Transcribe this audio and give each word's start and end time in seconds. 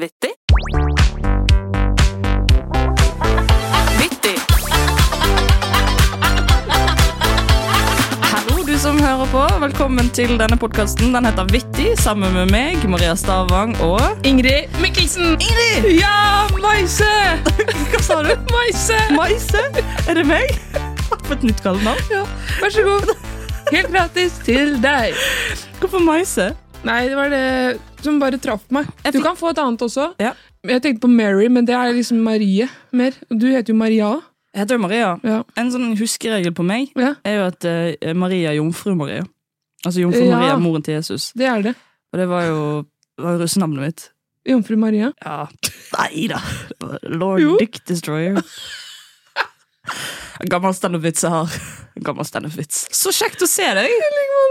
Vittig. 0.00 0.30
Vittig. 3.98 4.38
Hallo, 8.22 8.62
du 8.64 8.78
som 8.78 8.96
hører 8.96 9.28
på. 9.28 9.42
Velkommen 9.60 10.08
til 10.16 10.38
denne 10.40 10.56
podkasten. 10.56 11.12
Den 11.12 11.28
heter 11.28 11.44
Vittig, 11.52 11.90
sammen 12.00 12.32
med 12.32 12.48
meg, 12.54 12.88
Maria 12.88 13.12
Stavang 13.20 13.76
og 13.84 14.00
Ingrid 14.24 14.72
Mikkelsen! 14.80 15.36
Ingrid! 15.36 15.90
Ja, 16.00 16.48
Maise! 16.56 17.12
Hva 17.92 18.00
sa 18.00 18.22
du? 18.24 18.32
Maise! 18.48 18.96
Maise? 19.12 19.68
Er 20.08 20.22
det 20.22 20.24
meg? 20.24 20.56
På 21.12 21.36
et 21.36 21.44
nytt 21.44 21.60
kallenavn. 21.60 22.00
Ja, 22.08 22.24
vær 22.64 22.72
så 22.72 22.88
god. 22.88 23.12
Helt 23.68 23.92
gratis 23.92 24.40
til 24.48 24.78
deg. 24.80 25.12
Hvorfor 25.84 26.00
Maise? 26.00 26.54
Nei, 26.82 27.02
det 27.12 27.20
var 27.20 27.28
det 27.28 27.46
som 28.04 28.18
bare 28.22 28.38
traff 28.42 28.64
meg. 28.74 28.88
Du 29.14 29.20
kan 29.22 29.38
få 29.38 29.52
et 29.52 29.60
annet 29.62 29.82
også. 29.84 30.12
Ja. 30.22 30.34
Jeg 30.68 30.82
tenkte 30.84 31.06
på 31.06 31.10
Mary, 31.10 31.48
men 31.50 31.66
det 31.66 31.74
er 31.74 31.94
liksom 31.94 32.20
Marie 32.22 32.68
mer. 32.94 33.16
Du 33.30 33.48
heter 33.50 33.72
jo 33.72 33.78
Maria. 33.78 34.12
Jeg 34.52 34.62
heter 34.62 34.78
jo 34.78 34.82
Maria. 34.84 35.12
Ja. 35.26 35.40
En 35.58 35.72
sånn 35.72 35.94
huskeregel 35.98 36.54
på 36.54 36.66
meg 36.66 36.92
ja, 36.98 37.14
er 37.24 37.38
jo 37.38 37.46
at 37.48 37.66
uh, 37.66 38.12
Maria 38.18 38.52
er 38.52 38.60
jomfru 38.60 38.94
Maria. 38.98 39.24
Altså 39.82 40.04
jomfru. 40.04 40.26
Maria, 40.30 40.58
moren 40.60 40.84
til 40.84 40.98
Jesus. 41.00 41.30
det 41.38 41.48
er 41.48 41.64
det. 41.70 41.74
Og 42.12 42.20
det 42.20 42.28
var 42.28 42.44
jo, 42.46 42.58
var 43.18 43.38
jo 43.38 43.42
russenavnet 43.42 43.86
mitt. 43.86 44.08
Jomfru 44.46 44.76
Maria. 44.76 45.12
Ja. 45.24 45.46
Nei 45.96 46.26
da. 46.30 46.42
Lord 47.08 47.40
Jo. 47.40 47.56
Dick 47.60 47.80
Destroyer. 47.88 48.42
Gammel 50.52 50.74
standup-vits 50.74 51.24
jeg 51.24 51.32
har. 51.32 51.56
Gammel 52.00 52.24
standup-vits. 52.24 52.86
Så 52.94 53.12
kjekt 53.12 53.42
å 53.44 53.48
se 53.50 53.66
deg! 53.76 53.90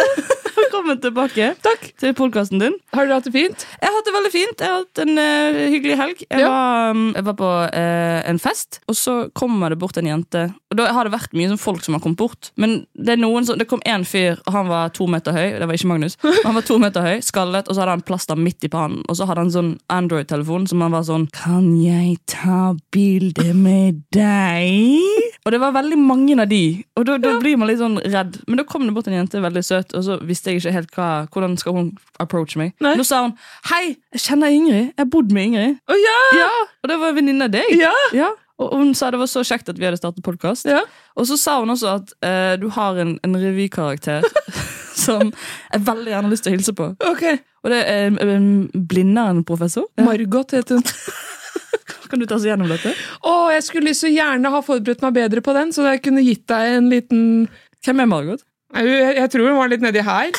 Velkommen 0.62 1.00
tilbake 1.02 1.54
Takk. 1.66 1.88
til 2.00 2.14
podkasten 2.18 2.62
din. 2.62 2.76
Har 2.94 3.08
du 3.10 3.14
hatt 3.16 3.26
det 3.28 3.34
fint? 3.34 3.66
Jeg 3.82 3.90
har 3.90 3.96
hatt 3.98 4.08
det 4.08 4.14
veldig 4.16 4.32
fint. 4.34 4.62
Jeg 4.62 4.70
har 4.70 4.84
hatt 4.84 5.02
en 5.04 5.14
uh, 5.18 5.62
hyggelig 5.74 5.98
helg. 6.00 6.22
Jeg, 6.28 6.44
Ja. 6.44 6.52
var, 6.52 6.92
um, 6.94 7.08
jeg 7.18 7.26
var 7.28 7.38
på 7.42 7.50
uh, 7.66 8.20
en 8.30 8.40
fest, 8.42 8.80
og 8.88 8.96
så 9.00 9.16
kommer 9.38 9.74
det 9.74 9.80
bort 9.82 9.98
en 9.98 10.12
jente. 10.12 10.46
Og 10.72 10.78
Da 10.80 10.88
har 10.96 11.04
det 11.08 11.12
vært 11.12 11.34
mye 11.36 11.50
sånn 11.52 11.60
folk 11.60 11.84
som 11.84 11.98
har 11.98 12.02
kommet 12.04 12.20
bort. 12.22 12.52
Men 12.56 12.86
det, 12.96 13.18
som, 13.20 13.58
det 13.60 13.68
kom 13.68 13.84
én 13.84 14.06
fyr, 14.08 14.40
og 14.48 14.56
han 14.56 14.70
var 14.72 14.94
to 14.96 15.08
meter 15.12 15.36
høy. 15.36 15.60
Det 15.60 15.68
var 15.68 15.76
ikke 15.76 15.90
Magnus. 15.92 16.16
Han 16.48 16.56
var 16.56 16.64
to 16.66 16.78
meter 16.82 17.04
høy, 17.06 17.18
skallet, 17.24 17.68
og 17.68 17.76
så 17.76 17.84
hadde 17.84 17.94
han 17.98 18.04
plaster 18.08 18.40
midt 18.40 18.64
i 18.66 18.70
pannen. 18.72 19.04
Og 19.12 19.18
så 19.20 19.28
hadde 19.28 19.44
han 19.44 19.52
sånn 19.54 19.72
Android-telefon 19.92 20.66
som 20.70 20.82
han 20.84 20.94
var 20.96 21.04
sånn 21.08 21.28
Kan 21.36 21.74
jeg 21.82 22.18
ta 22.30 22.72
bilde 22.94 23.52
med 23.58 24.02
deg? 24.16 25.04
Og 25.46 25.54
det 25.54 25.60
var 25.62 25.76
veldig 25.76 26.00
mange 26.00 26.38
av 26.42 26.50
de. 26.52 26.82
Og 27.00 27.06
da, 27.08 27.18
da 27.22 27.36
blir 27.42 27.60
man 27.60 27.70
litt 27.70 27.82
sånn 27.82 28.00
redd. 28.04 28.40
Men 28.48 28.62
da 28.62 28.66
kom 28.68 28.86
det 28.88 28.96
bort 28.96 29.10
en 29.12 29.18
jente, 29.18 29.42
veldig 29.44 29.64
søt, 29.66 29.96
og 29.98 30.06
så 30.08 30.18
visste 30.28 30.52
jeg 30.54 30.62
ikke 30.62 30.76
helt 30.76 30.96
hva, 30.98 31.10
hvordan 31.34 31.58
skal 31.62 31.78
hun 31.78 31.92
approach 32.22 32.58
meg. 32.60 32.74
Nei. 32.84 32.96
Nå 33.00 33.06
sa 33.08 33.26
hun 33.26 33.36
Hei, 33.72 33.96
jeg 34.16 34.24
kjenner 34.28 34.54
Ingrid. 34.54 34.92
Jeg 34.94 35.02
har 35.04 35.12
bodd 35.12 35.34
med 35.36 35.50
Ingrid. 35.52 35.82
Å 35.90 36.00
ja! 36.00 36.20
Ja, 36.42 36.52
Og 36.82 36.92
det 36.92 36.98
var 37.02 37.12
en 37.14 37.20
venninne 37.20 37.50
av 37.50 37.54
deg. 37.54 37.76
Ja! 37.80 37.94
Ja, 38.16 38.32
og 38.62 38.78
hun 38.78 38.94
sa 38.98 39.10
det 39.14 39.20
var 39.22 39.30
så 39.32 39.44
kjekt 39.48 39.72
at 39.72 39.80
vi 39.80 39.88
hadde 39.88 40.00
startet 40.00 40.26
podkast. 40.26 40.68
Ja. 40.70 40.84
Og 41.18 41.28
så 41.30 41.38
sa 41.40 41.58
hun 41.62 41.74
også 41.74 41.96
at 41.98 42.14
eh, 42.26 42.54
du 42.62 42.68
har 42.76 43.00
en, 43.02 43.16
en 43.26 43.38
revykarakter 43.40 44.26
som 45.06 45.32
jeg 45.32 45.84
veldig 45.88 46.14
gjerne 46.14 46.30
har 46.30 46.34
lyst 46.34 46.46
til 46.46 46.54
å 46.54 46.58
hilse 46.58 46.76
på. 46.78 46.92
Ok. 47.10 47.26
Og 47.62 47.74
det 47.74 47.82
er 47.90 48.10
um, 48.12 48.70
Blindern-professor. 48.74 49.88
Ja. 49.98 50.06
Margot 50.08 50.56
het 50.58 50.74
hun. 50.74 50.86
Kan 52.12 52.20
du 52.20 52.28
ta 52.28 52.36
oss 52.36 52.46
gjennom 52.46 52.70
dette? 52.72 52.92
Å, 53.24 53.34
jeg 53.56 53.66
skulle 53.66 53.94
så 53.96 54.10
gjerne 54.12 54.52
ha 54.52 54.64
forberedt 54.66 55.04
meg 55.06 55.16
bedre 55.16 55.44
på 55.46 55.56
den, 55.56 55.72
så 55.76 55.86
jeg 55.88 56.02
kunne 56.04 56.24
gitt 56.26 56.44
deg 56.52 56.78
en 56.78 56.90
liten 56.92 57.22
Hvem 57.82 58.04
er 58.04 58.10
Margot? 58.10 58.44
Jeg, 58.78 59.16
jeg 59.18 59.30
tror 59.34 59.48
hun 59.50 59.58
var 59.58 59.72
litt 59.72 59.82
nedi 59.84 60.04
her. 60.06 60.30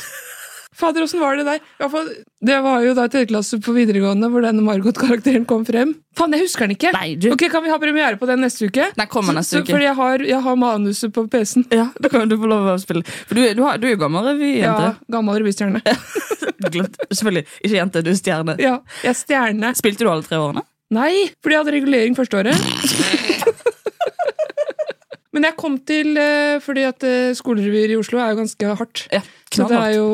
Fader, 0.73 1.05
åssen 1.05 1.20
var 1.20 1.37
det 1.37 1.45
der? 1.45 1.61
Fall, 1.92 2.06
det 2.41 2.56
var 2.65 2.81
jo 2.81 2.95
da 2.97 3.05
tredjeklasse 3.12 3.59
på 3.61 3.75
videregående 3.77 4.31
hvor 4.33 4.41
denne 4.45 4.62
Margot-karakteren 4.65 5.45
kom 5.48 5.67
frem. 5.69 5.92
Faen, 6.17 6.33
jeg 6.33 6.47
husker 6.47 6.64
den 6.64 6.73
ikke! 6.79 6.92
Nei, 6.97 7.11
du. 7.20 7.29
Ok, 7.34 7.45
Kan 7.53 7.64
vi 7.67 7.73
ha 7.73 7.77
premiere 7.83 8.17
på 8.20 8.29
den 8.31 8.41
neste 8.45 8.70
uke? 8.70 8.87
Den 8.97 9.11
kommer 9.12 9.37
neste 9.37 9.61
uke. 9.61 9.69
Fordi 9.75 9.87
jeg 9.91 9.97
har, 9.98 10.17
jeg 10.33 10.41
har 10.47 10.56
manuset 10.56 11.12
på 11.12 11.27
PC-en. 11.33 11.67
Ja, 11.77 11.91
Da 12.01 12.09
kan 12.12 12.25
du 12.31 12.39
få 12.41 12.48
lov 12.48 12.70
å 12.73 12.79
spille. 12.81 13.05
For 13.29 13.36
du, 13.36 13.45
du, 13.58 13.63
har, 13.67 13.77
du 13.83 13.86
er 13.91 13.95
jo 13.97 14.01
gammel 14.01 14.24
revyjente. 14.33 14.89
Ja, 14.89 14.95
gammel 15.13 15.33
revystjerne. 15.42 15.80
Selvfølgelig. 17.13 17.45
Ikke 17.61 17.77
jente, 17.77 18.02
du 18.07 18.11
er 18.14 18.18
stjerne. 18.18 18.57
Ja, 18.63 18.79
jeg 19.05 19.13
er 19.13 19.18
stjerne. 19.18 19.74
Spilte 19.77 20.07
du 20.07 20.11
alle 20.14 20.24
tre 20.24 20.36
årene? 20.41 20.63
Nei, 20.92 21.13
fordi 21.45 21.55
jeg 21.57 21.61
hadde 21.64 21.77
regulering 21.77 22.13
første 22.17 22.36
året. 22.41 22.57
Men 25.33 25.47
jeg 25.48 25.57
kom 25.57 25.79
til 25.89 26.13
eh, 26.20 26.58
fordi 26.61 26.83
at 26.85 27.01
eh, 27.08 27.30
skolerevyer 27.36 27.95
i 27.95 27.97
Oslo 27.97 28.18
er 28.20 28.35
jo 28.35 28.42
ganske 28.42 28.64
hardt. 28.83 29.07
Ja. 29.13 29.23
Så 29.52 29.68
det 29.68 29.77
er 29.79 29.92
jo 29.98 30.08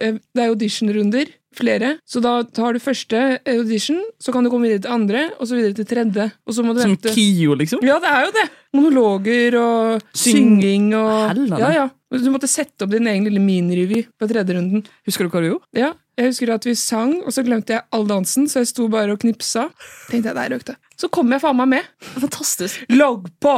eh, 0.00 0.18
det 0.34 0.44
er 0.46 0.52
auditionrunder. 0.54 1.34
Flere. 1.56 1.94
Så 2.04 2.20
da 2.20 2.42
tar 2.44 2.76
du 2.76 2.78
første 2.84 3.16
audition, 3.48 4.02
så 4.20 4.28
kan 4.34 4.44
du 4.44 4.50
komme 4.52 4.68
videre 4.68 4.82
til 4.84 4.92
andre, 4.92 5.22
og 5.40 5.48
så 5.48 5.56
videre 5.56 5.72
til 5.78 5.86
tredje. 5.88 6.26
Som 6.52 6.68
vente. 6.76 7.08
KIO, 7.14 7.54
liksom? 7.56 7.80
Ja, 7.86 7.96
det 8.02 8.10
er 8.12 8.26
jo 8.26 8.32
det! 8.36 8.42
Monologer 8.76 9.56
og 9.56 10.02
Syng- 10.12 10.34
synging 10.34 10.90
og 10.98 11.30
Hellene. 11.30 11.60
Ja, 11.62 11.70
ja. 11.72 11.86
Du 12.12 12.28
måtte 12.30 12.46
sette 12.46 12.84
opp 12.84 12.92
din 12.92 13.08
egen 13.08 13.24
lille 13.24 13.40
minirevy 13.40 14.02
på 14.20 14.28
tredje 14.28 14.52
runden. 14.58 14.84
Husker 15.08 15.24
du 15.26 15.32
hva 15.32 15.40
du 15.42 15.48
gjorde? 15.54 15.64
Ja, 15.80 15.94
Jeg 16.16 16.30
husker 16.30 16.52
at 16.54 16.64
vi 16.68 16.72
sang, 16.80 17.10
og 17.24 17.32
så 17.32 17.42
glemte 17.44 17.72
jeg 17.74 17.82
all 17.92 18.04
dansen, 18.08 18.46
så 18.48 18.60
jeg 18.62 18.68
sto 18.70 18.86
bare 18.92 19.12
og 19.16 19.18
knipsa. 19.24 19.66
Tenkte 20.10 20.30
jeg, 20.30 20.36
der 20.36 20.52
røkte. 20.54 20.76
Så 20.96 21.08
kom 21.12 21.32
jeg 21.32 21.40
faen 21.42 21.56
meg 21.58 21.68
med. 21.72 21.88
Fantastisk. 22.20 22.84
Logg 22.92 23.26
på! 23.40 23.56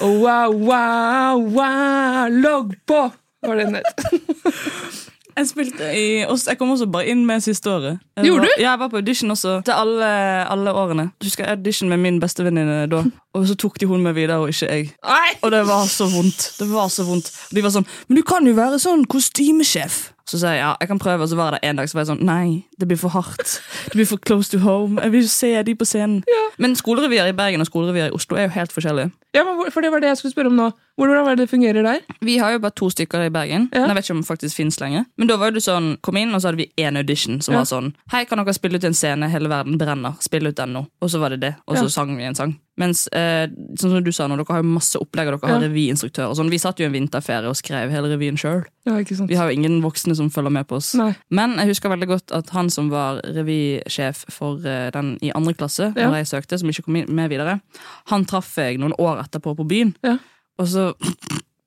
Wow, 0.00 0.52
wow, 0.64 1.44
wow, 1.54 2.28
logg 2.28 2.74
på! 2.88 3.04
Var 3.46 3.60
det 3.60 3.66
den 3.66 3.80
het. 3.80 3.88
Jeg 5.34 5.48
spilte 5.50 5.86
i, 5.90 6.20
jeg 6.22 6.58
kom 6.60 6.70
også 6.70 6.86
bare 6.86 7.08
inn 7.10 7.24
med 7.26 7.42
siste 7.42 7.66
året. 7.66 7.98
Jeg 8.14 8.28
Gjorde 8.28 8.44
var, 8.44 8.52
du? 8.54 8.60
Ja, 8.62 8.68
jeg 8.68 8.78
var 8.84 8.90
på 8.92 9.00
audition 9.00 9.34
også. 9.34 9.54
Til 9.66 9.74
alle, 9.74 10.10
alle 10.46 10.74
årene. 10.78 11.08
Du 11.18 11.26
husker 11.26 11.42
jeg 11.44 11.58
audition 11.58 11.90
med 11.90 11.98
min 12.04 12.20
bestevenninne 12.22 12.84
da. 12.86 13.00
Og 13.34 13.48
så 13.50 13.56
tok 13.58 13.80
de 13.82 13.88
hun 13.90 14.04
med 14.04 14.14
videre, 14.14 14.38
og 14.38 14.52
ikke 14.52 14.68
jeg. 14.70 14.92
Nei! 15.02 15.32
Og 15.42 15.50
det 15.50 15.64
var 15.66 15.88
så 15.90 16.06
vondt. 16.12 16.52
Det 16.60 16.68
var 16.70 16.86
så 16.86 17.02
vondt. 17.08 17.32
Og 17.50 17.58
de 17.58 17.64
var 17.66 17.74
sånn 17.74 17.88
Men 18.06 18.20
du 18.20 18.22
kan 18.30 18.46
jo 18.46 18.54
være 18.54 18.78
sånn 18.78 19.02
kostymesjef. 19.10 20.13
Så 20.26 20.38
sa 20.40 20.54
jeg 20.54 20.62
ja, 20.62 20.70
jeg 20.80 20.88
kan 20.88 20.98
prøve, 20.98 21.20
og 21.20 21.28
så 21.28 21.36
var 21.36 21.50
det 21.52 21.58
en 21.68 21.76
dag 21.76 21.88
så 21.88 21.98
var 21.98 22.04
jeg 22.06 22.08
sånn 22.16 22.22
Nei, 22.24 22.64
det 22.80 22.86
blir 22.88 22.96
for 22.96 23.12
hardt. 23.12 23.58
Det 23.84 23.92
blir 23.92 24.06
for 24.08 24.16
close 24.24 24.48
to 24.50 24.58
home. 24.64 24.96
Jeg 25.02 25.12
vil 25.12 25.20
jo 25.20 25.28
se 25.28 25.50
de 25.62 25.74
på 25.76 25.84
scenen. 25.84 26.22
Men 26.58 26.72
skolerevyer 26.76 27.28
i 27.28 27.34
Bergen 27.36 27.60
og 27.60 27.66
skolerevyer 27.68 28.08
i 28.08 28.14
Oslo 28.16 28.38
er 28.40 28.46
jo 28.48 28.54
helt 28.56 28.72
forskjellige. 28.72 29.10
Ja, 29.36 29.42
men 29.44 29.70
For 29.74 29.82
det 29.84 29.90
var 29.92 30.00
det 30.00 30.08
jeg 30.08 30.16
skulle 30.22 30.32
spørre 30.32 30.46
om 30.48 30.56
nå. 30.56 30.70
Hvordan 30.96 31.24
var 31.26 31.34
det 31.36 31.44
det 31.44 31.50
fungerer 31.50 31.82
der? 31.82 32.00
Vi 32.22 32.38
har 32.38 32.52
jo 32.54 32.58
bare 32.62 32.72
to 32.72 32.88
stykker 32.88 33.26
i 33.26 33.30
Bergen. 33.34 33.68
Ja. 33.74 33.84
Jeg 33.88 33.96
vet 33.98 34.04
ikke 34.06 34.14
om 34.16 34.22
det 34.22 34.28
faktisk 34.30 34.56
finnes 34.56 34.80
lenger. 34.80 35.04
Men 35.18 35.28
da 35.28 35.36
var 35.36 35.50
det 35.50 35.60
sånn, 35.66 35.96
kom 36.00 36.16
inn, 36.16 36.32
og 36.34 36.40
så 36.40 36.48
hadde 36.52 36.62
vi 36.62 36.70
én 36.80 36.96
audition 36.96 37.40
som 37.42 37.52
Ja. 37.54 37.60
var 37.60 37.66
sånn 37.68 37.92
Hei, 38.12 38.24
kan 38.24 38.38
dere 38.38 38.54
spille 38.54 38.76
ut 38.80 38.84
en 38.84 38.94
scene? 38.94 39.28
Hele 39.28 39.48
verden 39.50 39.76
brenner. 39.76 40.14
Spill 40.20 40.46
ut 40.46 40.56
den 40.56 40.72
nå. 40.72 40.86
Og 41.02 41.10
så 41.10 41.20
var 41.20 41.30
det 41.30 41.40
det. 41.40 41.54
Og 41.68 41.76
så 41.76 41.82
Ja. 41.84 41.88
sang 41.88 42.16
vi 42.16 42.22
en 42.24 42.34
sang. 42.34 42.58
Mens, 42.76 43.06
eh, 43.12 43.46
sånn 43.78 43.92
som 43.94 44.02
du 44.02 44.10
sa 44.10 44.26
nå, 44.26 44.34
dere 44.36 44.46
har 44.50 44.62
jo 44.62 44.68
masse 44.74 44.98
opplegg, 44.98 45.28
og 45.30 45.40
dere 45.40 45.50
har 45.52 45.60
Ja. 45.62 45.68
revyinstruktør. 45.68 46.34
Sånn. 46.34 46.50
Vi 46.50 46.58
satt 46.58 46.78
jo 46.80 46.86
en 46.86 46.92
vinterferie 46.92 47.46
og 47.48 47.54
skrev 47.54 47.88
hele 47.90 48.08
revyen 48.10 48.36
sjøl. 48.36 48.64
Ja? 48.84 48.96
Vi 49.26 49.34
har 49.36 49.48
jo 49.50 49.56
ingen 49.56 49.80
voksne 49.80 50.16
som 50.16 50.28
følger 50.28 50.50
med 50.50 50.66
på 50.66 50.76
oss. 50.76 50.92
Nei. 50.94 51.14
Men 51.30 51.54
jeg 51.56 51.68
husker 51.68 51.88
veldig 51.88 52.08
godt 52.08 52.32
at 52.34 52.50
han 52.50 52.68
som 52.70 52.90
var 52.90 53.20
revysjef 53.22 54.24
for 54.28 54.58
eh, 54.66 54.90
den 54.90 55.18
i 55.22 55.30
andre 55.34 55.54
klasse, 55.54 55.94
Ja. 55.96 56.10
når 56.10 56.24
jeg 56.24 56.26
søkte, 56.42 56.58
som 56.58 56.68
ikke 56.68 56.84
kom 56.84 57.14
med 57.14 57.30
videre, 57.30 57.60
han 58.06 58.24
traff 58.24 58.56
jeg 58.56 58.78
noen 58.78 58.92
år 58.98 59.22
etterpå 59.24 59.56
på 59.56 59.66
byen. 59.68 59.94
Ja. 60.02 60.18
Og 60.58 60.66
så 60.66 60.94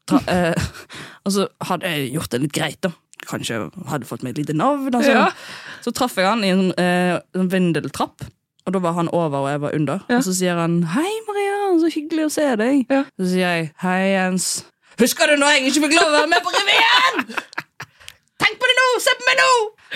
tra, 0.08 0.20
eh, 0.28 0.54
Og 1.26 1.32
så 1.34 1.48
hadde 1.62 1.84
jeg 1.84 2.14
gjort 2.14 2.30
det 2.30 2.42
litt 2.42 2.54
greit, 2.54 2.82
da. 2.82 2.92
Kanskje 3.26 3.72
hadde 3.90 4.06
fått 4.06 4.24
meg 4.24 4.38
et 4.38 4.46
lite 4.46 4.56
navn. 4.56 4.92
Altså. 4.94 5.12
Ja. 5.12 5.30
Så 5.84 5.92
traff 5.94 6.16
jeg 6.16 6.26
han 6.26 6.44
i 6.44 6.50
en 6.54 6.72
eh, 6.78 7.20
en 7.36 7.50
vindeltrapp. 7.50 8.22
Og 8.68 8.74
da 8.76 8.80
var 8.84 8.98
han 8.98 9.08
over, 9.16 9.38
og 9.38 9.50
jeg 9.50 9.62
var 9.64 9.76
under. 9.76 10.00
Ja. 10.10 10.18
Og 10.20 10.24
så 10.24 10.34
sier 10.36 10.58
han 10.60 10.84
'Hei, 10.84 11.12
Maria, 11.28 11.80
så 11.80 11.88
hyggelig 11.94 12.26
å 12.26 12.32
se 12.32 12.48
deg'. 12.60 12.86
Ja. 12.92 13.04
Så 13.20 13.30
sier 13.32 13.48
jeg 13.48 13.72
'Hei, 13.80 14.02
Jens'. 14.12 14.66
Husker 15.00 15.30
du 15.32 15.36
når 15.40 15.48
jeg 15.56 15.62
ikke 15.70 15.82
fikk 15.86 15.96
lov 15.96 16.10
å 16.10 16.16
være 16.18 16.28
med 16.28 16.42
på 16.44 16.52
revyen?! 16.58 17.16
Tenk 18.44 18.60
på 18.60 18.68
det 18.70 18.76
nå! 18.80 18.88
Se 19.00 19.14
på 19.20 19.28
meg 19.30 19.38
nå! 19.40 19.52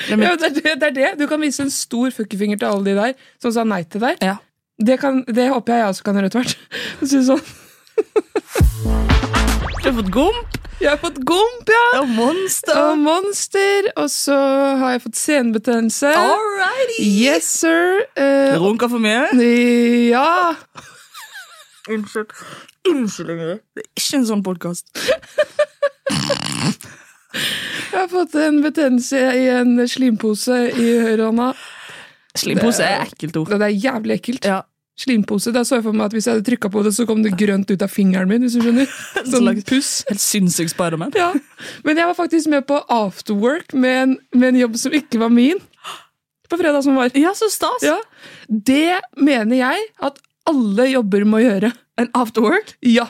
Det 0.07 0.13
er 0.13 0.23
Ja, 0.23 0.35
det, 0.35 0.45
er 0.45 0.53
det, 0.53 0.75
det 0.81 0.87
er 0.87 0.95
det. 0.99 1.19
Du 1.19 1.27
kan 1.27 1.41
vise 1.41 1.63
en 1.63 1.69
stor 1.69 2.09
fuckefinger 2.15 2.57
til 2.57 2.65
alle 2.65 2.85
de 2.85 2.95
der 2.95 3.13
som 3.41 3.51
sa 3.51 3.63
nei 3.63 3.83
til 3.83 4.01
deg. 4.01 4.15
Ja. 4.21 4.35
Det, 4.79 4.99
kan, 4.99 5.23
det 5.27 5.49
håper 5.51 5.73
jeg 5.73 5.79
jeg 5.79 5.87
også 5.87 6.03
kan 6.03 6.15
gjøre 6.15 6.31
etter 6.31 6.39
hvert. 6.39 6.57
Sånn. 7.27 7.43
Du 9.81 9.89
har 9.89 9.97
fått 9.99 10.11
gomp 10.13 10.60
Jeg 10.81 10.89
har 10.89 10.97
fått 10.97 11.19
gomp, 11.29 11.69
ja! 11.69 11.81
og 11.99 12.07
monster. 12.09 12.77
Og 12.81 12.97
monster. 12.97 13.91
Og 14.01 14.07
så 14.09 14.37
har 14.81 14.95
jeg 14.95 15.03
fått 15.03 15.19
senebetennelse. 15.19 16.09
Alrighty. 16.17 17.03
Yes, 17.05 17.49
sir. 17.61 18.01
Uh, 18.17 18.57
Runka 18.63 18.89
for 18.89 19.03
mye? 19.03 19.27
ja. 20.09 20.55
Unnskyld. 21.89 22.33
Unnskyld, 22.89 23.29
Ingrid. 23.29 23.61
Det 23.77 23.85
er 23.85 24.01
ikke 24.01 24.17
en 24.21 24.27
sånn 24.31 24.43
podkast. 24.45 24.89
Jeg 27.91 27.99
har 27.99 28.09
fått 28.11 28.35
en 28.41 28.59
betennelse 28.63 29.21
i 29.37 29.45
en 29.53 29.77
slimpose 29.89 30.57
i 30.71 30.89
høyrehånda. 31.05 31.51
Slimpose 32.41 32.85
er 32.87 33.05
ekkelt 33.05 33.37
ord. 33.41 33.53
Det 33.53 33.67
er 33.69 33.77
jævlig 33.85 34.17
ekkelt. 34.17 34.47
Ja. 34.47 34.61
Slimpose. 35.01 35.53
Da 35.55 35.63
så 35.65 35.79
jeg 35.79 35.85
for 35.87 35.97
meg 35.97 36.09
at 36.09 36.15
hvis 36.15 36.27
jeg 36.29 36.37
hadde 36.37 36.47
trykka 36.47 36.71
på 36.73 36.83
det, 36.85 36.93
så 36.97 37.07
kom 37.09 37.23
det 37.25 37.33
grønt 37.39 37.71
ut 37.71 37.85
av 37.85 37.91
fingeren 37.91 38.29
min. 38.29 38.45
hvis 38.45 38.57
du 38.57 38.65
skjønner. 38.65 38.89
Sånn 39.31 39.49
puss. 39.67 39.91
Helt 40.09 40.23
sinnssyk 40.23 40.71
Spiderman. 40.73 41.13
Ja. 41.17 41.31
Men 41.87 42.01
jeg 42.01 42.09
var 42.11 42.17
faktisk 42.17 42.51
med 42.53 42.67
på 42.69 42.79
afterwork 42.91 43.73
med 43.73 44.01
en, 44.03 44.17
med 44.35 44.53
en 44.53 44.61
jobb 44.65 44.77
som 44.81 44.97
ikke 44.97 45.21
var 45.21 45.33
min. 45.33 45.61
på 46.51 46.59
fredag 46.59 46.83
som 46.85 46.99
var. 46.99 47.13
Ja, 47.17 47.33
så 47.37 47.49
stas! 47.51 47.85
Ja. 47.85 47.97
Det 48.47 48.99
mener 49.17 49.57
jeg 49.57 49.89
at 50.03 50.19
alle 50.49 50.89
jobber 50.91 51.25
må 51.29 51.41
gjøre. 51.43 51.71
En 52.01 52.09
afterwork? 52.17 52.75
Ja. 52.85 53.07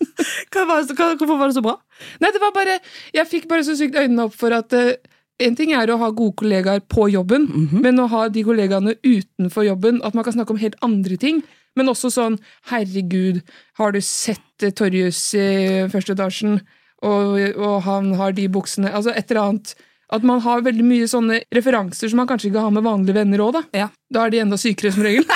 Hva 0.52 0.66
var, 0.68 0.84
hva, 0.96 1.06
hvorfor 1.16 1.38
var 1.38 1.48
det 1.50 1.56
så 1.56 1.62
bra? 1.64 1.76
Nei, 2.20 2.30
det 2.32 2.40
var 2.42 2.52
bare 2.52 2.78
Jeg 3.14 3.28
fikk 3.28 3.46
bare 3.48 3.64
så 3.64 3.74
sykt 3.76 3.96
øynene 3.96 4.26
opp 4.28 4.36
for 4.36 4.52
at 4.56 4.72
eh, 4.76 4.96
en 5.40 5.56
ting 5.56 5.72
er 5.76 5.90
å 5.90 5.98
ha 6.00 6.10
gode 6.14 6.36
kollegaer 6.40 6.82
på 6.88 7.08
jobben, 7.12 7.48
men 7.82 8.00
å 8.02 8.08
ha 8.12 8.26
de 8.28 8.44
kollegaene 8.46 8.96
utenfor 9.04 9.66
jobben, 9.66 10.00
at 10.04 10.14
man 10.14 10.26
kan 10.26 10.36
snakke 10.36 10.54
om 10.54 10.60
helt 10.62 10.78
andre 10.86 11.16
ting. 11.20 11.42
Men 11.78 11.88
også 11.88 12.10
sånn 12.10 12.38
'herregud, 12.68 13.42
har 13.78 13.92
du 13.92 14.00
sett 14.00 14.62
eh, 14.62 14.72
Torjus 14.74 15.34
i 15.38 15.86
første 15.92 16.16
etasjen?' 16.16 16.60
Og, 17.00 17.38
og 17.56 17.78
han 17.86 18.10
har 18.12 18.34
de 18.36 18.44
buksene 18.52 18.90
Altså 18.92 19.14
et 19.16 19.30
eller 19.30 19.40
annet. 19.40 19.70
At 20.12 20.22
man 20.26 20.42
har 20.44 20.60
veldig 20.60 20.84
mye 20.84 21.06
sånne 21.08 21.38
referanser 21.54 22.10
som 22.10 22.18
man 22.20 22.28
kanskje 22.28 22.50
ikke 22.50 22.60
har 22.60 22.74
med 22.74 22.84
vanlige 22.84 23.16
venner 23.16 23.40
òg, 23.40 23.54
da. 23.56 23.62
Ja. 23.72 23.86
Da 24.12 24.26
er 24.26 24.34
de 24.34 24.42
enda 24.42 24.58
sykere, 24.60 24.92
som 24.92 25.06
regel. 25.06 25.24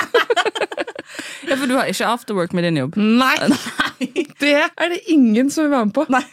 Ja, 1.45 1.55
For 1.55 1.69
du 1.69 1.75
har 1.77 1.85
ikke 1.85 2.07
afterwork 2.09 2.53
med 2.57 2.65
din 2.65 2.79
jobb? 2.81 2.95
Nei! 3.21 3.35
Det 4.41 4.55
er 4.65 4.89
det 4.91 5.03
ingen 5.13 5.51
som 5.53 5.65
vil 5.65 5.75
være 5.75 5.89
med 5.89 5.95
på. 5.95 6.05
Nei. 6.11 6.23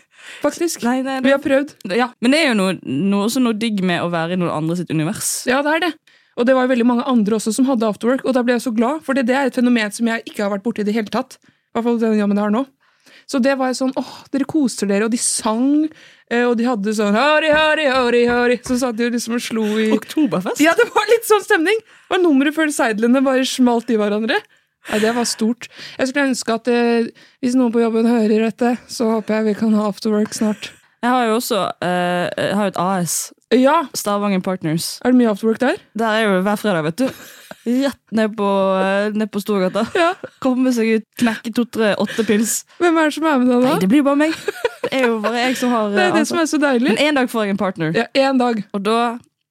Faktisk. 0.43 0.83
Nei, 0.87 0.99
nei, 1.06 1.21
Vi 1.23 1.31
har 1.31 1.41
prøvd. 1.43 1.77
Ja, 1.94 2.11
Men 2.21 2.35
det 2.35 2.41
er 2.43 2.49
jo 2.50 2.59
noe, 2.59 2.75
noe, 2.83 3.29
også 3.29 3.43
noe 3.43 3.55
digg 3.55 3.83
med 3.87 4.03
å 4.03 4.11
være 4.12 4.35
i 4.35 4.41
noen 4.41 4.53
andre 4.53 4.77
sitt 4.81 4.91
univers. 4.91 5.31
Ja, 5.47 5.62
det 5.62 5.77
er 5.77 5.85
det. 5.87 5.93
Og 6.37 6.47
det 6.49 6.55
var 6.56 6.67
jo 6.67 6.73
veldig 6.73 6.87
mange 6.89 7.06
andre 7.09 7.37
også 7.37 7.53
som 7.55 7.67
hadde 7.69 7.87
afterwork, 7.87 8.25
og 8.25 8.35
da 8.35 8.43
ble 8.44 8.56
jeg 8.56 8.65
så 8.65 8.73
glad, 8.75 9.03
for 9.06 9.15
det, 9.17 9.27
det 9.29 9.35
er 9.37 9.50
et 9.50 9.59
fenomen 9.59 9.93
som 9.93 10.09
jeg 10.09 10.25
ikke 10.31 10.47
har 10.47 10.55
vært 10.55 10.65
borti 10.65 10.81
i 10.81 10.87
det 10.89 10.94
hele 10.97 11.12
tatt. 11.12 11.37
I 11.43 11.77
hvert 11.77 11.87
fall 11.89 12.00
den 12.00 12.17
jobben 12.19 12.41
jeg 12.41 12.47
har 12.47 12.55
nå. 12.55 12.65
Så 13.29 13.39
det 13.43 13.53
var 13.61 13.71
jo 13.71 13.77
sånn 13.79 13.93
åh, 14.00 14.12
dere 14.33 14.47
koser 14.49 14.89
dere, 14.91 15.06
og 15.06 15.12
de 15.12 15.21
sang, 15.21 15.85
eh, 16.33 16.43
og 16.49 16.56
de 16.59 16.67
hadde 16.67 16.94
sånn 16.97 17.15
Hari, 17.17 17.53
hari, 17.53 17.87
hari, 17.93 18.23
hari. 18.29 18.56
Så 18.67 18.79
satt 18.81 18.97
de 18.99 19.06
jo 19.06 19.12
liksom 19.15 19.37
og 19.37 19.44
slo 19.44 19.67
i 19.81 19.91
Oktoberfest? 19.94 20.62
Ja, 20.65 20.75
det 20.79 20.89
var 20.91 21.06
litt 21.12 21.29
sånn 21.29 21.44
stemning! 21.44 21.79
Var 22.11 22.21
nummeret 22.25 22.56
før 22.56 22.73
seidlene 22.73 23.23
bare 23.25 23.44
smalt 23.49 23.93
i 23.93 24.00
hverandre. 24.00 24.41
Nei, 24.90 24.99
Det 24.99 25.12
var 25.14 25.25
stort. 25.31 25.69
Jeg 25.99 26.08
skulle 26.11 26.29
ønske 26.32 26.55
at 26.58 26.69
eh, 26.69 27.11
hvis 27.43 27.55
noen 27.58 27.73
på 27.75 27.82
jobben 27.84 28.06
hører 28.08 28.49
dette, 28.49 28.76
så 28.90 29.11
håper 29.17 29.34
jeg 29.40 29.44
vi 29.52 29.55
kan 29.61 29.75
ha 29.79 29.88
afterwork 29.88 30.34
snart. 30.34 30.73
Jeg 31.02 31.11
har 31.11 31.25
jo 31.26 31.37
også 31.40 31.61
eh, 31.82 32.26
jeg 32.38 32.56
har 32.58 32.67
jo 32.69 32.73
et 32.73 32.79
AS. 32.82 33.14
Ja, 33.52 33.76
Stavanger 33.94 34.40
Partners. 34.40 34.99
er 35.05 35.11
det 35.12 35.19
mye 35.19 35.31
afterwork 35.32 35.58
der? 35.61 35.81
Der 35.99 36.06
er 36.19 36.23
jo 36.29 36.43
hver 36.46 36.56
fredag, 36.61 36.84
vet 36.87 37.00
du. 37.02 37.08
Rett 37.67 37.99
ned 38.17 38.32
på, 38.38 38.46
eh, 38.82 39.11
ned 39.14 39.31
på 39.31 39.43
Storgata. 39.43 39.82
Ja. 39.99 40.12
Komme 40.43 40.73
seg 40.75 40.88
ut, 40.96 41.05
knekke 41.20 41.52
to-tre, 41.55 41.93
åtte 42.02 42.25
pils. 42.26 42.62
Hvem 42.82 42.96
er 42.99 43.11
det 43.11 43.17
som 43.19 43.26
er 43.29 43.38
med 43.43 43.50
deg 43.52 43.61
da? 43.62 43.69
Nei, 43.75 43.81
det 43.82 43.90
blir 43.93 44.02
bare 44.06 44.19
meg. 44.25 44.34
Det 44.82 44.93
er 44.99 45.06
jo 45.11 45.19
bare 45.23 45.44
jeg 45.44 45.58
som 45.61 45.70
har 45.75 45.90
Det 45.94 46.06
er 46.08 46.17
det 46.17 46.25
som 46.31 46.40
er 46.43 46.49
så 46.50 46.58
deilig. 46.62 46.88
Men 46.94 46.99
en 47.06 47.20
dag 47.20 47.31
får 47.31 47.44
jeg 47.46 47.55
en 47.55 47.61
partner, 47.61 47.93
Ja, 47.99 48.06
én 48.19 48.38
dag. 48.40 48.62
og 48.75 48.82
da, 48.87 48.96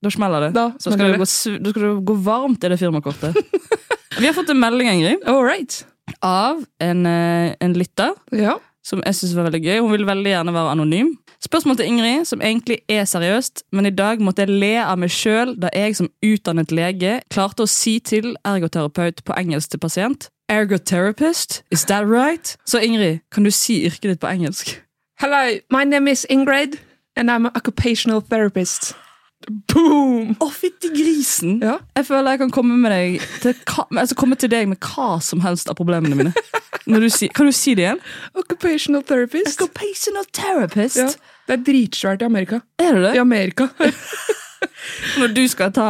da 0.04 0.12
smeller 0.12 0.48
det. 0.48 0.54
Da 0.58 0.66
Da 0.76 0.80
skal, 0.88 0.98
det. 0.98 1.12
det 1.14 1.22
gå, 1.24 1.30
su- 1.30 1.60
da 1.62 1.72
skal 1.76 1.88
det 1.88 1.94
gå 2.12 2.18
varmt 2.26 2.64
i 2.68 2.72
det 2.74 2.80
firmakortet. 2.84 3.38
Vi 4.20 4.26
har 4.28 4.34
fått 4.34 4.50
en 4.50 4.60
melding, 4.60 4.88
Ingrid, 4.90 5.18
All 5.26 5.44
right. 5.44 5.86
av 6.22 6.66
en, 6.80 7.06
eh, 7.06 7.56
en 7.60 7.74
lytter 7.74 8.14
Ja. 8.32 8.60
som 8.84 9.02
jeg 9.06 9.14
synes 9.16 9.34
var 9.36 9.50
veldig 9.50 9.64
gøy. 9.64 9.80
Hun 9.80 9.92
vil 9.92 10.06
veldig 10.06 10.32
gjerne 10.32 10.54
være 10.54 10.72
anonym. 10.72 11.18
Spørsmål 11.44 11.78
til 11.78 11.86
Ingrid, 11.86 12.26
som 12.28 12.42
egentlig 12.42 12.80
er 12.90 13.04
seriøst, 13.06 13.64
men 13.72 13.86
i 13.86 13.90
dag 13.90 14.20
måtte 14.20 14.40
jeg 14.46 14.50
le 14.50 14.76
av 14.84 14.98
meg 14.98 15.10
sjøl 15.10 15.56
da 15.60 15.70
jeg 15.74 15.96
som 15.96 16.10
utdannet 16.24 16.72
lege 16.72 17.22
klarte 17.32 17.64
å 17.64 17.68
si 17.70 18.00
til 18.00 18.36
ergoterapeut 18.46 19.24
på 19.24 19.34
engelsk 19.38 19.70
til 19.70 19.80
pasient 19.80 20.30
Ergotherapist, 20.50 21.64
is 21.72 21.86
that 21.86 22.06
right? 22.06 22.58
Så 22.68 22.78
Ingrid, 22.84 23.20
kan 23.32 23.44
du 23.44 23.50
si 23.52 23.86
yrket 23.86 24.02
ditt 24.02 24.20
på 24.20 24.28
engelsk? 24.28 24.82
Hello, 25.20 25.60
my 25.72 25.84
name 25.86 26.08
is 26.12 26.26
Ingrid, 26.30 26.78
and 27.16 27.30
I'm 27.32 27.46
an 27.46 27.52
occupational 27.56 28.22
therapist. 28.22 28.94
Boom! 29.50 30.36
Å, 30.44 30.48
fytti 30.54 30.92
grisen! 30.94 31.58
Ja. 31.64 31.78
Jeg 31.98 32.06
føler 32.08 32.36
jeg 32.36 32.42
kan 32.44 32.52
komme, 32.54 32.76
med 32.78 32.92
deg 32.94 33.24
til, 33.42 33.56
altså 33.98 34.18
komme 34.20 34.38
til 34.40 34.52
deg 34.54 34.68
med 34.70 34.80
hva 34.92 35.16
som 35.24 35.42
helst 35.46 35.72
av 35.72 35.78
problemene 35.80 36.18
mine. 36.20 36.34
Du 36.86 37.08
si, 37.14 37.28
kan 37.34 37.48
du 37.50 37.54
si 37.56 37.74
det 37.78 37.86
igjen? 37.88 38.00
Occupational 38.38 39.04
therapist. 39.08 39.54
Occupational 39.62 40.26
therapist. 40.36 40.98
Ja, 40.98 41.10
det 41.50 41.58
er 41.60 41.66
dritsvært 41.68 42.22
i 42.24 42.28
Amerika. 42.30 42.62
Er 42.82 42.96
det 42.98 43.04
det? 43.08 43.16
I 43.18 43.22
Amerika. 43.24 43.70
Når 45.22 45.34
du 45.36 45.42
skal 45.50 45.72
ta, 45.74 45.88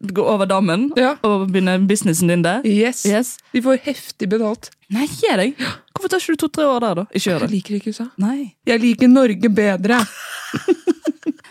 gå 0.00 0.24
over 0.24 0.48
dammen 0.48 0.88
Ja. 1.00 1.14
og 1.24 1.46
begynne 1.52 1.78
businessen 1.88 2.28
din 2.32 2.44
der? 2.44 2.64
Yes. 2.68 3.04
Yes. 3.08 3.34
De 3.52 3.62
får 3.64 3.80
heftig 3.86 4.28
betalt. 4.32 4.70
Nei, 4.92 5.06
gi 5.10 5.32
deg! 5.40 5.56
Hvorfor 5.96 6.12
tar 6.12 6.20
ikke 6.22 6.36
du 6.36 6.42
to-tre 6.44 6.66
år 6.68 6.84
der, 6.84 7.00
da? 7.02 7.06
Jeg 7.16 7.48
liker 7.50 7.78
ikke 7.78 7.92
USA. 7.94 8.08
Nei. 8.20 8.52
Jeg 8.68 8.82
liker 8.84 9.08
Norge 9.12 9.50
bedre. 9.52 10.00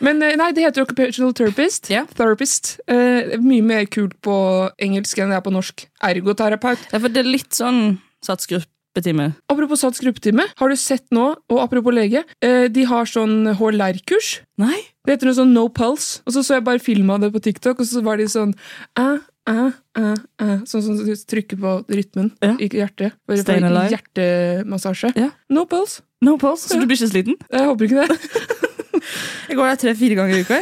Men 0.04 0.22
eh, 0.24 0.36
nei, 0.40 0.52
det 0.56 0.64
heter 0.66 0.84
occupational 0.84 1.34
therapist. 1.38 1.90
Ja. 1.94 2.06
Therapist. 2.18 2.80
Eh, 2.88 3.36
mye 3.42 3.64
mer 3.64 3.86
kult 3.92 4.18
på 4.26 4.36
engelsk 4.82 5.20
enn 5.22 5.30
det 5.34 5.38
er 5.40 5.46
på 5.46 5.54
norsk. 5.56 5.86
Ergoterapeut. 6.04 6.80
Ja, 6.92 7.00
for 7.00 7.10
det 7.14 7.24
er 7.24 7.30
litt 7.30 7.54
sånn 7.56 8.00
sats 8.26 8.48
gruppetime. 8.50 9.34
Apropos 9.52 9.82
Sats 9.84 10.00
gruppetime, 10.00 10.46
har 10.58 10.70
du 10.72 10.76
sett 10.80 11.04
nå, 11.12 11.36
og 11.52 11.58
apropos 11.60 11.92
lege, 11.94 12.24
eh, 12.42 12.68
de 12.72 12.86
har 12.88 13.06
sånn 13.06 13.52
HLR-kurs. 13.60 14.40
Nei? 14.62 14.78
Det 15.06 15.18
heter 15.18 15.28
noe 15.30 15.36
sånn 15.42 15.52
No 15.54 15.68
Pulse. 15.70 16.22
Og 16.26 16.34
så 16.34 16.44
så 16.48 16.56
jeg 16.58 16.64
bare 16.66 16.80
filma 16.80 17.20
det 17.22 17.32
på 17.36 17.42
TikTok, 17.44 17.80
og 17.84 17.86
så 17.90 18.02
var 18.06 18.18
de 18.18 18.26
sånn 18.32 18.56
æ, 18.98 19.20
æ, 19.52 19.68
æ, 20.00 20.14
æ. 20.42 20.48
Sånn 20.66 20.82
som 20.88 20.98
du 20.98 21.12
trykker 21.14 21.60
på 21.60 21.76
rytmen 21.92 22.32
Ja. 22.42 22.56
i 22.58 22.70
hjertet. 22.72 23.14
Bare 23.28 23.44
for 23.44 23.68
alive. 23.68 23.98
Hjertemassasje. 23.98 25.12
Ja. 25.20 25.30
No 25.50 25.66
Pulse. 25.70 26.02
No 26.24 26.38
pulse, 26.42 26.70
så 26.72 26.80
du 26.80 26.88
blir 26.88 26.98
ikke 26.98 27.12
sliten? 27.12 27.36
Jeg 27.52 27.68
håper 27.68 27.86
ikke 27.86 28.08
det. 28.08 28.18
Jeg 29.50 29.58
går 29.60 29.72
der 29.72 29.82
tre-fire 29.84 30.18
ganger 30.20 30.38
i 30.40 30.44
uka. 30.46 30.60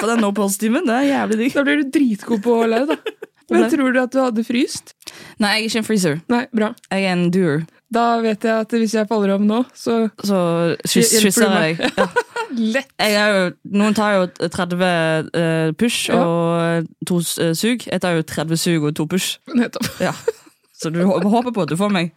På 0.00 0.08
den 0.10 0.22
no 0.24 0.32
post-timen. 0.36 0.86
Det 0.88 0.94
er 1.00 1.10
jævlig 1.12 1.38
digg. 1.44 1.52
Da 1.58 1.62
blir 1.66 1.82
du 1.82 1.90
dritgod 1.94 2.42
på 2.42 2.56
HLR, 2.62 2.88
da. 2.90 2.96
Men 3.52 3.66
tror 3.68 3.92
du 3.92 3.98
at 4.00 4.12
du 4.14 4.18
hadde 4.22 4.42
fryst? 4.46 4.94
Nei, 5.42 5.50
jeg 5.58 5.62
er 5.62 5.68
ikke 5.68 5.80
en 5.82 5.86
freezer. 5.86 6.20
Nei, 6.32 6.44
bra. 6.56 6.70
Jeg 6.90 7.04
er 7.04 7.12
en 7.12 7.26
doer. 7.34 7.64
Da 7.92 8.04
vet 8.24 8.46
jeg 8.48 8.64
at 8.64 8.70
hvis 8.72 8.94
jeg 8.96 9.08
faller 9.10 9.34
om 9.34 9.42
nå, 9.44 9.58
så 9.76 10.06
Så 10.24 10.38
kyss- 10.88 11.18
kysser 11.20 11.50
jeg 11.52 11.76
deg. 11.76 11.90
Ja. 12.00 12.06
lett. 12.56 12.88
Jo, 13.00 13.44
noen 13.76 13.94
tar 13.96 14.14
jo 14.18 14.24
30 14.48 14.82
eh, 14.84 15.70
push 15.80 16.08
Ja. 16.10 16.22
og 16.24 16.88
to 17.08 17.20
eh, 17.44 17.52
sug. 17.56 17.84
Jeg 17.88 18.00
tar 18.00 18.16
jo 18.16 18.24
30 18.28 18.56
sug 18.60 18.88
og 18.88 18.96
to 18.96 19.06
push. 19.08 19.36
Nettopp. 19.56 19.88
Ja. 20.00 20.12
Så 20.76 20.90
du 20.92 21.02
håper 21.04 21.52
på 21.52 21.62
at 21.66 21.68
du 21.72 21.76
får 21.80 21.92
meg. 21.92 22.16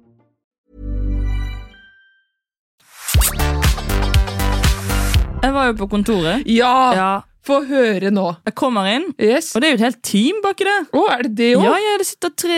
Jeg 5.41 5.53
var 5.55 5.67
jo 5.71 5.75
på 5.81 5.87
kontoret. 5.91 6.43
Ja! 6.49 6.73
Ja, 6.95 7.11
Få 7.41 7.55
høre 7.65 8.11
nå. 8.13 8.27
Jeg 8.45 8.53
kommer 8.53 8.85
inn, 8.85 9.07
Yes. 9.17 9.47
og 9.55 9.63
det 9.63 9.67
er 9.67 9.71
jo 9.73 9.77
et 9.79 9.85
helt 9.87 10.01
team 10.05 10.43
baki 10.43 10.61
det. 10.67 10.75
Å, 10.93 11.01
er 11.09 11.23
det 11.25 11.31
det 11.39 11.47
også? 11.57 11.71
Ja, 11.71 11.79
ja, 11.81 11.95
Det 11.97 12.05
sitter 12.05 12.33
tre 12.37 12.57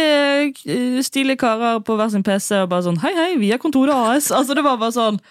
eh, 0.51 0.97
stilige 1.07 1.39
karer 1.39 1.79
på 1.87 1.95
hver 1.95 2.11
sin 2.11 2.25
PC 2.27 2.57
og 2.65 2.67
bare 2.73 2.83
sånn 2.83 2.99
Hei, 2.99 3.13
hei, 3.15 3.29
vi 3.39 3.53
er 3.55 3.61
Kontoret 3.63 3.95
AS. 3.95 4.27
Altså, 4.35 4.53
Det 4.59 4.63
var 4.65 4.75
bare 4.81 4.91
sånn 4.91 5.21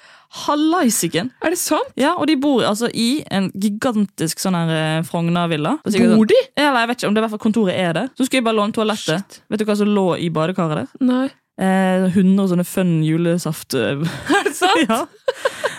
Hallaisiken. 0.46 1.28
Er 1.44 1.52
det 1.52 1.58
sant? 1.60 1.92
Ja, 2.00 2.14
og 2.16 2.24
de 2.30 2.38
bor 2.40 2.64
altså 2.64 2.88
i 2.96 3.20
en 3.28 3.50
gigantisk 3.52 4.40
sånn 4.40 4.56
her 4.56 4.72
eh, 4.72 5.02
Frogner-villa. 5.04 5.74
Er 5.84 6.16
Bor 6.16 6.24
de? 6.32 6.38
sånn- 6.40 6.64
eller 6.64 6.80
jeg 6.86 6.88
vet 6.94 7.02
ikke 7.02 7.08
om 7.10 7.14
det 7.14 7.20
er 7.20 7.26
i 7.26 7.26
hvert 7.28 7.34
fall 7.36 7.44
kontoret 7.44 7.76
er 7.76 7.92
det. 7.98 8.06
Så 8.16 8.24
skulle 8.24 8.40
jeg 8.40 8.48
bare 8.48 8.56
låne 8.62 8.72
toalettet. 8.72 9.42
Vet 9.52 9.60
du 9.60 9.66
hva 9.68 9.76
som 9.76 9.92
lå 9.92 10.06
i 10.16 10.30
badekaret 10.32 10.80
der? 10.80 10.88
Nei. 11.04 11.28
Eh, 11.60 12.06
100 12.08 12.48
sånne 12.52 12.64
fun 12.64 12.92
julesaft... 13.04 13.74
eh, 13.76 14.00
Er 14.38 14.48
det 14.48 14.54
sant? 14.56 14.86
ja. 14.88 15.02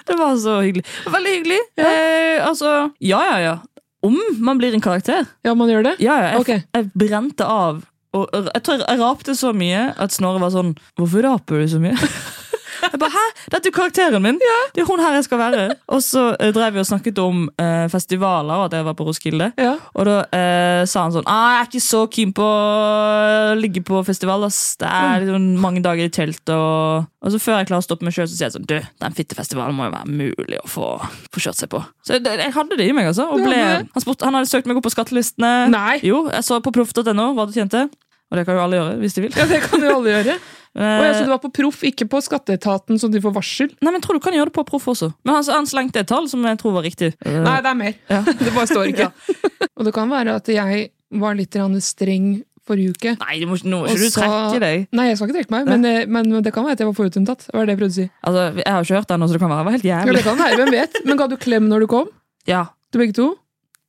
Det 0.03 0.17
var 0.19 0.35
så 0.37 0.59
hyggelig. 0.61 0.83
Veldig 1.09 1.37
hyggelig. 1.37 1.61
Eh, 1.79 2.43
altså, 2.43 2.91
ja, 2.99 3.21
ja, 3.31 3.37
ja. 3.41 3.55
Om 4.03 4.19
man 4.43 4.59
blir 4.59 4.75
en 4.75 4.83
karakter. 4.83 5.25
Ja, 5.47 5.53
man 5.55 5.71
gjør 5.71 5.85
det? 5.87 5.95
Ja, 6.03 6.17
ja. 6.19 6.31
Jeg, 6.33 6.43
okay. 6.43 6.63
jeg 6.75 6.91
brente 6.99 7.47
av. 7.47 7.83
Og 8.13 8.27
jeg 8.35 8.61
tror 8.65 8.83
jeg 8.83 8.99
rapte 8.99 9.33
så 9.37 9.53
mye 9.57 9.87
at 9.97 10.13
Snorre 10.13 10.37
var 10.43 10.51
sånn 10.53 10.75
Hvorfor 10.99 11.25
raper 11.25 11.63
du 11.63 11.71
så 11.71 11.79
mye? 11.81 11.97
Jeg 12.83 12.99
bare, 12.99 13.13
Hæ? 13.13 13.23
Dette 13.53 13.69
er 13.69 13.71
jo 13.71 13.75
karakteren 13.75 14.23
min! 14.23 14.39
Det 14.75 14.81
er 14.83 14.87
hun 14.87 15.01
her 15.01 15.15
jeg 15.15 15.25
skal 15.27 15.39
være. 15.39 15.63
Og 15.95 16.01
så 16.03 16.23
eh, 16.35 16.51
drev 16.55 16.75
vi 16.75 16.81
og 16.81 16.87
snakket 16.87 17.19
om 17.23 17.45
eh, 17.61 17.85
festivaler, 17.91 18.53
og 18.59 18.65
at 18.67 18.75
jeg 18.77 18.87
var 18.87 18.97
på 18.99 19.07
Roskilde. 19.07 19.49
Ja. 19.59 19.75
Og 19.93 20.07
da 20.09 20.17
eh, 20.35 20.83
sa 20.89 21.05
han 21.05 21.15
sånn 21.15 21.27
ah, 21.29 21.55
Jeg 21.55 21.61
er 21.61 21.69
ikke 21.69 21.83
så 21.85 22.03
keen 22.11 22.33
på 22.35 22.43
å 22.43 23.55
ligge 23.59 23.83
på 23.87 24.03
festival. 24.07 24.43
Ass. 24.47 24.75
Det 24.81 24.89
er 24.89 25.23
liksom 25.23 25.47
mange 25.63 25.83
dager 25.85 26.09
i 26.09 26.13
telt. 26.13 26.43
Og, 26.51 27.07
og 27.23 27.33
så 27.33 27.41
før 27.41 27.61
jeg 27.61 27.71
klarer 27.71 27.85
å 27.85 27.87
stoppe 27.87 28.07
meg 28.07 28.15
sjøl, 28.15 28.27
sier 28.31 28.47
jeg 28.49 28.55
sånn 28.57 28.67
Du, 28.69 28.77
den 29.05 29.17
fittefestivalen 29.17 29.77
må 29.77 29.87
jo 29.87 29.95
være 29.95 30.17
mulig 30.23 30.59
å 30.59 30.67
få, 30.69 30.89
få 31.33 31.45
kjørt 31.47 31.61
seg 31.61 31.71
på. 31.73 31.83
Så 32.03 32.17
jeg, 32.17 32.25
jeg 32.27 32.55
hadde 32.57 32.79
det 32.79 32.89
i 32.89 32.95
meg, 32.95 33.11
altså. 33.13 33.29
Og 33.31 33.45
ble, 33.45 33.59
han, 33.87 34.03
spurte, 34.03 34.27
han 34.27 34.39
hadde 34.39 34.51
søkt 34.51 34.69
meg 34.69 34.79
opp 34.79 34.87
på 34.89 34.95
skattelistene. 34.95 35.53
Nei. 35.73 36.01
Jo, 36.05 36.25
jeg 36.33 36.47
så 36.47 36.59
på 36.63 36.73
proff.no 36.75 37.31
hva 37.37 37.47
du 37.47 37.55
tjente. 37.55 37.87
Og 38.33 38.39
det 38.39 38.47
kan 38.47 38.57
jo 38.57 38.63
alle 38.63 38.79
gjøre 38.79 38.99
hvis 39.03 39.13
de 39.13 39.27
vil. 39.27 39.35
Ja, 39.37 39.45
det 39.45 39.61
kan 39.67 39.83
jo 39.85 39.95
alle 39.99 40.17
gjøre. 40.17 40.37
Og 40.73 40.81
ja, 40.81 41.11
så 41.13 41.21
Eh, 41.21 41.27
du 41.27 41.33
var 41.33 41.41
på 41.43 41.51
proff, 41.53 41.83
ikke 41.85 42.07
på 42.09 42.21
skatteetaten, 42.25 42.97
så 42.97 43.09
de 43.11 43.21
får 43.21 43.33
varsel. 43.35 43.69
Nei, 43.77 43.91
men 43.91 43.99
jeg 43.99 44.05
tror 44.07 44.17
du 44.17 44.23
kan 44.25 44.33
gjøre 44.33 44.49
det 44.49 44.55
på 44.55 44.63
proff 44.65 44.87
også. 44.89 45.11
Men 45.23 45.37
han, 45.37 45.45
han 45.53 45.69
slengte 45.69 46.01
et 46.01 46.09
tall 46.09 46.25
som 46.31 46.41
jeg 46.49 46.57
tror 46.61 46.73
var 46.79 46.87
riktig. 46.87 47.11
Nei, 47.25 47.59
det 47.61 47.69
er 47.69 47.77
mer. 47.77 47.93
Ja. 48.09 48.23
Det 48.45 48.55
bare 48.55 48.69
står 48.71 48.89
ikke. 48.89 49.11
Og 49.77 49.85
det 49.85 49.93
kan 49.93 50.09
være 50.09 50.39
at 50.41 50.49
jeg 50.49 50.89
var 51.21 51.37
litt 51.37 51.53
streng 51.85 52.41
forrige 52.63 52.93
uke. 52.95 53.13
Nei, 53.19 53.37
du 53.41 53.47
må, 53.49 53.57
nå 53.67 53.81
må 53.83 53.91
ikke 53.91 54.07
du 54.07 54.15
trekke 54.15 54.59
deg. 54.63 54.85
Nei, 54.95 55.09
jeg 55.09 55.19
skal 55.19 55.29
ikke 55.29 55.41
trekke 55.41 55.53
meg, 55.53 55.67
men, 55.67 55.83
men, 55.83 56.31
men 56.31 56.45
det 56.45 56.53
kan 56.55 56.65
være 56.65 56.77
at 56.77 56.83
jeg 56.83 56.89
var 56.89 56.97
forutinntatt. 56.97 57.45
Hva 57.51 57.61
er 57.63 57.67
det 57.69 57.75
jeg 57.75 57.81
prøvde 57.81 57.93
å 57.93 57.97
si. 57.97 58.05
Altså, 58.23 58.45
Jeg 58.61 58.69
har 58.69 58.79
jo 58.79 58.87
ikke 58.87 58.99
hørt 59.01 59.09
det 59.09 59.17
ennå, 59.17 59.27
så 59.27 59.35
det 59.35 59.41
kan 59.43 59.51
være, 59.51 59.59
det 59.59 59.67
var 59.67 59.75
helt 59.77 59.87
jævlig. 59.89 60.07
Ja, 60.07 60.15
det 60.17 60.25
kan 60.29 60.39
være, 60.39 60.59
hvem 60.61 60.73
vet. 60.77 60.99
Men 61.09 61.19
ga 61.19 61.27
du 61.27 61.35
klem 61.43 61.67
når 61.71 61.83
du 61.83 61.89
kom? 61.91 62.09
Ja. 62.49 62.63
Til 62.93 63.03
begge 63.03 63.17
to? 63.19 63.27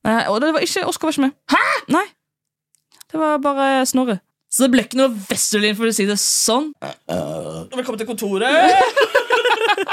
Nei, 0.04 0.18
og 0.28 0.40
det 0.42 0.50
var 0.56 0.66
ikke, 0.66 0.84
Oskar 0.90 1.08
var 1.08 1.16
ikke 1.16 1.26
med. 1.28 1.36
Hæ? 1.54 1.62
Nei. 1.94 2.04
Det 3.14 3.20
var 3.22 3.38
bare 3.46 3.68
Snorre. 3.86 4.18
Så 4.54 4.62
det 4.62 4.70
ble 4.70 4.84
ikke 4.84 4.98
noe 5.00 5.10
Westerlin, 5.26 5.74
for 5.74 5.90
å 5.90 5.94
si 5.94 6.04
det 6.06 6.14
sånn. 6.22 6.68
Velkommen 7.10 7.98
til 7.98 8.06
kontoret! 8.06 8.46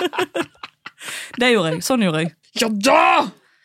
det 1.42 1.50
gjorde 1.50 1.72
jeg. 1.72 1.80
Sånn 1.88 2.04
gjorde 2.06 2.22
jeg. 2.22 2.30
Ja 2.62 2.70
da! 2.70 3.06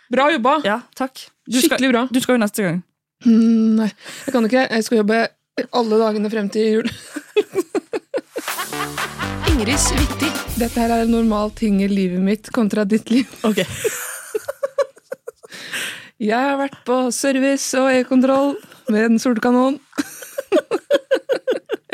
Bra 0.09 0.31
jobba! 0.33 0.55
Ja, 0.65 0.79
takk. 0.97 1.27
Du 1.45 1.59
skal, 1.59 1.77
Skikkelig 1.77 1.91
bra. 1.93 2.03
du 2.09 2.17
skal 2.25 2.39
jo 2.39 2.41
neste 2.41 2.65
gang. 2.65 2.79
Mm, 3.27 3.77
nei, 3.83 3.91
jeg 4.25 4.33
kan 4.39 4.49
ikke. 4.49 4.65
Jeg 4.73 4.87
skal 4.89 5.03
jobbe 5.03 5.21
alle 5.67 6.01
dagene 6.01 6.33
frem 6.33 6.49
til 6.57 6.79
jul. 6.79 6.89
Ingrids 9.53 9.91
Viktig. 9.93 10.33
Dette 10.57 10.81
her 10.81 10.97
er 10.97 11.05
en 11.05 11.13
normal 11.13 11.53
ting 11.61 11.83
i 11.85 11.93
livet 11.93 12.25
mitt 12.25 12.49
kontra 12.57 12.89
ditt 12.89 13.13
liv. 13.13 13.29
Ok. 13.45 13.61
Jeg 16.25 16.41
har 16.41 16.57
vært 16.57 16.81
på 16.89 17.03
service 17.13 17.77
og 17.77 17.93
e-kontroll 17.93 18.55
med 18.89 19.11
den 19.11 19.21
sorte 19.21 19.45
kanon. 19.45 19.77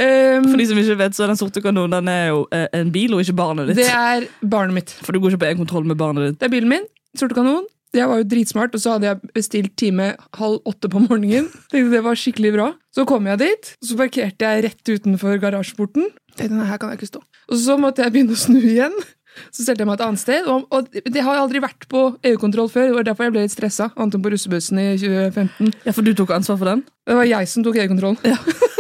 Um, 0.03 0.49
For 0.49 0.59
de 0.61 0.67
som 0.71 0.81
ikke 0.83 0.99
vet, 1.01 1.17
så 1.17 1.27
er 1.27 1.33
Den 1.33 1.41
sorte 1.41 1.63
kanonen 1.65 2.09
er 2.11 2.25
jo 2.33 2.47
eh, 2.55 2.69
en 2.79 2.93
bil, 2.95 3.15
og 3.17 3.23
ikke 3.25 3.37
barnet 3.39 3.71
ditt. 3.71 3.83
det 3.83 3.91
er 3.91 4.27
barnet 4.43 4.79
mitt. 4.81 4.97
For 5.03 5.15
du 5.15 5.23
går 5.23 5.35
ikke 5.35 5.45
på 5.45 5.53
en 5.53 5.63
kontroll 5.65 5.87
med 5.89 6.01
barnet 6.01 6.31
ditt. 6.31 6.41
Det 6.41 6.49
er 6.49 6.55
bilen 6.57 6.73
min. 6.73 6.89
Sorte 7.19 7.37
kanon. 7.39 7.69
Jeg 7.93 8.09
var 8.09 8.23
jo 8.23 8.25
dritsmart, 8.25 8.73
og 8.73 8.81
så 8.81 8.95
hadde 8.95 9.11
jeg 9.11 9.33
bestilt 9.37 9.75
time 9.77 10.15
halv 10.39 10.63
åtte 10.69 10.89
på 10.89 11.03
morgenen. 11.05 11.51
Tenkte 11.73 11.93
det 11.93 12.05
var 12.07 12.17
skikkelig 12.17 12.55
bra. 12.55 12.69
Så 12.97 13.05
kom 13.09 13.29
jeg 13.29 13.43
dit, 13.43 13.75
så 13.85 13.99
parkerte 14.01 14.49
jeg 14.49 14.65
rett 14.69 14.93
utenfor 14.95 15.37
garasjeporten. 15.43 16.09
Tenkte, 16.39 16.57
nei, 16.57 16.69
her 16.71 16.81
kan 16.81 16.93
jeg 16.93 17.03
ikke 17.03 17.13
stå. 17.13 17.21
Og 17.53 17.61
så 17.61 17.77
måtte 17.81 18.05
jeg 18.05 18.15
begynne 18.15 18.37
å 18.37 18.41
snu 18.41 18.63
igjen. 18.63 18.97
Så 19.51 19.65
stelte 19.65 19.85
jeg 19.85 19.91
meg 19.91 19.99
et 20.01 20.05
annet 20.07 20.23
sted. 20.23 20.49
Og, 20.51 20.67
og 20.73 20.89
det 20.93 21.23
har 21.25 21.39
jeg 21.39 21.45
aldri 21.47 21.63
vært 21.65 21.89
på 21.93 22.05
EU-kontroll 22.33 22.71
før, 22.73 22.91
det 22.91 22.99
var 22.99 23.09
derfor 23.11 23.29
jeg 23.29 23.37
ble 23.37 23.47
litt 23.47 23.55
stressa. 23.55 23.91
Annet 23.97 24.21
på 24.23 24.35
russebussen 24.35 24.83
i 24.83 24.89
2015. 25.01 25.73
Ja, 25.87 25.95
For 25.97 26.07
du 26.07 26.15
tok 26.19 26.35
ansvar 26.37 26.61
for 26.61 26.73
den? 26.73 26.85
Det 27.09 27.19
var 27.19 27.29
jeg 27.29 27.51
som 27.51 27.67
tok 27.67 27.81
EU-kontroll. 27.83 28.21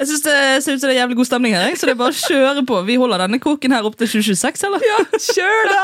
Jeg 0.00 0.08
synes 0.08 0.22
Det 0.24 0.34
ser 0.64 0.76
ut 0.76 0.80
som 0.80 0.88
det 0.88 0.94
er 0.94 1.02
jævlig 1.02 1.16
god 1.18 1.28
stemning 1.28 1.52
her, 1.52 1.66
jeg, 1.68 1.76
så 1.76 1.84
det 1.84 1.92
er 1.92 1.98
bare 2.00 2.14
å 2.14 2.16
kjøre 2.16 2.62
på. 2.64 2.76
Vi 2.88 2.94
holder 2.96 3.20
denne 3.20 3.40
koken 3.42 3.74
her 3.76 3.84
opp 3.84 3.98
til 4.00 4.08
2026, 4.08 4.62
eller? 4.64 4.84
Ja, 4.88 5.00
kjør 5.26 5.68
da! 5.68 5.82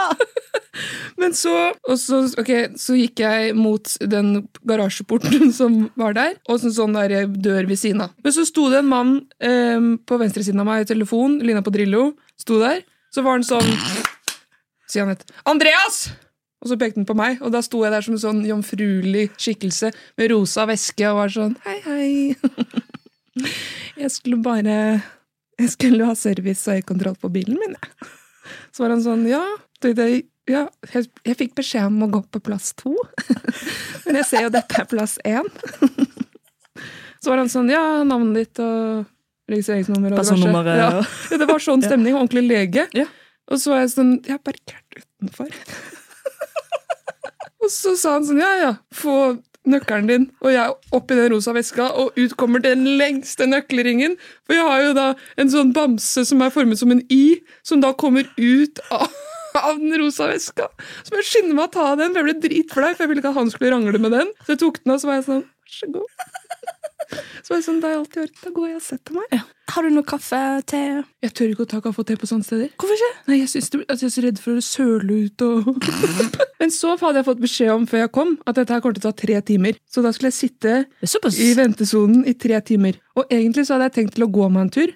Men 1.21 1.37
så, 1.37 1.53
så, 2.01 2.23
okay, 2.41 2.71
så 2.81 2.97
gikk 2.97 3.21
jeg 3.21 3.53
mot 3.57 3.93
den 4.01 4.47
garasjeporten 4.69 5.53
som 5.59 5.83
var 6.01 6.17
der, 6.17 6.39
og 6.49 6.63
så 6.63 6.71
en 6.71 6.77
sånn 6.79 6.97
der 6.97 7.29
dør 7.29 7.69
ved 7.69 7.81
siden 7.81 8.07
av. 8.07 8.17
Men 8.25 8.37
så 8.37 8.47
sto 8.49 8.71
det 8.73 8.81
en 8.81 8.89
mann 8.89 9.15
eh, 9.37 9.93
på 10.09 10.21
venstre 10.21 10.45
siden 10.49 10.65
av 10.65 10.71
meg 10.71 10.87
i 10.87 10.91
telefon, 10.95 11.37
Lina 11.45 11.65
på 11.65 11.77
Drillo, 11.77 12.15
sto 12.41 12.63
der. 12.65 12.87
Så 13.17 13.23
var 13.25 13.39
han 13.39 13.47
sånn 13.49 13.71
Sier 14.87 15.07
han 15.07 15.15
et 15.15 15.25
Andreas! 15.49 16.11
Og 16.61 16.69
så 16.69 16.77
pekte 16.81 17.01
han 17.01 17.07
på 17.09 17.15
meg, 17.17 17.39
og 17.45 17.53
da 17.55 17.63
sto 17.65 17.83
jeg 17.85 17.93
der 17.95 18.05
som 18.05 18.17
en 18.17 18.21
sånn 18.21 18.43
jomfruelig 18.45 19.29
skikkelse 19.41 19.91
med 20.19 20.33
rosa 20.33 20.67
veske 20.69 21.07
og 21.09 21.21
var 21.21 21.33
sånn 21.33 21.55
Hei, 21.65 21.77
hei. 21.87 23.47
Jeg 24.03 24.13
skulle 24.13 24.41
bare 24.45 24.77
Jeg 25.61 25.73
skulle 25.73 26.09
ha 26.09 26.17
service 26.19 26.69
og 26.69 26.81
øyekontroll 26.81 27.17
på 27.21 27.33
bilen 27.33 27.57
min, 27.61 27.77
jeg. 27.77 28.11
Så 28.77 28.85
var 28.85 28.93
han 28.93 29.05
sånn, 29.05 29.25
ja, 29.29 29.41
ja 29.81 30.67
jeg, 30.93 31.07
jeg 31.25 31.39
fikk 31.41 31.57
beskjed 31.57 31.89
om 31.89 32.05
å 32.05 32.11
gå 32.13 32.21
på 32.37 32.43
plass 32.45 32.75
to, 32.77 32.93
men 34.05 34.21
jeg 34.21 34.29
ser 34.29 34.45
jo 34.45 34.53
dette 34.53 34.77
er 34.83 34.89
plass 34.91 35.17
én. 35.25 35.49
Så 37.23 37.33
var 37.33 37.41
han 37.41 37.51
sånn, 37.51 37.73
ja, 37.73 38.05
navnet 38.07 38.37
ditt 38.43 38.61
og 38.63 39.09
registreringsnummer 39.51 40.15
og. 40.15 40.21
Personnummeret, 40.23 40.81
Ja. 40.81 40.89
ja. 40.99 41.03
ja, 41.33 41.41
det 41.43 41.49
var 41.51 41.63
sånn 41.63 41.85
stemning, 41.85 42.17
ordentlig 42.19 42.47
lege. 42.49 42.87
Ja. 42.97 43.07
Og 43.47 43.61
så 43.63 43.73
var 43.75 43.85
jeg 43.85 43.93
sånn, 43.95 44.15
jeg 44.27 44.35
er 44.39 44.43
parkert 44.43 44.97
utenfor. 44.99 45.53
og 47.63 47.71
så 47.73 47.95
sa 47.99 48.17
han 48.17 48.27
sånn, 48.27 48.41
ja, 48.43 48.53
ja, 48.63 48.73
få 48.95 49.37
nøkkelen 49.67 50.07
din, 50.11 50.25
og 50.45 50.53
jeg 50.55 50.75
opp 50.95 51.11
i 51.11 51.17
den 51.19 51.33
rosa 51.33 51.55
veska, 51.57 51.89
og 51.99 52.19
ut 52.19 52.35
kommer 52.39 52.63
den 52.63 52.85
lengste 53.01 53.49
nøkkelringen, 53.51 54.15
for 54.47 54.55
jeg 54.55 54.67
har 54.69 54.83
jo 54.85 54.93
da 54.95 55.07
en 55.43 55.51
sånn 55.51 55.73
bamse 55.75 56.23
som 56.29 56.43
er 56.47 56.53
formet 56.55 56.79
som 56.79 56.93
en 56.95 57.03
Y, 57.11 57.41
som 57.67 57.83
da 57.83 57.91
kommer 57.99 58.29
ut 58.39 58.83
av, 58.95 59.11
av 59.59 59.81
den 59.83 59.97
rosa 60.03 60.29
veska. 60.31 60.69
Så 61.03 61.15
må 61.15 61.23
jeg 61.23 61.31
skynde 61.33 61.59
meg 61.59 61.67
å 61.67 61.75
ta 61.75 61.89
den, 61.99 62.15
for 62.15 62.23
jeg 62.23 62.29
ble 62.29 62.37
dritflau, 62.47 62.93
for 62.95 63.05
jeg 63.07 63.11
ville 63.13 63.25
ikke 63.25 63.35
at 63.35 63.41
han 63.41 63.51
skulle 63.51 63.75
rangle 63.75 64.03
med 64.03 64.15
den. 64.15 64.31
Så 64.45 64.55
jeg 64.55 64.63
tok 64.63 64.83
den, 64.85 64.95
og 64.95 65.03
så 65.03 65.11
var 65.11 65.19
jeg 65.19 65.27
sånn, 65.31 65.43
vær 65.67 65.79
så 65.81 65.91
god. 65.97 66.27
Så 67.45 67.53
var 67.53 67.61
det 67.61 67.67
sånn, 67.67 67.81
da 67.83 67.91
er 67.93 68.01
alt 68.01 68.17
i 68.17 68.23
orden, 68.25 68.41
da 68.43 68.51
går 68.57 68.67
jeg 68.69 68.79
og 68.81 68.85
setter 68.87 69.17
meg. 69.17 69.37
Har 69.75 69.83
du 69.87 69.91
noe 69.95 70.07
kaffe, 70.07 70.41
te? 70.71 70.81
Jeg 71.25 71.33
tør 71.37 71.53
ikke 71.53 71.65
å 71.67 71.71
ta 71.71 71.81
kaffe 71.85 72.03
og 72.03 72.09
te 72.09 72.17
på 72.19 72.29
sånne 72.31 72.47
steder. 72.47 72.69
Hvorfor 72.79 72.99
ikke? 72.99 73.11
Nei, 73.31 73.39
jeg, 73.41 73.51
synes 73.53 73.71
det, 73.73 73.81
altså 73.87 74.07
jeg 74.07 74.11
er 74.11 74.15
så 74.17 74.25
redd 74.27 74.41
for 74.43 74.59
å 74.61 74.65
søle 74.67 75.19
ut 75.27 75.45
og 75.47 75.89
Men 76.63 76.73
så 76.73 76.95
hadde 76.99 77.21
jeg 77.21 77.29
fått 77.29 77.43
beskjed 77.43 77.73
om 77.75 77.85
før 77.91 78.05
jeg 78.05 78.13
kom, 78.17 78.31
at 78.49 78.59
dette 78.59 78.75
her 78.75 78.83
kommer 78.85 78.97
til 78.97 79.05
å 79.05 79.11
ta 79.11 79.19
tre 79.27 79.41
timer. 79.51 79.77
Så 79.91 80.03
da 80.03 80.13
skulle 80.15 80.33
jeg 80.33 80.39
sitte 80.39 80.79
i 81.43 81.51
ventesonen 81.59 82.23
i 82.27 82.35
tre 82.39 82.63
timer. 82.65 82.97
Og 83.19 83.29
egentlig 83.31 83.67
så 83.67 83.77
hadde 83.77 83.91
jeg 83.91 83.97
tenkt 84.01 84.17
til 84.17 84.27
å 84.27 84.33
gå 84.33 84.49
meg 84.49 84.67
en 84.67 84.73
tur, 84.79 84.95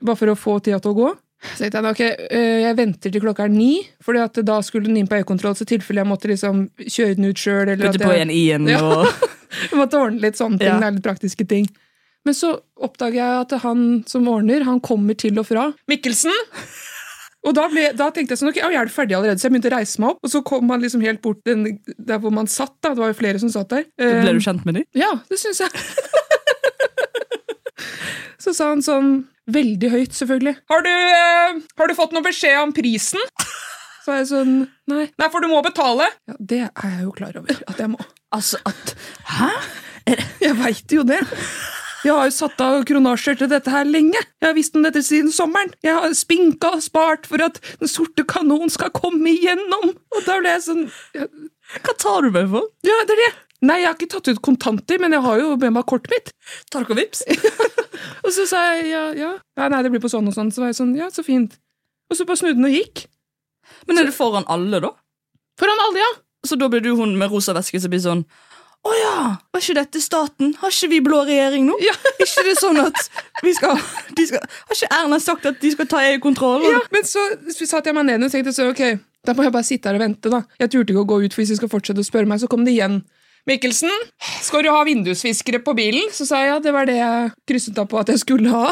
bare 0.00 0.18
for 0.18 0.32
å 0.32 0.38
få 0.38 0.56
tida 0.64 0.80
til 0.82 0.94
å 0.94 0.98
gå. 1.02 1.12
Så 1.44 1.60
tenkte 1.60 1.80
jeg, 1.82 1.92
ok, 1.92 2.02
øh, 2.38 2.58
jeg 2.64 2.76
venter 2.78 3.12
til 3.12 3.22
klokka 3.22 3.44
er 3.44 3.52
ni, 3.52 3.72
for 4.02 4.16
da 4.16 4.58
skulle 4.64 4.88
den 4.88 4.96
inn 5.02 5.08
på 5.10 5.18
øyekontroll, 5.20 5.56
så 5.58 5.66
i 5.66 5.72
tilfelle 5.74 6.00
jeg 6.00 6.08
måtte 6.08 6.30
liksom 6.30 6.64
kjøre 6.80 7.18
den 7.18 7.28
ut 7.28 7.40
sjøl. 7.40 7.74
Putte 7.82 8.00
på 8.00 8.14
en 8.16 8.32
i-en 8.32 8.70
Ja. 8.72 8.80
og 8.80 9.08
Jeg 9.70 9.78
måtte 9.78 10.00
ordne 10.00 10.20
litt 10.24 10.38
sånne 10.40 10.58
ting, 10.60 10.68
Ja. 10.68 10.78
det 10.80 10.88
er 10.88 10.96
litt 10.98 11.06
praktiske 11.06 11.46
ting. 11.48 11.68
Men 12.24 12.34
så 12.34 12.54
oppdager 12.80 13.20
jeg 13.20 13.40
at 13.44 13.52
han 13.62 14.02
som 14.08 14.26
ordner, 14.32 14.64
han 14.64 14.80
kommer 14.80 15.16
til 15.20 15.36
og 15.38 15.46
fra 15.50 15.68
Mikkelsen! 15.90 16.32
Og 17.44 17.52
da, 17.52 17.66
ble, 17.68 17.90
da 17.92 18.06
tenkte 18.08 18.32
jeg 18.32 18.40
sånn, 18.40 18.48
ok, 18.54 18.62
jeg 18.62 18.78
er 18.80 18.88
ferdig 18.88 19.12
allerede, 19.18 19.36
så 19.36 19.50
jeg 19.50 19.52
begynte 19.52 19.68
å 19.68 19.74
reise 19.76 20.00
meg 20.00 20.14
opp. 20.14 20.22
Og 20.24 20.30
så 20.32 20.40
kom 20.48 20.70
han 20.72 20.80
liksom 20.80 21.02
helt 21.04 21.20
bort 21.20 21.42
den, 21.44 21.66
der 22.00 22.16
hvor 22.22 22.32
man 22.32 22.48
satt. 22.48 22.72
da, 22.80 22.94
Det 22.94 23.02
var 23.02 23.10
jo 23.12 23.18
flere 23.18 23.42
som 23.42 23.50
satt 23.52 23.68
der. 23.74 23.84
Ble 24.00 24.06
Eh, 24.24 24.30
du 24.32 24.40
kjent 24.40 24.64
med 24.64 24.78
dem? 24.78 24.86
Ja, 24.96 25.10
det 25.28 25.36
syns 25.42 25.60
jeg. 25.60 25.68
så 28.44 28.54
sa 28.56 28.70
han 28.72 28.82
sånn, 28.84 29.12
veldig 29.52 29.90
høyt 29.92 30.16
selvfølgelig, 30.16 30.56
har 30.72 30.84
du, 30.84 30.90
eh, 30.90 31.60
har 31.80 31.90
du 31.92 31.96
fått 31.98 32.16
noe 32.16 32.24
beskjed 32.24 32.56
om 32.62 32.72
prisen? 32.76 33.20
Så 34.04 34.12
er 34.12 34.20
jeg 34.22 34.30
sånn, 34.32 34.54
nei. 34.90 35.04
Nei, 35.20 35.28
for 35.32 35.44
du 35.44 35.48
må 35.48 35.60
betale. 35.64 36.08
Ja, 36.28 36.36
Det 36.40 36.62
er 36.64 36.90
jeg 36.96 37.04
jo 37.06 37.12
klar 37.16 37.36
over 37.40 37.60
at 37.68 37.80
jeg 37.80 37.92
må. 37.92 38.00
Altså 38.34 38.58
at 38.66 38.96
Hæ? 39.30 39.52
Jeg 40.42 40.58
veit 40.58 40.92
jo 40.92 41.04
det. 41.06 41.22
Jeg 42.04 42.12
har 42.12 42.26
jo 42.28 42.34
satt 42.36 42.60
av 42.60 42.82
kronasjer 42.84 43.38
til 43.40 43.48
dette 43.48 43.72
her 43.72 43.86
lenge. 43.88 44.20
Jeg 44.20 44.50
har 44.50 44.56
visst 44.56 44.74
om 44.76 44.84
dette 44.84 45.00
siden 45.06 45.32
sommeren. 45.32 45.72
Jeg 45.84 45.94
har 45.96 46.12
spinka 46.12 46.74
og 46.76 46.82
spart 46.84 47.24
for 47.30 47.40
at 47.40 47.56
Den 47.80 47.88
sorte 47.88 48.26
kanon 48.28 48.72
skal 48.72 48.92
komme 48.92 49.32
igjennom. 49.32 49.94
Og 50.12 50.26
da 50.26 50.36
ble 50.42 50.52
jeg 50.52 50.66
sånn 50.66 50.84
jeg... 51.16 51.30
Hva 51.80 51.94
tar 51.96 52.26
du 52.26 52.34
meg 52.34 52.50
for? 52.52 52.68
ja, 52.84 52.98
det 53.08 53.16
er 53.16 53.22
det. 53.22 53.30
Nei, 53.64 53.78
jeg 53.80 53.88
har 53.88 53.96
ikke 53.96 54.10
tatt 54.12 54.28
ut 54.28 54.42
kontanter, 54.44 55.00
men 55.00 55.14
jeg 55.16 55.24
har 55.24 55.38
jo 55.40 55.54
med 55.56 55.72
meg 55.72 55.86
kortet 55.88 56.12
mitt. 56.12 56.34
Tark 56.74 56.90
og 56.92 56.98
vips? 57.00 57.22
Og 58.26 58.28
så 58.34 58.44
sa 58.50 58.60
jeg 58.74 58.90
ja, 58.90 59.04
ja. 59.16 59.30
ja 59.56 59.68
nei, 59.72 59.80
det 59.86 59.94
blir 59.94 60.02
på 60.04 60.10
sånn 60.12 60.28
og 60.28 60.36
sånn. 60.36 60.52
Så 60.52 60.60
var 60.60 60.74
jeg 60.74 60.76
sånn, 60.82 60.92
ja, 60.98 61.08
så 61.12 61.24
fint. 61.24 61.56
Og 62.12 62.18
så 62.18 62.28
bare 62.28 62.42
snudde 62.42 62.58
den 62.58 62.68
og 62.68 62.76
gikk. 62.76 63.06
Men 63.88 64.02
er 64.02 64.10
det 64.10 64.16
foran 64.16 64.44
alle, 64.52 64.82
da? 64.84 64.92
Foran 65.60 65.80
alle, 65.86 66.02
ja. 66.02 66.12
Så 66.44 66.58
da 66.60 66.68
blir 66.68 66.84
du 66.84 66.92
hun 66.98 67.16
med 67.18 67.32
rosa 67.32 67.54
veske 67.56 67.80
som 67.80 67.92
blir 67.92 68.02
sånn 68.04 68.24
Å 68.84 68.92
ja, 68.98 69.14
var 69.54 69.62
ikke 69.62 69.78
dette 69.78 70.00
staten? 70.04 70.52
Har 70.60 70.72
ikke 70.74 70.90
vi 70.92 71.00
blå 71.06 71.22
regjering 71.24 71.64
nå? 71.68 71.78
Ja. 71.80 71.94
ikke 72.24 72.44
det 72.44 72.56
sånn 72.60 72.82
at 72.82 72.98
vi 73.44 73.54
skal, 73.56 73.80
de 74.18 74.26
skal 74.28 74.44
Har 74.44 74.76
ikke 74.76 74.92
Erna 74.98 75.20
sagt 75.24 75.48
at 75.48 75.60
de 75.62 75.72
skal 75.72 75.88
ta 75.88 76.04
EU-kontrollen? 76.10 76.68
ja. 76.74 76.82
Men 76.92 77.08
så 77.08 77.24
satte 77.64 77.88
jeg 77.88 77.96
meg 77.96 78.10
ned 78.10 78.28
og 78.28 78.32
tenkte 78.34 78.52
så, 78.52 78.68
ok, 78.74 78.84
Da 79.24 79.32
må 79.36 79.46
jeg 79.46 79.54
bare 79.56 79.64
sitte 79.64 79.88
her 79.88 79.96
og 79.96 80.04
vente, 80.04 80.28
da. 80.28 80.42
Jeg 80.60 80.74
turte 80.74 80.92
ikke 80.92 81.04
å 81.06 81.10
gå 81.14 81.22
ut, 81.24 81.32
for 81.32 81.40
hvis 81.40 81.54
de 81.54 81.60
skal 81.62 81.72
fortsette 81.72 82.04
å 82.04 82.06
spørre 82.06 82.28
meg, 82.28 82.42
så 82.42 82.50
kom 82.52 82.66
det 82.66 82.76
igjen. 82.76 83.00
Mikkelsen, 83.48 83.92
skal 84.44 84.64
du 84.64 84.70
ha 84.72 84.84
vindusviskere 84.84 85.62
på 85.64 85.72
bilen? 85.76 86.12
Så 86.12 86.28
sa 86.28 86.44
jeg 86.44 86.52
ja, 86.52 86.60
det 86.64 86.72
var 86.76 86.88
det 86.88 86.96
jeg 86.96 87.32
krysset 87.48 87.80
av 87.80 87.88
på 87.88 88.00
at 88.00 88.12
jeg 88.12 88.20
skulle 88.20 88.52
ha. 88.52 88.68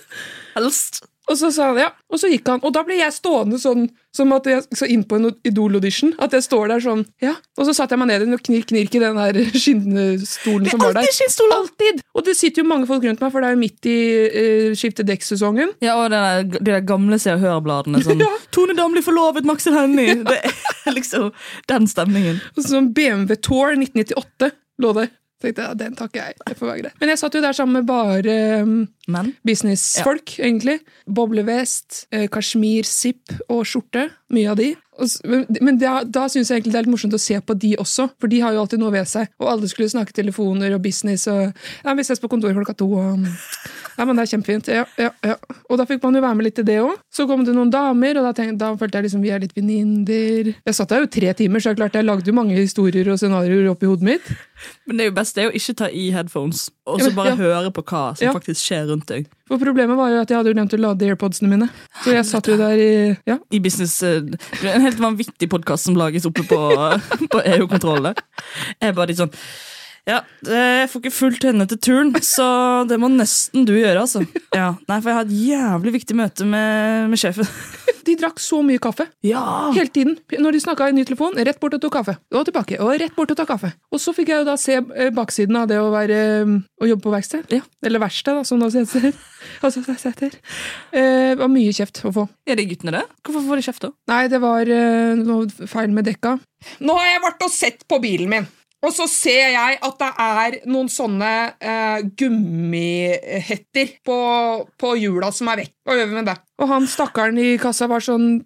Helst. 0.56 1.04
Og 1.30 1.38
så 1.38 1.52
sa 1.54 1.68
han 1.70 1.78
ja, 1.78 1.90
og 2.10 2.18
så 2.18 2.28
gikk 2.30 2.48
han. 2.50 2.62
Og 2.66 2.72
da 2.74 2.82
ble 2.86 2.96
jeg 2.98 3.14
stående 3.14 3.58
sånn 3.62 3.86
som 4.12 4.32
at 4.34 4.46
jeg 4.50 4.64
så 4.76 4.88
inn 4.90 5.04
på 5.08 5.16
en 5.20 5.30
Idol-audition. 5.46 6.10
At 6.20 6.34
jeg 6.36 6.44
står 6.44 6.72
der 6.72 6.82
sånn, 6.84 7.04
ja. 7.22 7.36
Og 7.56 7.68
så 7.68 7.74
satte 7.76 7.94
jeg 7.94 8.02
meg 8.02 8.10
ned 8.10 8.26
i 8.26 8.34
og 8.34 8.42
knirk, 8.44 8.66
knirk 8.72 8.96
i 8.98 9.00
den 9.00 9.20
der 9.20 9.38
skinnstolen 9.62 10.68
som 10.68 10.82
var 10.82 10.96
der. 10.96 11.04
alltid 11.04 11.16
skinnstol! 11.20 11.54
Alltid! 11.56 12.02
Og 12.18 12.26
det 12.26 12.34
sitter 12.36 12.64
jo 12.64 12.68
mange 12.68 12.90
folk 12.90 13.06
rundt 13.06 13.22
meg, 13.22 13.32
for 13.32 13.40
det 13.44 13.48
er 13.52 13.56
jo 13.56 13.62
midt 13.62 13.88
i 13.88 13.96
uh, 14.34 14.74
skifte 14.78 15.06
dekk-sesongen. 15.08 15.72
Ja, 15.84 15.96
og 16.02 16.10
der, 16.12 16.42
de 16.58 16.60
der 16.68 16.84
gamle 16.88 17.20
Se 17.22 17.32
og 17.36 17.40
Hør-bladene. 17.44 18.02
Sånn, 18.04 18.20
Ja. 18.26 18.30
Tone 18.54 18.76
Damli 18.78 19.02
forlovet 19.06 19.46
Maxel 19.48 19.78
Hennie! 19.78 20.18
Det 20.32 20.90
er 20.90 20.94
liksom 20.98 21.30
den 21.70 21.86
stemningen. 21.90 22.42
Og 22.56 22.64
sånn 22.66 22.90
BMW 22.96 23.38
Tour 23.38 23.76
1998 23.78 24.50
lå 24.82 24.94
der. 24.98 25.12
Tenkte 25.42 25.62
jeg, 25.64 25.68
ja, 25.72 25.74
den 25.78 25.94
takker 25.98 26.20
jeg. 26.28 26.36
Det 26.46 26.54
får 26.58 26.68
være 26.68 26.82
greit. 26.84 26.98
Men 27.02 27.10
jeg 27.10 27.18
satt 27.18 27.34
jo 27.34 27.42
der 27.42 27.56
sammen 27.56 27.80
med 27.80 27.86
bare 27.88 28.34
um, 28.62 28.74
Men 29.10 29.32
businessfolk, 29.46 30.36
egentlig. 30.38 30.78
Boblevest, 31.10 32.06
eh, 32.14 32.28
kasjmir, 32.30 32.86
zipp 32.86 33.32
og 33.48 33.64
skjorte. 33.66 34.10
Mye 34.32 34.50
av 34.50 34.56
de. 34.56 34.74
Men 35.58 35.78
da, 35.80 36.02
da 36.04 36.26
syns 36.30 36.50
jeg 36.52 36.60
egentlig 36.60 36.72
det 36.74 36.78
er 36.78 36.84
litt 36.86 36.92
morsomt 36.92 37.14
å 37.16 37.20
se 37.20 37.34
på 37.40 37.54
de 37.58 37.72
også, 37.80 38.10
for 38.20 38.28
de 38.30 38.38
har 38.44 38.52
jo 38.54 38.60
alltid 38.62 38.80
noe 38.80 38.92
ved 38.92 39.08
seg. 39.08 39.30
Og 39.40 39.48
alle 39.50 39.68
skulle 39.70 39.88
snakke 39.90 40.12
telefoner 40.14 40.74
og 40.76 40.82
business 40.84 41.26
og 41.32 41.50
Ja, 41.82 41.94
vi 41.96 42.04
ses 42.06 42.20
på 42.20 42.28
kontoret 42.30 42.54
klokka 42.54 42.76
to 42.76 42.86
og 43.00 43.24
Ja, 43.98 44.06
men 44.08 44.16
det 44.16 44.22
er 44.24 44.30
kjempefint. 44.36 44.68
Ja, 44.72 44.84
ja, 45.00 45.10
ja. 45.24 45.34
Og 45.68 45.76
da 45.80 45.84
fikk 45.88 46.00
man 46.04 46.14
jo 46.16 46.22
være 46.24 46.36
med 46.38 46.46
litt 46.46 46.60
i 46.62 46.64
det 46.64 46.78
òg. 46.80 46.94
Så 47.12 47.26
kom 47.28 47.42
det 47.44 47.52
noen 47.56 47.72
damer, 47.72 48.16
og 48.20 48.24
da, 48.24 48.32
tenkte, 48.36 48.56
da 48.62 48.70
følte 48.80 49.00
jeg 49.00 49.08
liksom 49.08 49.24
vi 49.24 49.32
er 49.34 49.42
litt 49.42 49.52
venninner. 49.56 50.52
Jeg 50.64 50.76
satt 50.78 50.92
der 50.94 51.04
jo 51.04 51.10
tre 51.12 51.32
timer, 51.36 51.60
så 51.60 51.72
jeg 51.72 51.80
klart 51.80 51.98
jeg 51.98 52.06
lagde 52.06 52.28
jo 52.28 52.36
mange 52.36 52.56
historier 52.56 53.10
og 53.12 53.20
scenarioer 53.20 53.68
oppi 53.72 53.90
hodet 53.90 54.06
mitt. 54.08 54.30
Men 54.86 54.96
det 54.96 55.04
er 55.04 55.10
jo 55.10 55.16
best 55.18 55.36
det 55.36 55.44
er 55.44 55.52
å 55.52 55.56
ikke 55.56 55.76
ta 55.82 55.90
i 55.92 56.06
headphones, 56.14 56.70
og 56.88 57.02
så 57.02 57.10
bare 57.16 57.34
ja. 57.34 57.40
høre 57.40 57.72
på 57.74 57.84
hva 57.84 58.04
som 58.16 58.28
Ja. 58.28 58.32
faktisk 58.36 58.64
skjer 58.64 58.91
rundt 58.92 59.08
deg. 59.10 59.26
For 59.50 59.60
problemet 59.60 59.98
var 59.98 60.12
jo 60.12 60.20
at 60.22 60.30
jeg 60.30 60.38
hadde 60.38 60.52
jo 60.52 60.56
glemt 60.56 60.76
å 60.76 60.80
lade 60.80 61.08
airpodsene 61.08 61.50
mine. 61.50 61.68
Så 62.04 62.14
jeg 62.14 62.28
satt 62.28 62.48
jo 62.52 62.56
der 62.60 62.78
i 62.78 62.92
Ja, 63.28 63.38
I 63.50 63.60
business 63.64 63.98
eh, 64.06 64.22
en 64.22 64.86
helt 64.86 65.02
vanvittig 65.02 65.50
podkast 65.52 65.88
som 65.88 65.98
lages 65.98 66.28
oppe 66.28 66.46
på, 66.48 66.60
på 67.32 67.44
EU-kontrollene. 67.56 68.14
Jeg 68.78 68.96
bare 68.96 69.12
litt 69.12 69.20
sånn 69.20 69.34
Ja, 70.08 70.18
jeg 70.42 70.88
får 70.90 70.98
ikke 71.04 71.14
fulgt 71.14 71.44
henne 71.46 71.62
til 71.70 71.78
turen, 71.78 72.08
så 72.26 72.46
det 72.90 72.96
må 72.98 73.06
nesten 73.12 73.62
du 73.68 73.76
gjøre, 73.76 74.02
altså. 74.02 74.24
Ja, 74.58 74.72
nei, 74.88 74.98
For 74.98 75.12
jeg 75.12 75.18
har 75.18 75.28
et 75.28 75.36
jævlig 75.46 75.92
viktig 76.00 76.16
møte 76.18 76.46
med, 76.48 77.06
med 77.12 77.20
sjefen. 77.22 77.46
De 78.06 78.16
drakk 78.18 78.40
så 78.42 78.58
mye 78.66 78.80
kaffe. 78.82 79.06
Ja! 79.22 79.70
Hele 79.76 79.86
tiden. 79.94 80.16
Når 80.42 80.56
de 80.56 80.60
snakka 80.64 80.88
i 80.90 80.94
ny 80.96 81.04
telefon, 81.06 81.36
rett 81.38 81.60
bort 81.62 81.76
og 81.76 81.82
tok 81.84 81.94
kaffe. 82.00 82.16
Og 82.34 82.42
tilbake. 82.48 82.80
Og 82.82 82.96
rett 82.98 83.14
bort 83.14 83.30
og 83.30 83.38
ta 83.38 83.44
kaffe. 83.46 83.70
Og 83.94 84.00
så 84.02 84.10
fikk 84.16 84.32
jeg 84.32 84.42
jo 84.42 84.48
da 84.48 84.56
se 84.58 84.80
eh, 84.80 85.12
baksiden 85.14 85.60
av 85.60 85.68
det 85.70 85.78
å 85.78 85.92
være 85.92 86.16
eh, 86.42 86.50
Å 86.82 86.88
jobbe 86.90 87.04
på 87.04 87.12
verksted. 87.14 87.54
Ja. 87.54 87.62
Eller 87.86 88.02
verksted, 88.02 88.40
da, 88.40 88.42
som 88.48 88.58
det 88.58 88.72
også 88.72 88.82
heter. 88.82 89.14
Altså, 89.62 89.84
det 89.86 89.94
heter. 90.02 90.34
Eh, 90.94 91.32
var 91.38 91.50
mye 91.50 91.70
kjeft 91.74 92.02
å 92.06 92.12
få. 92.14 92.26
Er 92.46 92.58
det 92.58 92.66
guttene, 92.70 92.96
det? 92.98 93.04
Hvorfor 93.22 93.46
får 93.46 93.60
de 93.60 93.66
kjeft, 93.68 93.86
da? 93.86 93.92
Nei, 94.10 94.20
det 94.30 94.42
var 94.42 94.70
eh, 94.70 95.14
noe 95.22 95.70
feil 95.70 95.94
med 95.94 96.10
dekka. 96.10 96.36
Nå 96.82 96.98
har 96.98 97.08
jeg 97.08 97.24
vært 97.28 97.46
og 97.46 97.54
sett 97.54 97.86
på 97.90 97.98
bilen 98.02 98.30
min. 98.34 98.50
Og 98.82 98.90
så 98.90 99.06
ser 99.10 99.52
jeg 99.54 99.78
at 99.86 99.98
det 100.00 100.10
er 100.24 100.56
noen 100.66 100.88
sånne 100.90 101.32
eh, 101.62 102.00
gummihetter 102.18 103.92
på, 104.02 104.16
på 104.78 104.94
hjula 104.98 105.30
som 105.34 105.52
er 105.52 105.62
vekk. 105.62 105.74
Hva 105.86 105.98
gjør 105.98 106.10
vi 106.10 106.18
med 106.18 106.30
det? 106.32 106.36
Og 106.62 106.70
han 106.70 106.88
stakkaren 106.90 107.38
i 107.38 107.52
kassa 107.62 107.86
var 107.90 108.02
sånn 108.02 108.40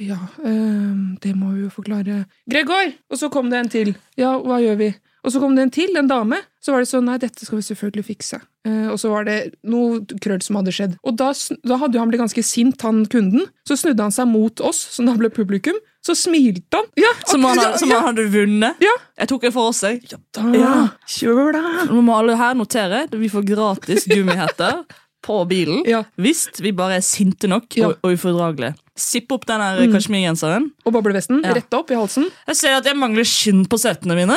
Ja, 0.00 0.18
eh, 0.44 0.96
det 1.20 1.34
må 1.36 1.52
vi 1.52 1.66
jo 1.66 1.72
forklare. 1.72 2.24
Gregor! 2.48 2.94
Og 3.12 3.20
så 3.20 3.28
kom 3.32 3.52
det 3.52 3.60
en 3.60 3.72
til. 3.72 3.94
Ja, 4.20 4.38
hva 4.40 4.62
gjør 4.64 4.80
vi? 4.80 4.92
Og 5.22 5.30
så 5.30 5.38
kom 5.38 5.54
det 5.54 5.66
en 5.66 5.74
til, 5.74 5.92
en 5.96 6.08
dame. 6.10 6.40
Så 6.62 6.72
var 6.74 6.82
det 6.82 6.90
sånn, 6.90 7.06
nei, 7.06 7.18
dette 7.22 7.46
skal 7.46 7.60
vi 7.60 7.66
selvfølgelig 7.68 8.04
fikse. 8.08 8.40
Eh, 8.66 8.88
og 8.90 8.98
så 8.98 9.12
var 9.12 9.28
det 9.28 9.36
noe 9.66 10.00
krøll 10.22 10.42
som 10.42 10.58
hadde 10.58 10.74
skjedd. 10.74 10.96
Og 11.06 11.14
da, 11.20 11.30
da 11.68 11.78
hadde 11.78 12.00
han 12.00 12.10
blitt 12.10 12.22
ganske 12.24 12.44
sint, 12.46 12.82
han 12.82 13.04
kunden. 13.12 13.46
Så 13.68 13.78
snudde 13.78 14.08
han 14.08 14.14
seg 14.14 14.28
mot 14.30 14.62
oss, 14.64 14.80
som 14.96 15.06
da 15.06 15.14
ble 15.18 15.30
publikum. 15.34 15.78
Så 16.02 16.14
smilte 16.18 16.76
han. 16.76 16.88
Ja, 16.98 17.12
Som 17.26 17.44
han, 17.44 17.60
ja, 17.62 17.76
som 17.78 17.90
han 17.94 18.08
hadde 18.08 18.24
vunnet? 18.32 18.80
Ja. 18.82 18.94
Jeg 19.22 19.30
tok 19.30 19.44
det 19.46 19.52
for 19.54 19.70
oss 19.70 19.84
Ja 19.86 19.92
da. 20.34 20.48
Ja. 20.56 20.72
Kjør, 21.06 21.52
da! 21.54 21.62
Nå 21.92 22.02
må 22.02 22.16
alle 22.18 22.34
her 22.40 22.56
notere. 22.58 23.04
Vi 23.14 23.30
får 23.30 23.46
gratis 23.46 24.08
gummihetter 24.10 24.82
på 25.26 25.36
bilen 25.46 25.84
hvis 26.18 26.48
vi 26.58 26.72
bare 26.74 26.96
er 26.98 27.04
sinte 27.06 27.46
nok 27.46 27.76
og, 27.84 27.94
og 28.02 28.16
ufordragelige. 28.16 28.74
Sipp 28.98 29.30
opp 29.32 29.46
den 29.46 29.62
mm. 29.62 29.92
kasjmirgenseren. 29.94 30.66
Og 30.84 30.96
boblevesten 30.96 31.44
Ja. 31.46 31.54
rett 31.54 31.78
opp 31.78 31.94
i 31.94 31.98
halsen. 31.98 32.26
Jeg 32.50 32.58
ser 32.58 32.80
at 32.80 32.88
jeg 32.90 32.98
mangler 32.98 33.28
skinn 33.28 33.62
på 33.70 33.78
setene 33.78 34.18
mine. 34.18 34.34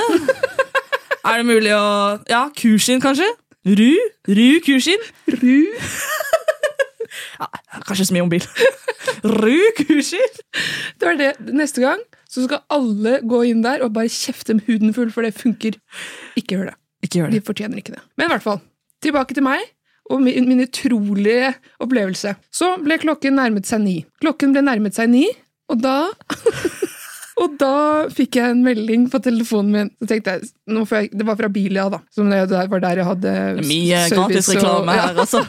er 1.25 1.41
det 1.41 1.49
mulig 1.49 1.73
å 1.73 2.21
Ja, 2.29 2.45
kuskinn, 2.53 3.01
kanskje? 3.01 3.27
Ru? 3.65 3.91
Ru 4.29 4.49
kuskinn? 4.65 5.09
Ru. 5.33 5.57
Ja, 7.39 7.47
kanskje 7.87 8.11
mye 8.11 8.23
om 8.25 8.31
bil. 8.31 8.43
Ru 9.23 9.59
kuskinn? 9.77 10.39
Det 11.05 11.11
var 11.11 11.19
det. 11.21 11.53
Neste 11.53 11.83
gang 11.83 12.01
så 12.25 12.47
skal 12.47 12.63
alle 12.73 13.19
gå 13.29 13.43
inn 13.51 13.61
der 13.61 13.83
og 13.85 13.93
bare 13.93 14.09
kjefte 14.09 14.55
med 14.57 14.65
huden 14.65 14.93
full, 14.95 15.11
for 15.13 15.21
det 15.21 15.35
funker. 15.37 15.77
Ikke 16.39 16.57
gjør 16.57 16.71
det. 16.71 16.75
Ikke 17.05 17.19
gjør 17.21 17.29
det. 17.29 17.37
De 17.37 17.45
fortjener 17.45 17.81
ikke 17.81 17.93
det. 17.93 18.01
Men 18.17 18.25
i 18.27 18.33
hvert 18.33 18.43
fall, 18.45 18.59
tilbake 19.05 19.37
til 19.37 19.45
meg 19.45 19.61
og 20.09 20.21
min, 20.25 20.47
min 20.49 20.65
utrolige 20.65 21.53
opplevelse. 21.81 22.33
Så 22.53 22.71
ble 22.81 22.97
klokken 23.01 23.37
nærmet 23.37 23.69
seg 23.69 23.85
ni. 23.85 23.95
Klokken 24.21 24.53
ble 24.53 24.65
nærmet 24.65 24.97
seg 24.97 25.13
ni, 25.13 25.27
og 25.69 25.81
da 25.85 25.97
Og 27.35 27.57
da 27.59 28.07
fikk 28.15 28.37
jeg 28.39 28.53
en 28.53 28.61
melding 28.63 29.09
på 29.11 29.19
telefonen 29.19 29.73
min. 29.73 29.89
Så 29.99 30.07
tenkte 30.07 30.37
jeg, 30.37 30.51
jeg 30.71 31.09
Det 31.11 31.25
var 31.27 31.35
fra 31.35 31.49
Bilia, 31.51 31.89
da. 31.91 31.99
Som 32.15 32.29
det 32.31 32.45
var 32.71 32.79
der 32.85 33.01
jeg 33.01 33.07
hadde 33.09 33.33
Mye 33.59 34.05
gratisreklame 34.07 34.15
gratis 34.15 34.47
reklame 34.55 34.93
og- 34.93 35.01
her, 35.01 35.19
altså. 35.25 35.43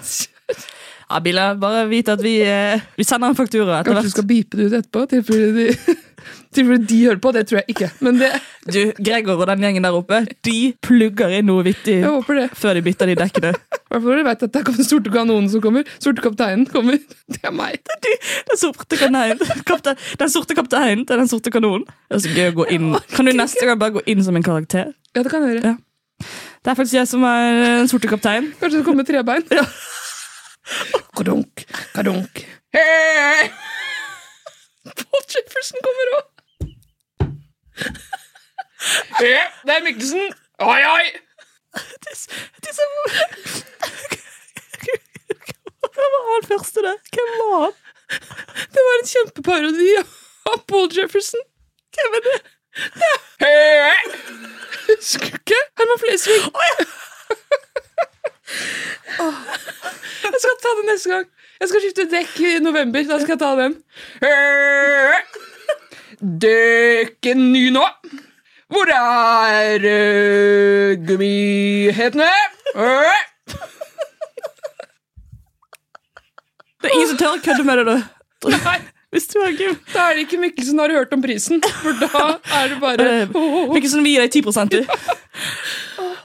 Ja, 1.07 1.21
Billa, 1.23 1.53
bare 1.55 1.85
vit 1.87 2.09
at 2.11 2.19
vi, 2.25 2.41
eh, 2.43 2.81
vi 2.99 3.05
sender 3.07 3.31
en 3.31 3.37
faktura 3.39 3.77
etter 3.81 3.93
Kanskje 3.95 4.03
du 4.03 4.09
hvert. 4.09 4.15
skal 4.17 4.25
beepe 4.27 4.57
det 4.59 4.65
ut 4.67 4.73
etterpå? 4.81 5.05
tilfelle 5.13 5.53
de, 5.55 5.67
tilfelle 6.57 6.79
de 6.91 6.97
hører 7.05 7.21
på. 7.23 7.31
Det 7.37 7.45
tror 7.47 7.61
jeg 7.61 7.75
ikke. 7.77 7.91
Men 8.03 8.19
det, 8.19 8.31
Du, 8.67 8.81
Gregor 9.07 9.39
og 9.39 9.47
den 9.47 9.63
gjengen 9.63 9.85
der 9.87 9.95
oppe, 9.95 10.19
de 10.43 10.57
plugger 10.83 11.31
inn 11.37 11.47
noe 11.47 11.63
vittig 11.63 12.01
jeg 12.01 12.11
håper 12.11 12.41
det. 12.41 12.47
før 12.59 12.75
de 12.75 12.83
bytter 12.83 13.13
de 13.13 13.15
dekkene. 13.21 13.53
I 13.87 13.95
hvert 13.95 14.03
fall 14.03 14.11
når 14.11 14.19
du 14.19 14.27
vet 14.27 14.43
at 14.49 14.53
det 14.57 14.63
er 14.65 14.73
den 14.81 14.89
sorte 14.89 15.13
kanonen 15.15 15.47
som 15.53 15.63
kommer. 15.63 15.87
Sorte 16.03 16.25
kapteinen 16.25 16.67
kommer. 16.73 16.99
Det 17.37 17.39
er 17.47 17.55
meg. 17.55 17.79
Den 18.51 18.59
sorte 18.59 18.99
kanonen. 18.99 19.39
Kaptein, 19.69 20.03
den 20.19 20.33
sorte 20.35 20.57
kapteinen 20.59 21.07
til 21.07 21.23
den 21.23 21.31
sorte 21.31 21.53
kanonen. 21.55 21.87
Det 22.11 22.19
er 22.19 22.25
så 22.27 22.35
gøy 22.35 22.51
å 22.51 22.57
gå 22.65 22.67
inn. 22.75 22.91
Kan 23.15 23.31
du 23.31 23.33
neste 23.39 23.63
gang 23.71 23.79
bare 23.79 23.95
gå 24.01 24.03
inn 24.11 24.27
som 24.27 24.35
en 24.35 24.43
karakter? 24.47 24.91
Ja, 25.15 25.23
det 25.23 25.31
kan 25.31 25.47
jeg 25.47 25.61
gjøre. 25.61 25.77
Ja. 25.77 26.27
Det 26.67 26.73
er 26.73 26.79
faktisk 26.83 26.99
jeg 26.99 27.07
som 27.15 27.23
er 27.31 27.61
den 27.79 27.91
sorte 27.95 28.11
kaptein. 28.11 28.51
Kanskje 28.59 28.81
det 28.83 28.87
kommer 28.91 29.07
trebein? 29.07 29.47
Ja. 29.55 29.63
Kadunk, 31.17 31.65
kadunk. 31.95 32.41
Hei! 32.75 33.51
Paul 34.85 35.23
Jefferson 35.35 35.79
kommer 35.85 36.11
òg. 36.17 36.27
Hei, 39.21 39.37
det 39.67 39.77
er 39.77 39.85
Mikkelsen. 39.87 40.35
Oi, 40.67 40.83
oi! 40.91 41.07
Hvem 45.97 46.13
var 46.13 46.33
han 46.33 46.49
første 46.51 46.85
der? 46.87 46.99
Hvem 47.15 47.33
var 47.41 47.61
han? 47.65 47.75
Det 48.75 48.85
var 48.89 48.99
en 48.99 49.11
kjempeparodi 49.13 49.91
av 50.53 50.59
Paul 50.71 50.91
Jefferson. 50.99 51.47
Hvem 51.97 52.19
er 52.19 52.27
det? 52.29 52.39
Hei! 53.43 53.97
Husker 54.91 55.31
ikke? 55.41 55.63
Herman 55.79 56.03
Flesvig. 56.03 56.51
Jeg 60.27 60.41
skal 60.43 60.57
ta 60.63 60.75
det 60.79 60.87
neste 60.91 61.11
gang. 61.13 61.27
Jeg 61.61 61.69
skal 61.71 61.83
skifte 61.85 62.07
dekk 62.13 62.35
i 62.45 62.53
november. 62.63 63.07
Da 63.09 63.19
skal 63.23 63.35
jeg 63.35 63.43
ta 63.43 63.53
den. 63.59 63.77
Dekken 66.47 67.53
ny 67.53 67.69
nå. 67.75 67.85
Hvor 68.73 68.91
er 68.91 69.85
uh, 69.87 70.97
gummihetene? 71.07 72.31
Det 76.83 76.91
er 76.91 76.97
ingen 76.97 77.09
som 77.13 77.19
tør 77.21 77.37
å 77.37 77.43
kødde 77.43 77.65
med 77.67 77.83
det. 77.87 77.97
Nei, 78.53 78.79
du 79.17 79.39
gym. 79.59 79.77
da 79.95 80.11
er 80.11 80.19
det 80.19 80.27
ikke 80.27 80.39
Mikkelsen 80.43 80.79
har 80.83 80.93
hørt 80.93 81.15
om 81.15 81.23
prisen. 81.23 81.63
For 81.83 81.97
da 82.03 82.25
er 82.61 82.75
det 82.75 82.81
bare 82.83 83.07
oh, 83.31 83.39
å, 83.39 83.63
å, 83.65 83.73
Mikkelsen, 83.75 84.05
vi 84.05 84.13
gir 84.17 84.27
deg 84.27 84.35
10 84.35 84.71
du. 84.75 84.81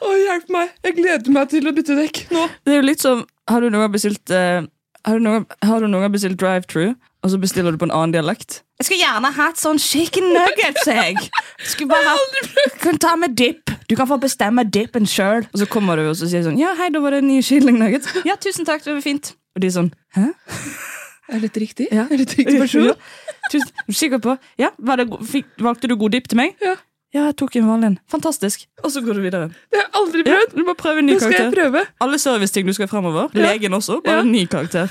Å, 0.01 0.11
hjelp 0.17 0.51
meg. 0.53 0.73
Jeg 0.87 0.97
gleder 0.97 1.35
meg 1.35 1.51
til 1.53 1.69
å 1.69 1.73
bytte 1.77 1.97
dekk 1.97 2.23
nå. 2.33 2.47
Det 2.65 2.73
er 2.73 2.81
jo 2.81 2.87
litt 2.89 3.03
som 3.03 3.23
Har 3.51 3.61
du 3.61 3.69
noen 3.69 3.85
gang 3.85 3.93
bestilt 3.93 4.33
uh, 4.33 4.61
Har 5.07 5.17
du 5.19 5.25
noen, 5.25 5.47
har 5.65 5.81
du 5.81 5.87
noen 5.87 6.05
gang 6.05 6.13
bestilt 6.13 6.39
drive-thru, 6.41 6.91
og 7.21 7.33
så 7.33 7.39
bestiller 7.41 7.73
du 7.73 7.79
på 7.81 7.87
en 7.89 7.95
annen 7.95 8.15
dialekt? 8.15 8.61
Jeg 8.81 8.87
skulle 8.87 9.03
gjerne 9.03 9.29
hatt 9.35 9.59
sånn 9.61 9.77
chicken 9.81 10.31
nuggets, 10.33 10.87
jeg. 10.89 11.17
Skulle 11.69 11.91
bare 11.93 12.15
hatt 12.15 12.79
Kan 12.81 12.97
ta 13.01 13.13
med 13.19 13.35
dip. 13.37 13.69
Du 13.89 13.93
kan 13.99 14.09
få 14.09 14.17
bestemme 14.21 14.63
dippen 14.65 15.05
sjøl. 15.09 15.45
Og 15.51 15.61
så 15.61 15.67
kommer 15.69 15.99
du 15.99 16.07
og 16.09 16.15
så 16.17 16.29
sier 16.31 16.45
sånn 16.47 16.57
Ja, 16.57 16.71
hei, 16.79 16.89
da 16.93 17.01
var 17.03 17.13
det 17.13 17.21
nye 17.27 17.43
kylling 17.45 17.77
nuggets. 17.81 18.09
Ja, 18.25 18.37
tusen 18.41 18.65
takk, 18.65 18.81
det 18.87 18.95
var 18.95 19.03
fint. 19.05 19.35
Og 19.53 19.61
de 19.61 19.69
er 19.69 19.75
sånn 19.75 19.91
Hæ? 20.17 20.31
Er 21.31 21.43
dette 21.45 21.61
riktig? 21.63 21.87
Ja. 21.93 22.07
Er 22.11 22.19
litt 22.23 22.33
riktig 22.39 22.57
person? 22.61 22.89
Ja. 22.91 22.97
Tusen, 23.51 23.71
er 23.83 23.95
sikker 23.97 24.19
på? 24.23 24.33
Ja, 24.61 24.69
var 24.79 25.01
det, 25.01 25.09
fikk, 25.27 25.47
Valgte 25.59 25.89
du 25.91 25.97
god 25.99 26.13
dipp 26.15 26.29
til 26.31 26.39
meg? 26.39 26.53
Ja. 26.63 26.75
Ja, 27.13 27.25
jeg 27.27 27.35
tok 27.41 27.55
en 27.59 27.67
vanlig 27.67 27.87
en. 27.91 27.97
Fantastisk. 28.11 28.67
Og 28.83 28.91
så 28.93 29.01
går 29.03 29.17
du 29.19 29.21
videre. 29.25 29.49
Det 29.71 29.79
har 29.81 29.87
jeg 29.87 29.93
aldri 29.99 30.21
Ja, 30.23 30.35
prøvd. 30.37 30.53
du 30.55 30.63
må 30.63 30.75
prøve 30.79 30.99
en 31.03 31.05
ny 31.09 31.13
Nå 31.13 31.19
skal 31.19 31.31
jeg 31.33 31.39
karakter. 31.41 31.57
prøve. 31.59 31.81
Alle 32.05 32.19
serviceting 32.23 32.65
du 32.69 32.73
skal 32.73 32.87
fremover. 32.87 33.29
Ja. 33.35 33.49
Legen 33.51 33.71
også. 33.75 34.01
Bare 34.05 34.21
Ja. 34.21 34.21
en 34.21 34.31
ny 34.31 34.45
karakter. 34.47 34.87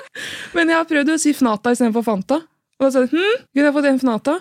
Men 0.54 0.68
jeg 0.70 0.76
har 0.76 0.84
prøvd 0.86 1.10
å 1.10 1.18
si 1.18 1.32
Fnata 1.34 1.72
istedenfor 1.74 2.04
Fanta. 2.06 2.36
Og 2.78 2.86
da 2.86 2.90
sa 2.94 3.00
de 3.02 3.08
hm, 3.10 3.42
kunne 3.54 3.66
jeg 3.66 3.74
fått 3.74 3.88
en 3.90 3.98
Fnata? 3.98 4.36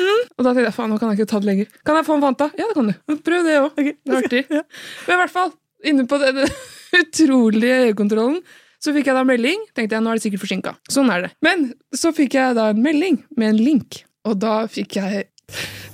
Mm. 0.00 0.20
Og 0.38 0.44
da 0.44 0.50
tenkte 0.54 0.64
jeg 0.70 0.74
faen, 0.74 0.90
nå 0.90 0.98
kan 0.98 1.10
jeg 1.12 1.18
ikke 1.20 1.30
ta 1.30 1.38
det 1.42 1.46
lenger. 1.50 1.66
Kan 1.86 1.96
jeg 2.00 2.06
få 2.06 2.14
en 2.18 2.24
Fanta? 2.26 2.50
Ja, 2.58 2.66
det 2.66 2.74
kan 2.74 2.90
du. 2.90 3.16
Prøv 3.26 3.46
det 3.46 3.56
òg. 3.60 3.78
Det 3.78 3.94
er 4.10 4.18
artig. 4.24 4.42
Ja. 4.58 4.62
Men 5.06 5.14
i 5.14 5.20
hvert 5.22 5.34
fall, 5.34 5.52
inne 5.84 6.06
på 6.10 6.18
den 6.22 6.42
utrolige 7.00 7.78
EU-kontrollen, 7.86 8.40
så 8.80 8.94
fikk 8.96 9.06
jeg 9.10 9.14
da 9.18 9.22
melding. 9.28 9.62
Tenkte 9.76 9.94
jeg, 9.98 10.02
nå 10.02 10.10
er 10.10 10.18
det 10.18 10.24
sikkert 10.26 10.42
forsinka. 10.42 10.74
Sånn 10.90 11.10
er 11.14 11.26
det. 11.28 11.30
Men 11.44 11.68
så 11.94 12.10
fikk 12.16 12.34
jeg 12.38 12.56
da 12.58 12.70
en 12.72 12.82
melding 12.82 13.20
med 13.36 13.52
en 13.54 13.60
link, 13.60 14.00
og 14.26 14.38
da 14.42 14.64
fikk 14.72 14.96
jeg 14.98 15.26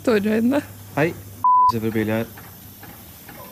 tårer 0.04 0.36
øynene. 0.38 0.60
Hei, 0.96 1.12
Kristoffer 1.70 1.90
bil 1.94 2.10
her. 2.12 2.24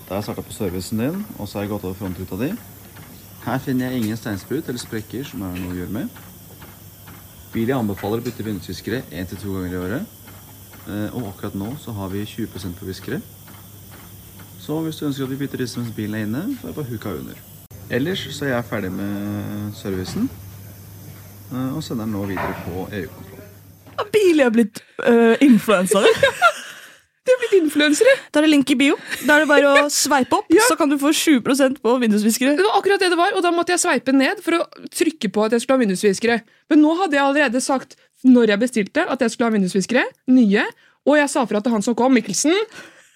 Da 0.05 0.15
har 0.15 0.21
jeg 0.21 0.25
starta 0.29 0.43
på 0.45 0.53
servicen 0.53 0.99
din, 1.01 1.25
og 1.39 1.49
så 1.49 1.59
har 1.59 1.65
jeg 1.65 1.71
gått 1.75 1.85
over 1.85 1.95
frontruta 1.99 2.37
di. 2.41 2.51
Her 3.45 3.59
finner 3.59 3.91
jeg 3.91 4.03
ingen 4.03 4.17
steinsprut 4.17 4.69
eller 4.69 4.81
sprekker 4.81 5.25
som 5.29 5.43
er 5.43 5.57
noe 5.59 5.73
å 5.73 5.79
gjøre 5.79 5.93
med. 5.93 6.09
Billig 7.55 7.75
anbefaler 7.77 8.21
å 8.21 8.25
bytte 8.25 8.45
vindusviskere 8.47 9.03
én 9.13 9.29
til 9.31 9.39
to 9.39 9.53
ganger 9.55 9.73
i 9.75 9.81
året. 9.81 10.07
Eh, 10.89 11.15
Og 11.17 11.29
akkurat 11.29 11.55
nå 11.55 11.75
så 11.81 11.93
har 11.97 12.09
vi 12.13 12.25
20% 12.25 12.79
på 12.79 12.85
viskere. 12.89 13.21
Så 14.61 14.81
hvis 14.81 14.97
du 14.97 15.07
ønsker 15.07 15.25
at 15.25 15.31
vi 15.31 15.37
bytter 15.37 15.61
disse 15.61 15.81
mens 15.81 15.93
bilen 15.97 16.15
er 16.15 16.25
inne, 16.27 16.43
så 16.61 16.67
er 16.67 16.73
det 16.73 16.77
bare 16.77 16.91
huka 16.91 17.13
under. 17.21 17.35
Ellers 17.91 18.25
så 18.33 18.45
er 18.47 18.55
jeg 18.55 18.65
ferdig 18.65 18.93
med 18.93 19.73
servicen, 19.77 20.31
eh, 21.53 21.77
og 21.77 21.83
sender 21.85 22.05
den 22.05 22.13
nå 22.17 22.25
videre 22.27 22.55
på 22.65 22.89
EU-kontroll. 22.93 23.34
Billig 24.15 24.45
har 24.47 24.53
blitt 24.55 24.81
uh, 25.07 25.35
influensere. 25.45 26.11
De 27.25 27.33
har 27.33 27.39
blitt 27.41 27.55
influensere! 27.57 28.13
Da 28.35 28.41
er 28.41 28.45
det 28.45 28.51
link 28.53 28.69
i 28.69 28.77
bio. 28.77 28.97
Da 29.25 29.39
er 29.39 29.45
det 29.45 29.49
bare 29.49 29.69
å 29.71 29.85
sveipe 29.93 30.37
opp, 30.37 30.51
Ja. 30.53 30.61
så 30.69 30.77
kan 30.77 30.91
du 30.93 30.99
få 31.01 31.09
7% 31.17 31.79
på 31.81 31.95
vindusviskere. 32.03 32.53
Det 32.59 32.67
var 32.67 32.77
akkurat 32.77 33.01
det 33.01 33.09
det 33.15 33.17
var, 33.17 33.33
og 33.33 33.41
da 33.47 33.53
måtte 33.55 33.73
jeg 33.73 33.81
sveipe 33.81 34.13
ned 34.13 34.43
for 34.45 34.59
å 34.59 34.89
trykke 34.93 35.31
på 35.33 35.47
at 35.47 35.55
jeg 35.57 35.65
skulle 35.65 35.79
ha 35.79 35.85
vindusviskere. 35.87 36.37
Men 36.69 36.83
nå 36.85 36.93
hadde 37.01 37.17
jeg 37.17 37.25
allerede 37.25 37.63
sagt 37.65 37.97
når 38.29 38.53
jeg 38.53 38.61
bestilte 38.67 39.07
at 39.09 39.25
jeg 39.25 39.33
skulle 39.33 39.49
ha 39.49 39.55
vindusviskere, 39.57 40.05
nye, 40.37 40.67
og 41.09 41.17
jeg 41.17 41.33
sa 41.33 41.47
fra 41.49 41.61
til 41.65 41.73
han 41.73 41.83
som 41.85 41.97
kom, 41.97 42.13
Mikkelsen, 42.17 42.53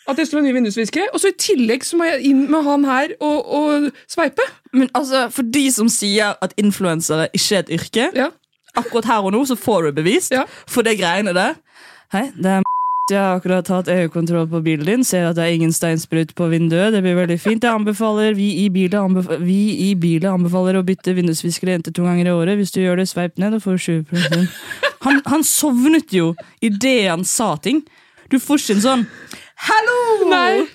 at 0.09 0.17
jeg 0.17 0.27
skulle 0.31 0.41
ha 0.41 0.47
nye 0.49 0.57
vindusviskere, 0.57 1.11
og 1.13 1.21
så 1.21 1.29
i 1.29 1.37
tillegg 1.45 1.85
så 1.85 2.01
må 2.01 2.09
jeg 2.09 2.25
inn 2.31 2.47
med 2.49 2.65
han 2.65 2.89
her 2.89 3.13
og, 3.21 3.39
og 3.61 3.91
sveipe. 4.09 4.45
Men 4.73 4.89
altså, 4.97 5.27
for 5.37 5.45
de 5.53 5.67
som 5.73 5.89
sier 5.93 6.33
at 6.45 6.57
influensere 6.61 7.29
ikke 7.37 7.61
er 7.61 7.65
et 7.67 7.75
yrke, 7.77 8.09
Ja. 8.25 8.31
Akkurat 8.77 9.05
her 9.07 9.25
og 9.25 9.33
nå 9.33 9.45
så 9.49 9.57
får 9.57 9.89
du 9.89 9.93
bevist 10.03 10.33
Ja. 10.33 10.45
for 10.67 10.83
det 10.83 10.99
greiene 10.99 11.35
der. 11.35 11.55
Hei, 12.13 12.31
det 12.37 12.47
er 12.59 12.63
jeg 13.09 13.17
har 13.17 13.39
akkurat 13.39 13.65
tatt 13.65 13.89
EU-kontroll 13.89 14.47
på 14.53 14.61
bilen 14.61 14.85
din. 14.85 15.05
Ser 15.05 15.31
at 15.31 15.37
det 15.39 15.45
er 15.47 15.55
ingen 15.57 15.73
steinsprut 15.73 16.35
på 16.37 16.49
vinduet. 16.53 16.93
Det 16.93 17.01
blir 17.01 17.17
veldig 17.17 17.39
fint. 17.41 17.65
Jeg 17.65 17.73
anbefaler, 17.73 18.35
vi 18.37 18.51
i 18.65 18.69
bilen 18.69 19.01
anbefaler, 19.01 19.41
vi 19.49 19.89
i 19.89 19.95
bilen 19.95 20.29
anbefaler 20.35 20.77
å 20.77 20.85
bytte 20.85 21.15
vindusviskere 21.17 21.79
til 21.87 21.95
to 21.97 22.05
ganger 22.05 22.29
i 22.29 22.35
året. 22.37 22.59
Hvis 22.61 22.75
du 22.75 22.83
gjør 22.83 23.01
det, 23.01 23.09
sveip 23.09 23.39
ned 23.41 23.57
og 23.57 23.63
får 23.65 23.81
20 23.81 24.49
han, 25.07 25.23
han 25.25 25.45
sovnet 25.47 26.13
jo 26.13 26.35
idet 26.61 27.09
han 27.09 27.25
sa 27.25 27.55
ting. 27.57 27.81
Du 28.29 28.37
får 28.39 28.61
ikke 28.61 28.77
en 28.77 28.85
sånn 28.85 29.07
Hallo! 29.69 30.29
Nei. 30.29 30.67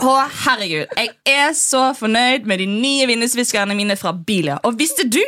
Å, 0.00 0.12
herregud, 0.44 0.92
jeg 0.96 1.10
er 1.28 1.52
så 1.56 1.82
fornøyd 1.98 2.46
med 2.48 2.62
de 2.62 2.68
nye 2.70 3.06
vindusviskerne 3.10 3.76
mine 3.76 3.96
fra 4.00 4.14
Bilia. 4.16 4.58
Og 4.66 4.78
visste 4.80 5.04
du 5.08 5.20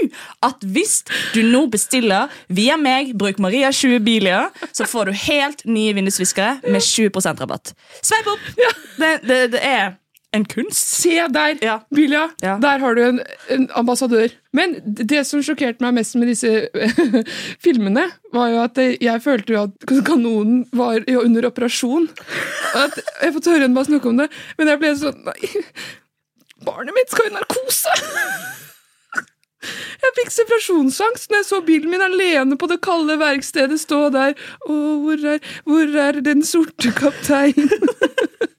at 0.44 0.64
hvis 0.64 1.03
du 1.35 1.42
nå 1.46 1.66
bestiller 1.72 2.33
via 2.48 2.79
meg, 2.81 3.12
bruk 3.18 3.40
Maria20 3.42 3.98
Bilia, 4.07 4.46
så 4.72 4.88
får 4.88 5.11
du 5.11 5.18
helt 5.27 5.66
nye 5.68 5.94
vindusviskere 5.96 6.61
med 6.64 6.85
20 6.85 7.37
rabatt. 7.42 7.74
Sveip 8.03 8.33
opp! 8.33 8.48
Det, 8.94 9.12
det, 9.27 9.38
det 9.57 9.62
er 9.66 9.94
en 10.34 10.44
kunst. 10.50 10.82
Se 11.00 11.14
der, 11.32 11.58
Ja. 11.62 11.76
Bilia. 11.94 12.24
Ja. 12.42 12.56
Der 12.62 12.78
har 12.82 12.94
du 12.98 13.02
en, 13.04 13.20
en 13.54 13.68
ambassadør. 13.78 14.32
Men 14.54 14.76
det 14.84 15.22
som 15.28 15.42
sjokkerte 15.42 15.82
meg 15.84 15.94
mest 16.00 16.16
med 16.18 16.30
disse 16.30 16.68
filmene, 17.64 18.08
var 18.34 18.50
jo 18.52 18.62
at 18.64 18.78
jeg 18.82 19.22
følte 19.24 19.54
jo 19.54 19.62
at 19.68 19.94
kanonen 20.06 20.64
var 20.74 21.00
under 21.20 21.46
operasjon. 21.50 22.08
At 22.74 22.98
jeg 23.22 23.34
får 23.36 23.46
tørre 23.48 23.70
bare 23.74 23.90
snakke 23.90 24.10
om 24.10 24.18
det, 24.22 24.28
men 24.58 24.70
jeg 24.72 24.82
ble 24.82 24.92
sånn 24.98 25.22
Nei, 25.24 25.64
barnet 26.64 26.94
mitt 26.96 27.10
skal 27.14 27.30
i 27.30 27.34
narkose! 27.34 27.96
Jeg 29.64 30.12
fikk 30.18 30.32
separasjonsangst 30.34 31.30
når 31.30 31.38
jeg 31.40 31.46
så 31.48 31.58
bilen 31.64 31.88
min 31.94 32.02
alene 32.04 32.58
på 32.60 32.66
det 32.68 32.76
kalde 32.84 33.14
verkstedet 33.20 33.78
stå 33.80 34.10
der. 34.12 34.34
Å, 34.68 34.74
hvor 35.00 35.22
er, 35.34 35.38
hvor 35.64 35.94
er 36.02 36.18
den 36.26 36.42
sorte 36.44 36.92
kaptein? 36.98 37.70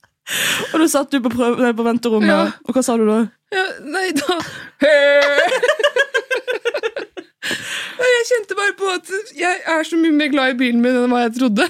Og 0.74 0.80
da 0.82 0.88
satt 0.90 1.12
du 1.14 1.20
på, 1.22 1.30
prøv, 1.30 1.60
nei, 1.62 1.72
på 1.78 1.84
venterommet, 1.86 2.30
Ja. 2.32 2.52
og 2.66 2.74
hva 2.74 2.82
sa 2.84 2.96
du 2.98 3.06
da? 3.06 3.20
Ja, 3.54 3.66
nei 3.86 4.08
da 4.18 4.40
Nei, 7.96 8.08
Jeg 8.10 8.26
kjente 8.32 8.58
bare 8.58 8.74
på 8.80 8.90
at 8.96 9.12
jeg 9.38 9.60
er 9.70 9.86
så 9.86 9.98
mye 10.02 10.12
mer 10.16 10.32
glad 10.34 10.56
i 10.56 10.58
bilen 10.60 10.82
min 10.84 10.98
enn 10.98 11.12
hva 11.14 11.22
jeg 11.28 11.36
trodde. 11.38 11.68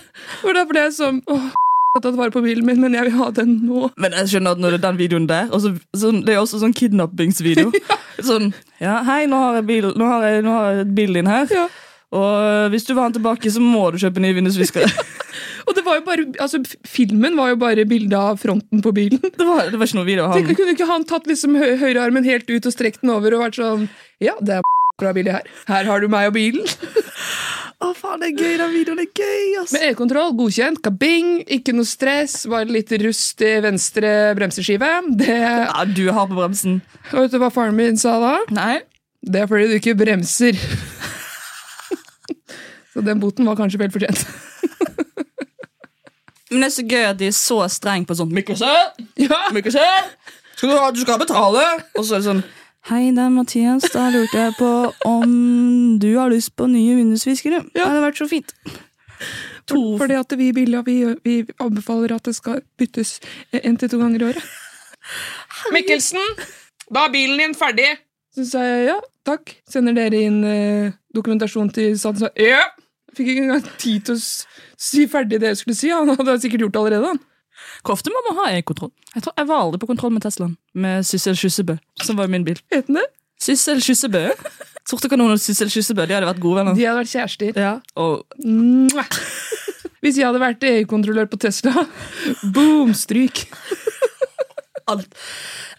Og 0.47 0.55
da 0.55 0.63
ble 0.69 0.85
jeg 0.87 0.93
sånn 0.97 1.19
åh, 1.27 1.49
jeg 1.51 1.99
har 1.99 2.03
tatt 2.05 2.17
vare 2.19 2.33
på 2.33 2.41
bilen 2.43 2.65
min, 2.67 2.79
men 2.81 2.95
jeg 2.95 3.09
vil 3.09 3.17
ha 3.19 3.27
den 3.35 3.51
nå. 3.67 3.89
Men 4.01 4.15
jeg 4.21 4.31
skjønner 4.33 4.55
at 4.55 4.61
når 4.63 4.75
det 4.75 4.79
er 4.79 4.85
den 4.87 4.99
videoen 4.99 5.27
der 5.29 5.51
og 5.51 5.61
så, 5.63 5.73
sånn, 5.95 6.21
Det 6.27 6.33
er 6.35 6.41
også 6.41 6.59
sånn 6.63 6.73
kidnappingsvideo. 6.75 7.71
Sånn 8.29 8.53
Ja, 8.79 9.01
hei, 9.03 9.25
nå 9.27 9.35
har 9.41 9.57
jeg, 9.59 9.65
bil, 9.67 9.89
nå 9.99 10.05
har 10.07 10.23
jeg, 10.29 10.43
nå 10.47 10.51
har 10.55 10.69
jeg 10.79 10.87
bilen 10.95 11.19
din 11.19 11.27
her. 11.31 11.51
Ja. 11.51 11.65
Og 12.15 12.71
hvis 12.71 12.85
du 12.87 12.93
vil 12.93 13.01
ha 13.03 13.09
den 13.09 13.17
tilbake, 13.19 13.51
så 13.51 13.59
må 13.59 13.89
du 13.91 13.99
kjøpe 13.99 14.23
ny 14.23 14.31
vindusvisker. 14.37 14.87
Og 15.65 15.73
det 15.78 15.82
var 15.86 15.97
jo 15.97 16.04
bare, 16.06 16.25
altså 16.43 16.60
Filmen 16.86 17.36
var 17.39 17.49
jo 17.54 17.58
bare 17.62 17.86
bilde 17.89 18.17
av 18.19 18.38
fronten 18.41 18.84
på 18.86 18.91
bilen. 18.93 19.21
Det 19.39 19.45
var, 19.47 19.71
det 19.71 19.80
var 19.82 19.88
ikke 19.89 19.97
noe 19.99 20.08
video 20.08 20.28
av 20.28 20.36
Tenk, 20.38 20.51
han. 20.51 20.58
Kunne 20.60 20.75
ikke 20.78 20.89
han 20.91 21.06
tatt 21.10 21.25
liksom 21.30 21.56
hø 21.58 21.71
høyrearmen 21.82 22.25
helt 22.28 22.49
ut 22.54 22.65
og 22.69 22.73
strekt 22.75 23.01
den 23.01 23.13
over 23.15 23.34
og 23.38 23.41
vært 23.47 23.58
sånn 23.60 23.88
Ja, 24.23 24.36
det 24.41 24.60
er 24.60 24.67
bra 25.01 25.12
billig 25.17 25.34
her. 25.36 25.49
Her 25.67 25.89
har 25.89 25.99
du 26.06 26.08
meg 26.12 26.30
og 26.30 26.36
bilen. 26.38 26.63
Å, 27.84 27.89
faen, 27.97 28.21
det 28.23 28.30
er 28.30 28.38
gøy, 28.39 28.54
den 28.62 28.71
videoen 28.71 29.01
er 29.04 29.10
gøy, 29.12 29.49
ass. 29.60 29.73
Med 29.75 29.84
e-kontroll, 29.89 30.32
godkjent, 30.39 30.80
kabing, 30.86 31.34
ikke 31.58 31.73
noe 31.75 31.86
stress, 31.89 32.45
bare 32.49 32.69
litt 32.71 32.93
rust 33.04 33.43
i 33.43 33.49
venstre 33.65 34.13
bremseskive. 34.39 34.91
Det, 35.19 35.36
Ja, 35.36 35.84
du 35.89 36.06
har 36.15 36.30
på 36.32 36.38
bremsen. 36.39 36.78
og 37.12 37.25
vet 37.25 37.36
du 37.36 37.41
hva 37.43 37.49
faren 37.54 37.75
min 37.75 37.99
sa 37.99 38.15
da? 38.23 38.32
Nei. 38.56 38.78
Det 39.25 39.41
er 39.43 39.51
fordi 39.51 39.67
du 39.73 39.75
ikke 39.82 39.97
bremser. 39.99 40.56
Så 42.95 43.04
den 43.04 43.19
boten 43.19 43.43
var 43.49 43.60
kanskje 43.60 43.82
vel 43.84 43.91
fortjent. 43.91 44.23
Men 46.51 46.62
det 46.62 46.67
er 46.67 46.75
så 46.75 46.86
gøy 46.86 47.08
at 47.10 47.19
de 47.19 47.29
er 47.31 47.36
så 47.36 47.58
strenge 47.73 48.05
på 48.10 48.17
sånn 48.17 48.34
Mikkelsen! 48.34 49.08
Ja. 49.17 49.47
Mikkelsen! 49.55 50.12
Skal 50.55 50.71
du, 50.71 50.75
ha, 50.77 50.91
du 50.93 51.01
skal 51.01 51.19
betale! 51.19 51.63
Og 51.97 52.05
så 52.05 52.17
er 52.17 52.23
det 52.23 52.29
sånn 52.29 52.45
Hei, 52.86 53.08
det 53.17 53.23
er 53.23 53.31
Mathias. 53.34 53.88
Da 53.89 54.12
lurte 54.13 54.38
jeg 54.38 54.53
på 54.60 54.67
om 55.10 55.31
du 55.97 56.12
har 56.19 56.29
lyst 56.29 56.51
på 56.53 56.67
nye 56.69 56.93
vindusviskere. 56.99 57.63
Det 57.73 57.81
hadde 57.81 58.03
vært 58.03 58.19
så 58.21 58.27
fint. 58.29 58.53
To 59.73 59.79
Fordi 59.97 60.19
at 60.19 60.36
vi, 60.38 60.51
i 60.51 60.53
Billia, 60.53 60.84
vi, 60.86 60.99
vi 61.25 61.39
anbefaler 61.58 62.13
at 62.13 62.29
det 62.29 62.36
skal 62.38 62.62
byttes 62.77 63.15
en 63.58 63.79
til 63.81 63.89
to 63.89 63.97
ganger 63.97 64.21
i 64.21 64.27
året. 64.27 64.53
Mikkelsen, 65.73 66.21
da 66.93 67.08
er 67.08 67.15
bilen 67.17 67.41
din 67.41 67.58
ferdig. 67.58 67.89
Så 68.38 68.45
sa 68.51 68.62
jeg 68.67 68.86
ja, 68.91 68.99
takk. 69.25 69.55
Sender 69.65 69.97
dere 69.97 70.21
inn 70.27 70.41
eh, 70.45 70.93
dokumentasjon 71.15 71.73
til 71.73 71.97
staten? 71.97 72.27
Så, 72.27 72.31
ja. 72.38 72.62
Fikk 73.17 73.34
ikke 73.34 73.47
engang 73.47 73.65
tid 73.81 74.05
til 74.12 74.19
å 74.19 74.21
si 74.77 75.05
ferdig 75.11 75.39
det 75.41 75.51
jeg 75.53 75.61
skulle 75.63 75.77
si. 75.77 75.89
Han 75.93 76.09
hadde 76.17 76.38
sikkert 76.43 76.65
gjort 76.65 76.75
det 76.75 76.81
allerede. 76.83 77.11
han. 77.13 77.21
Hvor 77.85 77.95
ofte 77.95 78.11
må 78.11 78.19
man 78.27 78.39
ha 78.41 78.49
e-kontroll? 78.57 78.91
Jeg, 79.13 79.23
tror- 79.23 79.35
jeg 79.39 79.47
var 79.47 79.61
aldri 79.63 79.79
på 79.79 79.88
kontroll 79.88 80.11
med 80.11 80.25
Teslaen. 80.25 80.55
Med 80.75 81.05
Syssel 81.07 81.38
Skyssebø, 81.39 81.77
som 82.03 82.17
var 82.19 82.27
min 82.31 82.43
bil. 82.47 82.59
Vet 82.73 82.88
den 82.89 82.99
det? 82.99 83.05
Syssel 83.41 83.79
Skyssebø. 83.83 84.25
Sorte 84.85 85.09
kanon 85.09 85.31
og 85.33 85.39
Syssel 85.41 85.71
Skyssebø, 85.71 86.03
de 86.05 86.13
hadde 86.17 86.27
vært 86.29 86.41
gode 86.43 86.59
venner. 86.59 86.75
De 86.77 86.83
hadde 86.85 86.99
vært 86.99 87.13
kjærester. 87.13 87.57
Ja, 87.57 87.77
og 87.95 88.25
Hvis 90.05 90.19
jeg 90.19 90.27
hadde 90.27 90.41
vært 90.43 90.61
EU-kontrollør 90.67 91.25
på 91.31 91.39
Tesla, 91.41 91.71
boom, 92.55 92.91
stryk. 92.93 93.45
alt. 94.91 95.15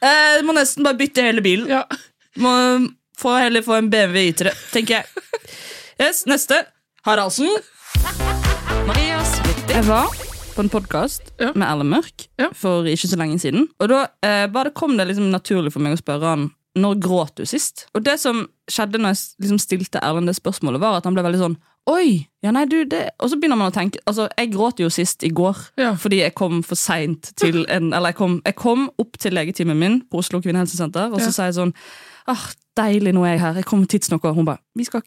Eh, 0.03 0.41
må 0.43 0.57
nesten 0.57 0.83
bare 0.87 0.99
bytte 0.99 1.23
hele 1.29 1.45
bilen. 1.45 1.69
Ja. 1.71 1.85
Må 2.43 2.57
få 3.21 3.37
heller 3.39 3.63
få 3.65 3.79
en 3.79 3.93
BMW 3.93 4.27
i 4.33 4.35
3 4.37 4.51
tenker 4.75 4.99
jeg. 4.99 5.29
Yes, 6.03 6.25
neste. 6.29 6.65
Haraldsen. 7.07 7.53
Marias 8.67 9.31
Jeg 9.71 9.85
var 9.87 10.11
på 10.57 10.63
en 10.65 10.71
podkast 10.73 11.33
Ja. 11.41 11.53
med 11.55 11.67
Erlend 11.69 11.91
Mørk 11.91 12.27
Ja. 12.39 12.49
for 12.55 12.83
ikke 12.85 13.09
så 13.09 13.17
lenge 13.17 13.39
siden. 13.39 13.69
Og 13.81 13.89
da 13.89 14.07
eh, 14.23 14.47
bare 14.49 14.71
kom 14.71 14.97
det 14.97 15.07
liksom 15.09 15.31
naturlig 15.31 15.73
for 15.73 15.81
meg 15.81 15.93
å 15.97 16.01
spørre 16.03 16.23
han 16.25 16.51
når 16.77 16.99
gråt 17.01 17.35
du 17.37 17.45
sist. 17.47 17.87
Og 17.95 18.03
det 18.05 18.19
som 18.21 18.49
skjedde 18.71 18.99
når 18.99 19.15
jeg 19.15 19.49
liksom 19.49 19.59
stilte 19.61 20.01
Erlend 20.03 20.27
det 20.27 20.37
spørsmålet, 20.37 20.81
var 20.81 20.97
at 20.97 21.05
han 21.05 21.15
ble 21.15 21.23
veldig 21.23 21.39
sånn 21.41 21.57
Oi! 21.89 22.27
Ja, 22.43 22.51
nei, 22.51 22.65
du, 22.67 22.85
det 22.85 23.11
Og 23.23 23.31
så 23.31 23.37
begynner 23.39 23.57
man 23.57 23.71
å 23.71 23.75
tenke 23.75 23.99
Altså, 24.09 24.29
jeg 24.37 24.51
gråt 24.53 24.81
jo 24.81 24.89
sist 24.91 25.23
i 25.23 25.29
går 25.31 25.57
Ja. 25.79 25.95
fordi 25.95 26.19
jeg 26.25 26.35
kom 26.35 26.63
for 26.63 26.75
seint 26.75 27.31
til 27.37 27.65
en 27.71 27.93
Eller 27.95 28.09
jeg 28.11 28.17
kom, 28.17 28.43
jeg 28.45 28.57
kom 28.57 28.91
opp 28.99 29.17
til 29.19 29.33
legetimen 29.33 29.79
min 29.79 30.01
på 30.11 30.19
Oslo 30.19 30.41
kvinnehelsesenter, 30.41 31.13
og 31.13 31.21
så 31.21 31.27
Ja. 31.27 31.31
sa 31.31 31.45
jeg 31.47 31.55
sånn 31.55 31.75
ah, 32.29 32.49
deilig, 32.77 33.15
nå 33.15 33.23
er 33.25 33.37
jeg 33.37 33.41
her. 33.41 33.55
Jeg 33.55 33.65
kommer 33.65 33.87
tidsnok. 33.87 34.25
Og 34.25 34.35
hun 34.35 34.45
bare 34.45 34.59
Du 34.77 34.83
skal 34.85 35.01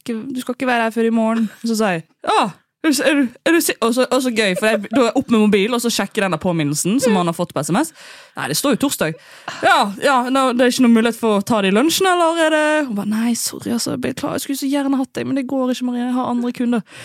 ikke 0.56 0.66
være 0.66 0.84
her 0.84 0.90
før 0.92 1.06
i 1.06 1.10
morgen. 1.10 1.50
Og 1.64 1.70
så 1.70 1.76
sa 1.76 1.86
jeg 1.92 2.04
ja. 2.24 2.52
Er 2.80 2.94
du, 2.94 3.26
er 3.44 3.52
du, 3.52 3.58
og, 3.84 4.22
så, 4.24 4.32
gøy, 4.32 4.54
for 4.56 4.70
jeg, 4.70 4.86
da 4.88 5.02
er 5.02 5.08
jeg 5.10 5.16
opp 5.20 5.32
med 5.34 5.42
mobilen 5.42 5.76
og 5.76 5.82
så 5.84 5.90
sjekker 5.92 6.24
den 6.24 6.32
der 6.32 6.40
påminnelsen 6.40 7.02
som 7.04 7.18
han 7.20 7.28
har 7.28 7.36
fått 7.36 7.52
på 7.52 7.60
SMS. 7.60 7.92
Nei, 8.38 8.46
det 8.48 8.56
står 8.56 8.78
jo 8.78 8.80
torsdag. 8.86 9.18
Ja, 9.66 9.80
ja, 10.00 10.16
no, 10.32 10.46
Det 10.56 10.64
er 10.64 10.72
ikke 10.72 10.86
noen 10.86 10.96
mulighet 10.96 11.20
for 11.20 11.42
å 11.42 11.44
ta 11.44 11.60
det 11.60 11.74
i 11.74 11.76
lunsjen, 11.76 12.08
eller 12.08 12.40
er 12.46 12.56
det 12.56 12.64
Hun 12.88 12.96
bare 13.02 13.12
nei, 13.12 13.34
sorry, 13.36 13.74
altså, 13.76 13.98
jeg 13.98 14.04
beklager, 14.08 14.40
jeg 14.40 14.46
skulle 14.48 14.62
så 14.62 14.72
gjerne 14.72 15.02
hatt 15.02 15.12
deg, 15.20 15.28
men 15.28 15.42
det 15.42 15.46
går 15.52 15.76
ikke, 15.76 15.90
Maria. 15.90 16.06
Jeg 16.06 16.18
har 16.22 16.32
andre 16.32 16.56
kunder. 16.56 17.04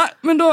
Nei, 0.00 0.08
men 0.26 0.42
da, 0.42 0.50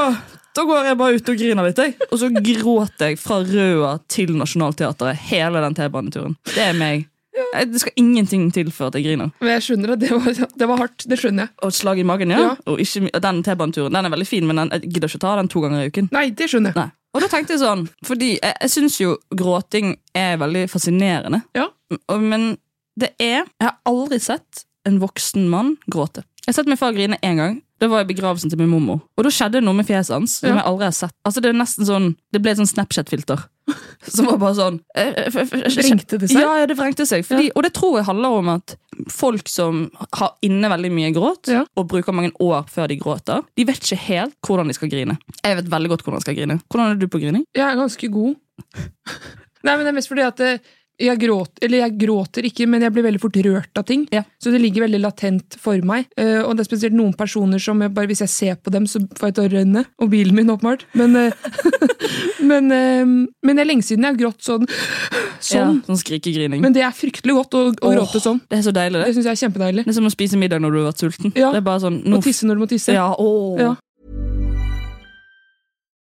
da 0.60 0.70
går 0.70 0.92
jeg 0.92 1.02
bare 1.02 1.18
ut 1.18 1.34
og 1.34 1.42
griner 1.42 1.70
litt, 1.72 1.82
jeg. 1.82 1.98
Og 2.12 2.22
så 2.22 2.30
gråter 2.38 3.10
jeg 3.10 3.22
fra 3.26 3.42
Røa 3.50 3.96
til 4.12 4.38
Nationaltheatret 4.38 5.26
hele 5.32 5.66
den 5.66 5.82
T-baneturen. 5.82 6.38
Det 6.54 6.70
er 6.70 6.78
meg. 6.78 7.09
Jeg- 7.54 7.72
Det 7.72 7.80
skal 7.82 7.94
ingenting 7.98 8.52
til 8.54 8.72
for 8.72 8.88
at 8.88 8.94
jeg 8.96 9.04
griner. 9.06 9.32
Men 9.40 9.50
jeg 9.50 9.62
skjønner 9.68 9.92
at 9.94 10.00
det 10.00 10.12
var, 10.12 10.34
det 10.58 10.68
var 10.68 10.78
hardt. 10.78 11.06
Det 11.08 11.20
skjønner 11.20 11.48
jeg. 11.48 11.50
Og 11.64 11.68
et 11.70 11.74
slag 11.80 12.00
i 12.00 12.04
magen, 12.04 12.30
ja. 12.32 12.40
Ja. 12.40 12.56
Og 12.68 12.80
ikke, 12.80 13.10
den 13.22 13.44
T-baneturen 13.44 13.92
den 13.94 14.06
er 14.06 14.10
veldig 14.10 14.28
fin, 14.28 14.48
men 14.48 14.56
den, 14.56 14.70
jeg 14.72 14.94
gidder 14.94 15.08
ikke 15.10 15.20
ta 15.20 15.36
den 15.40 15.48
to 15.48 15.62
ganger 15.62 15.84
i 15.84 15.90
uken. 15.90 16.10
Nei, 16.12 16.30
det 16.32 16.50
skjønner 16.50 16.74
jeg. 16.74 16.76
Nei. 16.76 16.90
Og 17.16 17.22
da 17.22 17.28
tenkte 17.28 17.56
jeg 17.56 17.60
sånn, 17.64 17.88
fordi 18.06 18.40
jeg, 18.42 18.54
jeg 18.62 18.70
syns 18.70 19.00
jo 19.02 19.18
gråting 19.36 19.96
er 20.14 20.38
veldig 20.38 20.68
fascinerende. 20.70 21.44
Ja. 21.58 21.68
Men 22.20 22.58
det 23.00 23.14
er 23.20 23.46
Jeg 23.46 23.66
har 23.66 23.78
aldri 23.90 24.20
sett 24.22 24.66
en 24.86 25.00
voksen 25.00 25.48
mann 25.50 25.78
gråte. 25.92 26.24
Jeg 26.46 26.54
har 26.54 26.64
sett 26.64 26.68
min 26.70 26.78
far 26.78 26.94
grine 26.94 27.18
én 27.24 27.36
gang. 27.38 27.62
Da 27.80 27.88
var 27.88 28.02
jeg 28.04 28.10
i 28.10 28.14
begravelsen 28.14 28.50
til 28.52 28.58
min 28.60 28.70
mormor. 28.70 29.02
Og 29.18 29.24
da 29.24 29.30
skjedde 29.32 29.54
det 29.60 29.64
noe 29.64 29.74
med 29.78 29.88
fjeset 29.88 30.12
hans 30.18 30.40
som 30.40 30.50
Ja. 30.50 30.56
jeg 30.58 30.66
aldri 30.66 30.84
har 30.84 30.92
sett. 30.92 31.14
Altså 31.26 31.42
Det 31.42 31.50
er 31.50 31.54
nesten 31.60 31.86
sånn 31.86 32.16
Det 32.34 32.42
ble 32.42 32.52
et 32.52 32.58
sånn 32.58 32.68
Snapchat-filter. 32.68 33.46
Som 34.16 34.30
var 34.30 34.38
bare 34.42 34.56
sånn 34.58 34.78
eh, 34.96 35.14
eh, 35.26 35.30
Vrengte 35.34 36.20
det 36.22 36.30
seg? 36.32 36.40
Ja, 36.42 36.54
ja, 36.62 36.68
det 36.70 36.78
vrengte 36.80 37.06
seg. 37.10 37.26
Fordi, 37.28 37.50
Og 37.56 37.66
det 37.66 37.74
tror 37.78 37.98
jeg 38.00 38.08
handler 38.10 38.38
om 38.40 38.52
at 38.56 38.76
folk 39.14 39.48
som 39.52 39.86
har 40.18 40.34
inne 40.46 40.70
veldig 40.72 40.92
mye 40.92 41.12
gråt, 41.16 41.48
Ja. 41.52 41.64
og 41.78 41.88
bruker 41.92 42.16
mange 42.16 42.32
år 42.44 42.66
før 42.72 42.90
de 42.92 42.98
gråter, 43.00 43.44
de 43.56 43.66
vet 43.68 43.80
ikke 43.84 44.00
helt 44.10 44.36
hvordan 44.46 44.68
de 44.68 44.76
skal 44.76 44.92
grine. 44.92 45.18
Jeg 45.44 45.60
vet 45.62 45.70
veldig 45.72 45.90
godt 45.94 46.04
hvordan 46.04 46.20
jeg 46.20 46.28
skal 46.28 46.40
grine. 46.42 46.60
Hvordan 46.68 46.92
er 46.96 47.00
du 47.00 47.08
på 47.08 47.22
grining? 47.22 47.46
Jeg 47.56 47.66
er 47.68 47.80
ganske 47.80 48.12
god. 48.12 48.36
Nei, 49.64 49.74
men 49.76 49.84
det 49.84 49.92
er 49.92 49.98
mest 49.98 50.12
fordi 50.12 50.24
at 50.24 50.40
eh, 50.44 50.60
jeg, 51.00 51.20
gråter, 51.22 51.64
eller 51.66 51.84
jeg 51.84 51.96
gråter 52.02 52.48
ikke, 52.50 52.68
men 52.70 52.84
jeg 52.84 52.94
blir 52.96 53.06
veldig 53.06 53.22
fort 53.24 53.40
rørt 53.46 53.80
av 53.80 53.86
ting. 53.88 54.06
Ja. 54.14 54.24
Så 54.42 54.52
det 54.54 54.60
ligger 54.64 54.86
veldig 54.86 55.00
latent 55.02 55.56
for 55.62 55.80
meg. 55.88 56.10
Uh, 56.20 56.44
og 56.44 56.56
det 56.56 56.66
er 56.66 56.70
spesielt 56.70 56.98
noen 56.98 57.16
personer 57.18 57.62
som 57.64 57.80
jeg 57.84 57.94
bare 57.96 58.10
hvis 58.12 58.24
jeg 58.26 58.34
ser 58.34 58.60
på 58.60 58.74
dem, 58.74 58.88
så 58.90 59.02
får 59.18 59.32
jeg 59.32 59.38
tårer 59.40 59.56
i 59.56 59.62
øynene. 59.64 59.86
Og 60.04 60.12
bilen 60.12 60.36
min, 60.36 60.52
åpenbart. 60.52 60.86
Men, 61.00 61.16
uh, 61.16 61.90
men, 62.52 62.72
uh, 62.72 63.16
men 63.46 63.60
det 63.60 63.64
er 63.64 63.72
lenge 63.72 63.88
siden 63.88 64.08
jeg 64.08 64.16
har 64.16 64.22
grått 64.26 64.46
sånn. 64.46 64.68
Sånn. 65.40 65.80
Ja, 65.80 65.88
sånn 65.88 66.02
skrikegrining. 66.02 66.64
Men 66.64 66.76
det 66.76 66.84
er 66.84 66.96
fryktelig 66.96 67.38
godt 67.38 67.56
å, 67.56 67.66
å 67.72 67.76
oh, 67.80 67.96
gråte 67.96 68.20
sånn. 68.24 68.42
Det 68.52 68.60
er 68.60 68.66
så 68.68 68.76
deilig, 68.76 69.00
Det 69.00 69.08
det. 69.08 69.18
synes 69.18 69.30
jeg 69.30 69.38
er 69.38 69.44
kjempedeilig. 69.46 69.86
Det 69.88 69.94
er 69.94 70.00
som 70.02 70.10
å 70.10 70.14
spise 70.14 70.40
middag 70.42 70.64
når 70.64 70.76
du 70.76 70.82
har 70.82 70.90
vært 70.92 71.06
sulten. 71.06 71.36
Ja. 71.40 71.54
Det 71.56 71.62
er 71.62 71.70
bare 71.70 71.84
sånn 71.86 72.02
Og 72.12 72.26
tisse 72.26 72.50
når 72.50 72.60
du 72.60 72.66
må 72.66 72.70
tisse. 72.72 72.96
Ja, 72.96 73.14
oh. 73.16 73.56
Ja. 73.60 73.78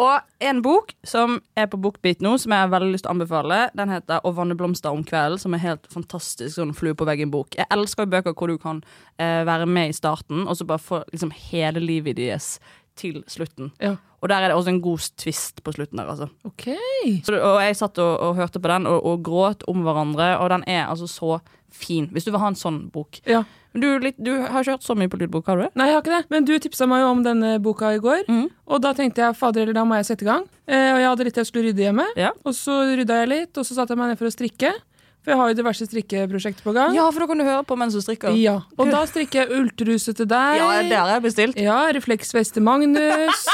Og 0.00 0.20
en 0.40 0.62
bok 0.64 0.94
som 1.04 1.34
er 1.58 1.66
på 1.68 1.76
Bookbeat 1.76 2.22
nå, 2.24 2.38
som 2.40 2.54
jeg 2.54 2.64
har 2.64 2.70
veldig 2.72 2.94
lyst 2.94 3.04
til 3.04 3.10
å 3.10 3.16
anbefale, 3.16 3.58
den 3.76 3.90
heter 3.92 4.20
'Å 4.24 4.34
vanne 4.34 4.56
blomster 4.56 4.90
om 4.90 5.04
kvelden', 5.04 5.38
som 5.38 5.54
er 5.54 5.58
helt 5.58 5.86
fantastisk 5.92 6.56
sånn 6.56 6.74
flue 6.74 6.94
på 6.94 7.04
veggen-bok. 7.04 7.56
Jeg 7.56 7.66
elsker 7.70 8.06
bøker 8.06 8.32
hvor 8.32 8.48
du 8.48 8.58
kan 8.58 8.82
eh, 9.18 9.44
være 9.44 9.66
med 9.66 9.90
i 9.90 9.92
starten, 9.92 10.48
og 10.48 10.56
så 10.56 10.64
bare 10.64 10.78
få 10.78 11.04
liksom 11.12 11.30
hele 11.30 11.80
livet 11.80 12.16
deres 12.16 12.58
til 12.98 13.22
slutten. 13.30 13.72
Ja. 13.82 13.96
Og 14.22 14.30
der 14.30 14.44
er 14.44 14.52
det 14.52 14.56
også 14.56 14.70
en 14.70 14.82
god 14.82 15.08
twist 15.18 15.62
på 15.64 15.72
slutten 15.74 15.98
der, 15.98 16.10
altså. 16.12 16.28
Okay. 16.46 17.16
Så, 17.26 17.34
og 17.34 17.58
jeg 17.64 17.78
satt 17.78 17.98
og, 17.98 18.12
og 18.22 18.36
hørte 18.38 18.60
på 18.62 18.70
den 18.70 18.86
og, 18.86 19.00
og 19.02 19.24
gråt 19.26 19.64
om 19.70 19.82
hverandre, 19.82 20.36
og 20.38 20.52
den 20.52 20.64
er 20.70 20.86
altså 20.86 21.08
så 21.10 21.40
fin. 21.72 22.06
Hvis 22.12 22.28
du 22.28 22.30
vil 22.30 22.42
ha 22.42 22.52
en 22.52 22.58
sånn 22.58 22.84
bok. 22.92 23.18
Ja. 23.26 23.42
Men 23.72 23.82
du, 23.82 23.88
litt, 24.04 24.18
du 24.20 24.30
har 24.36 24.60
ikke 24.60 24.76
hørt 24.76 24.84
så 24.84 24.94
mye 24.98 25.08
på 25.08 25.18
lydbok, 25.22 25.46
har 25.48 25.62
du? 25.62 25.64
Nei, 25.80 25.88
jeg 25.88 25.96
har 25.96 26.04
ikke 26.04 26.12
det. 26.18 26.26
Men 26.34 26.46
du 26.48 26.52
tipsa 26.60 26.86
meg 26.90 27.00
jo 27.02 27.10
om 27.14 27.22
denne 27.24 27.54
boka 27.64 27.94
i 27.96 28.00
går. 28.04 28.26
mm. 28.28 28.48
Og 28.72 28.82
da 28.84 28.92
tenkte 28.96 29.24
jeg 29.24 29.36
fader 29.36 29.64
eller 29.64 29.76
da 29.76 29.84
må 29.88 29.96
jeg 29.98 30.10
sette 30.10 30.26
i 30.26 30.28
gang. 30.28 30.44
Eh, 30.68 30.90
og 30.92 31.00
jeg 31.00 31.08
hadde 31.08 31.26
litt 31.28 31.40
jeg 31.40 31.48
skulle 31.48 31.70
rydde 31.70 31.86
hjemme. 31.86 32.06
Ja. 32.20 32.30
Og 32.44 32.54
så 32.56 32.76
rydda 32.92 33.22
jeg 33.22 33.30
litt, 33.32 33.52
og 33.56 33.66
så 33.68 33.76
satte 33.76 33.96
jeg 33.96 34.02
meg 34.02 34.12
ned 34.12 34.20
for 34.20 34.28
å 34.28 34.34
strikke. 34.34 34.74
For 35.22 35.30
jeg 35.30 35.38
har 35.38 35.50
jo 35.52 35.56
diverse 35.60 35.86
strikkeprosjekter 35.86 36.64
på 36.66 36.72
gang. 36.74 36.96
Ja, 36.96 37.04
for 37.14 37.22
da 37.22 37.28
kan 37.30 37.38
du 37.38 37.44
høre 37.46 37.62
på 37.66 37.76
mens 37.78 37.94
du 37.94 38.00
strikker. 38.02 38.34
Ja. 38.34 38.56
Og 38.74 38.90
da 38.90 39.04
strikker 39.06 39.44
jeg 39.44 39.60
ultruse 39.60 40.14
til 40.18 40.26
deg. 40.26 40.58
Ja, 40.58 40.70
det 40.82 40.96
har 40.98 41.12
jeg 41.14 41.22
bestilt. 41.28 41.60
Ja, 41.62 41.78
refleksvest 41.94 42.56
til 42.56 42.64
Magnus. 42.66 43.44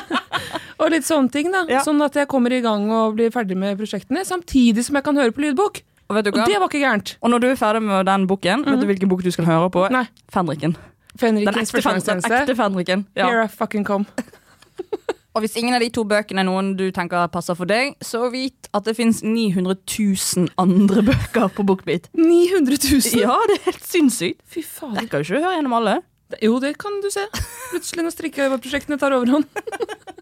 og 0.80 0.90
litt 0.92 1.08
sånne 1.08 1.32
ting, 1.32 1.48
da. 1.54 1.64
Ja. 1.72 1.80
Sånn 1.86 2.04
at 2.04 2.18
jeg 2.20 2.28
kommer 2.28 2.52
i 2.52 2.60
gang 2.64 2.90
og 2.92 3.16
blir 3.16 3.32
ferdig 3.32 3.56
med 3.56 3.80
prosjektene, 3.80 4.26
samtidig 4.28 4.84
som 4.84 5.00
jeg 5.00 5.08
kan 5.08 5.16
høre 5.16 5.32
på 5.32 5.46
lydbok. 5.46 5.80
Og 6.08 6.16
vet 6.16 6.28
du 6.28 6.32
Og 6.32 6.44
det 6.44 6.60
var 6.60 6.68
ikke 6.68 6.84
gærent. 6.84 7.16
Og 7.24 7.32
når 7.32 7.44
du 7.44 7.48
er 7.50 7.56
ferdig 7.60 7.82
med 7.88 8.04
den 8.08 8.28
boken, 8.28 8.68
vet 8.68 8.84
du 8.84 8.88
hvilken 8.88 9.08
bok 9.08 9.24
du 9.24 9.32
skal 9.32 9.48
høre 9.48 9.72
på? 9.72 9.88
Nei. 9.92 10.04
Fenriken. 10.32 10.76
Den 11.18 11.40
ekte, 11.40 11.80
den 11.82 12.20
ekte 12.20 12.54
Fenriken. 12.56 13.06
Ja. 13.16 13.26
Here 13.32 13.44
I 13.44 13.48
fucking 13.48 13.84
come. 13.88 14.04
Og 15.38 15.44
hvis 15.44 15.54
ingen 15.54 15.76
av 15.76 15.78
de 15.84 15.86
to 15.94 16.02
bøkene 16.02 16.42
er 16.42 16.46
noen 16.48 16.72
du 16.74 16.88
tenker 16.90 17.28
passer 17.30 17.54
for 17.54 17.70
deg, 17.70 17.92
så 18.02 18.24
vit 18.32 18.66
at 18.74 18.88
det 18.88 18.96
fins 18.98 19.20
900 19.22 19.76
000 19.86 20.48
andre 20.58 21.04
bøker 21.06 21.52
på 21.54 21.62
Bookbeat. 21.68 22.08
900 22.18 22.80
000! 22.82 23.20
Ja, 23.22 23.36
det 23.46 23.60
er 23.60 23.68
helt 23.68 23.86
sinnssykt. 23.86 24.42
Fy 24.50 24.64
fader. 24.66 25.04
Jeg 25.04 25.12
kan 25.12 25.22
jo 25.22 25.28
ikke 25.28 25.44
høre 25.44 25.54
gjennom 25.60 25.76
alle. 25.78 25.94
Jo, 26.42 26.58
det 26.58 26.74
kan 26.82 26.98
du 27.04 27.06
se. 27.14 27.22
Plutselig 27.70 28.08
når 28.08 28.16
strikkeprosjektene 28.16 28.98
tar 28.98 29.14
overhånd. 29.14 29.46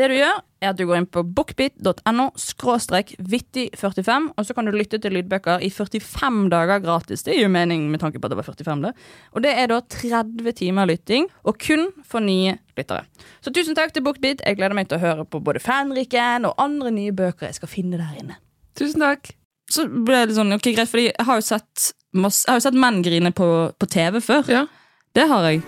Det 0.00 0.06
du 0.08 0.14
gjør, 0.16 0.38
er 0.64 0.70
at 0.70 0.78
du 0.78 0.86
går 0.88 0.96
inn 0.96 1.06
på 1.12 1.20
bookbit.no 1.36 2.24
skråstrek 2.40 3.10
vittig45, 3.20 4.30
og 4.32 4.46
så 4.48 4.54
kan 4.56 4.64
du 4.64 4.72
lytte 4.72 4.96
til 4.96 5.12
lydbøker 5.12 5.60
i 5.60 5.68
45 5.68 6.46
dager 6.54 6.80
gratis. 6.80 7.24
Det 7.26 7.34
gir 7.34 7.44
jo 7.44 7.50
mening 7.52 7.82
med 7.92 8.00
tanke 8.00 8.16
på 8.16 8.24
at 8.24 8.32
det 8.32 8.38
var 8.38 8.46
45, 8.48 8.80
det. 8.86 8.94
Og 9.36 9.44
det 9.44 9.50
er 9.60 9.68
da 9.68 9.82
30 9.92 10.54
timer 10.56 10.88
lytting, 10.88 11.26
og 11.44 11.58
kun 11.60 11.90
for 12.08 12.24
nye 12.24 12.54
lyttere. 12.80 13.04
Så 13.44 13.52
tusen 13.52 13.76
takk 13.76 13.92
til 13.92 14.06
Bookbit. 14.06 14.40
Jeg 14.40 14.56
gleder 14.56 14.78
meg 14.78 14.88
til 14.88 14.96
å 14.96 15.02
høre 15.02 15.26
på 15.28 15.42
både 15.44 15.60
Fanriken 15.60 16.48
og 16.48 16.56
andre 16.64 16.94
nye 16.96 17.12
bøker 17.16 17.50
jeg 17.50 17.58
skal 17.58 17.72
finne 17.72 18.00
der 18.00 18.22
inne. 18.22 18.38
Tusen 18.80 19.04
takk. 19.04 19.34
Så 19.70 19.84
ble 19.84 20.22
det 20.30 20.38
sånn, 20.38 20.54
ok 20.56 20.70
greit, 20.70 20.88
fordi 20.88 21.10
jeg 21.10 21.26
har 21.28 21.42
jo 21.42 21.44
sett, 21.44 21.90
masse, 22.16 22.46
jeg 22.46 22.54
har 22.54 22.62
jo 22.62 22.64
sett 22.70 22.80
menn 22.86 23.02
grine 23.04 23.34
på, 23.36 23.50
på 23.76 23.90
TV 23.92 24.16
før. 24.24 24.48
Ja. 24.48 24.64
Det 25.12 25.28
har 25.28 25.50
jeg. 25.50 25.60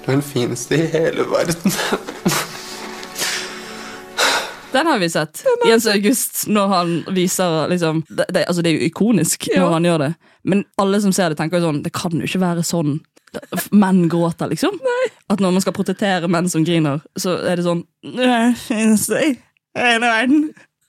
Du 0.00 0.08
er 0.08 0.16
den 0.16 0.24
fineste 0.24 0.80
i 0.80 0.88
hele 0.96 1.28
verden. 1.28 1.76
Den 4.72 4.86
har 4.86 4.98
vi 5.02 5.08
sett. 5.10 5.42
Jens 5.66 5.86
August, 5.90 6.44
når 6.48 6.68
han 6.68 6.90
viser 7.16 7.68
liksom 7.72 8.04
Det, 8.08 8.26
det, 8.30 8.44
altså, 8.46 8.62
det 8.62 8.70
er 8.70 8.78
jo 8.78 8.86
ikonisk 8.90 9.48
Ja. 9.50 9.64
når 9.64 9.72
han 9.78 9.88
gjør 9.88 9.98
det. 10.04 10.10
Men 10.44 10.64
alle 10.78 11.00
som 11.02 11.12
ser 11.12 11.28
det, 11.32 11.38
tenker 11.40 11.58
jo 11.60 11.66
sånn 11.68 11.82
Det 11.82 11.92
kan 11.92 12.12
jo 12.14 12.26
ikke 12.28 12.40
være 12.44 12.62
sånn 12.66 13.00
menn 13.70 14.08
gråter, 14.10 14.48
liksom. 14.50 14.74
At 15.30 15.38
når 15.38 15.52
man 15.54 15.62
skal 15.62 15.74
protettere 15.76 16.26
menn 16.26 16.48
som 16.50 16.64
griner, 16.66 16.98
så 17.14 17.36
er 17.46 17.60
det 17.60 17.62
sånn 17.62 17.84
«Det 18.02 18.56
finnes 18.58 19.04
det 19.06 19.20
hele 19.78 20.00
verden. 20.10 20.48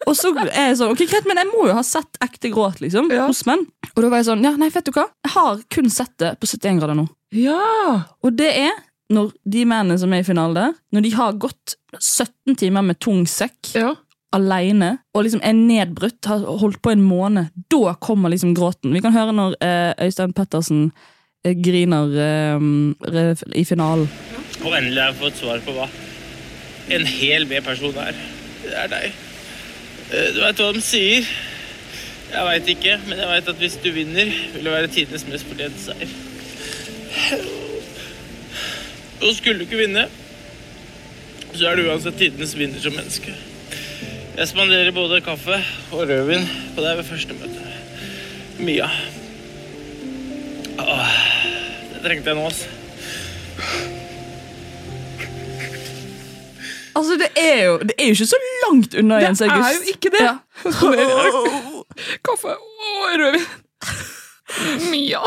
Og 0.09 0.15
så 0.17 0.31
er 0.47 0.71
jeg 0.71 0.79
sånn, 0.79 0.89
ok 0.95 1.03
greit, 1.11 1.27
men 1.29 1.37
jeg 1.37 1.51
må 1.51 1.67
jo 1.69 1.75
ha 1.77 1.83
sett 1.85 2.17
ekte 2.25 2.49
gråt 2.49 2.81
liksom, 2.81 3.11
Ja. 3.13 3.27
hos 3.29 3.43
menn. 3.45 3.67
Og 3.93 4.01
da 4.01 4.09
var 4.09 4.17
jeg 4.23 4.25
sånn, 4.31 4.41
ja, 4.41 4.55
nei, 4.57 4.71
vet 4.73 4.89
du 4.89 4.91
hva? 4.95 5.05
Jeg 5.21 5.31
har 5.35 5.61
kun 5.69 5.91
sett 5.93 6.15
det 6.17 6.31
på 6.41 6.49
71 6.49 6.79
grader 6.81 6.97
nå. 6.97 7.05
Ja! 7.37 8.05
Og 8.25 8.33
det 8.41 8.49
er 8.57 8.73
når 9.11 9.33
de 9.53 9.65
mennene 9.67 9.97
som 9.99 10.13
er 10.15 10.23
i 10.23 10.27
finalen 10.27 10.55
der, 10.57 10.73
når 10.95 11.05
de 11.05 11.11
har 11.17 11.33
gått 11.43 11.75
17 11.99 12.55
timer 12.61 12.85
med 12.87 12.99
tung 13.03 13.25
sekk 13.27 13.73
Ja. 13.75 13.93
alene 14.33 14.93
og 15.13 15.25
liksom 15.25 15.41
er 15.43 15.53
nedbrutt, 15.57 16.23
har 16.31 16.45
holdt 16.61 16.79
på 16.81 16.93
en 16.93 17.01
måned, 17.03 17.49
da 17.69 17.93
kommer 17.99 18.31
liksom 18.31 18.53
gråten. 18.55 18.93
Vi 18.95 19.01
kan 19.03 19.11
høre 19.15 19.33
når 19.35 19.57
eh, 19.61 19.91
Øystein 20.07 20.31
Pettersen 20.37 20.85
eh, 21.43 21.53
griner 21.59 22.13
eh, 22.15 22.67
re- 23.11 23.51
i 23.59 23.65
finalen. 23.67 24.07
Og 24.63 24.71
endelig 24.77 25.01
har 25.01 25.11
jeg 25.11 25.19
fått 25.25 25.41
svar 25.43 25.59
på 25.65 25.75
hva 25.75 25.89
en 26.91 27.05
hel 27.07 27.45
B-person 27.49 27.95
er. 28.01 28.15
Det 28.63 28.73
er 28.77 28.91
deg. 28.91 29.11
Eh, 30.11 30.27
Du 30.35 30.39
veit 30.43 30.59
hva 30.63 30.71
de 30.75 30.81
sier? 30.85 31.27
Jeg 32.31 32.45
veit 32.47 32.67
ikke, 32.71 32.93
men 33.09 33.19
jeg 33.19 33.27
veit 33.27 33.49
at 33.51 33.57
hvis 33.59 33.75
du 33.83 33.89
vinner, 33.91 34.29
vil 34.55 34.63
det 34.63 34.71
være 34.71 34.87
tidenes 34.93 35.25
mest 35.27 35.49
fortjente 35.49 35.81
seier. 35.83 36.19
Og 39.21 39.35
skulle 39.37 39.59
du 39.61 39.65
ikke 39.67 39.77
vinne, 39.83 40.07
så 41.53 41.67
er 41.69 41.77
du 41.77 41.87
uansett 41.91 42.17
tidenes 42.17 42.53
vinner 42.57 42.81
som 42.81 42.95
menneske. 42.95 43.33
Jeg 44.37 44.47
spanderer 44.49 44.91
både 44.95 45.19
kaffe 45.21 45.57
og 45.91 46.05
rødvin 46.09 46.45
på 46.75 46.81
deg 46.85 46.97
ved 47.01 47.09
første 47.09 47.35
møte. 47.37 47.65
Mia. 48.61 48.87
Åh, 50.81 51.17
det 51.93 52.01
trengte 52.05 52.31
jeg 52.31 52.39
nå, 52.39 52.45
altså. 52.47 52.69
Altså, 56.95 57.15
det 57.21 57.29
er 57.39 57.63
jo, 57.65 57.77
det 57.79 57.93
er 57.97 58.09
jo 58.09 58.15
ikke 58.17 58.25
så 58.31 58.39
langt 58.65 58.95
unna 58.99 59.15
Det 59.19 59.23
Jens 59.27 59.41
August. 59.41 59.67
er 59.67 59.73
jo 59.73 59.93
ikke 59.93 60.09
det! 60.17 60.23
Ja. 60.25 60.35
Kaffe 62.27 62.55
og 62.55 63.13
rødvin. 63.21 63.45
Mia. 64.91 65.21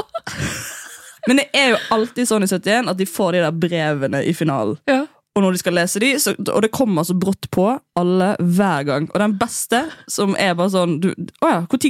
Men 1.28 1.40
det 1.40 1.48
er 1.56 1.74
jo 1.74 1.82
alltid 1.96 2.28
sånn 2.28 2.44
i 2.44 2.48
71 2.50 2.90
at 2.92 2.98
de 3.00 3.06
får 3.08 3.36
de 3.36 3.44
der 3.44 3.60
brevene 3.64 4.22
i 4.24 4.34
finalen. 4.36 4.78
Ja. 4.90 5.04
Og 5.34 5.42
når 5.42 5.56
de 5.56 5.60
skal 5.64 5.74
lese 5.74 5.98
de, 5.98 6.12
så, 6.22 6.34
og 6.38 6.60
det 6.62 6.70
kommer 6.74 7.06
så 7.06 7.16
brått 7.18 7.48
på 7.54 7.66
alle 7.98 8.28
hver 8.38 8.84
gang. 8.86 9.08
Og 9.10 9.18
den 9.18 9.34
beste, 9.40 9.80
som 10.06 10.36
er 10.38 10.54
bare 10.54 10.70
sånn 10.70 11.00
du, 11.02 11.10
Å 11.42 11.50
ja, 11.50 11.62
når 11.66 11.80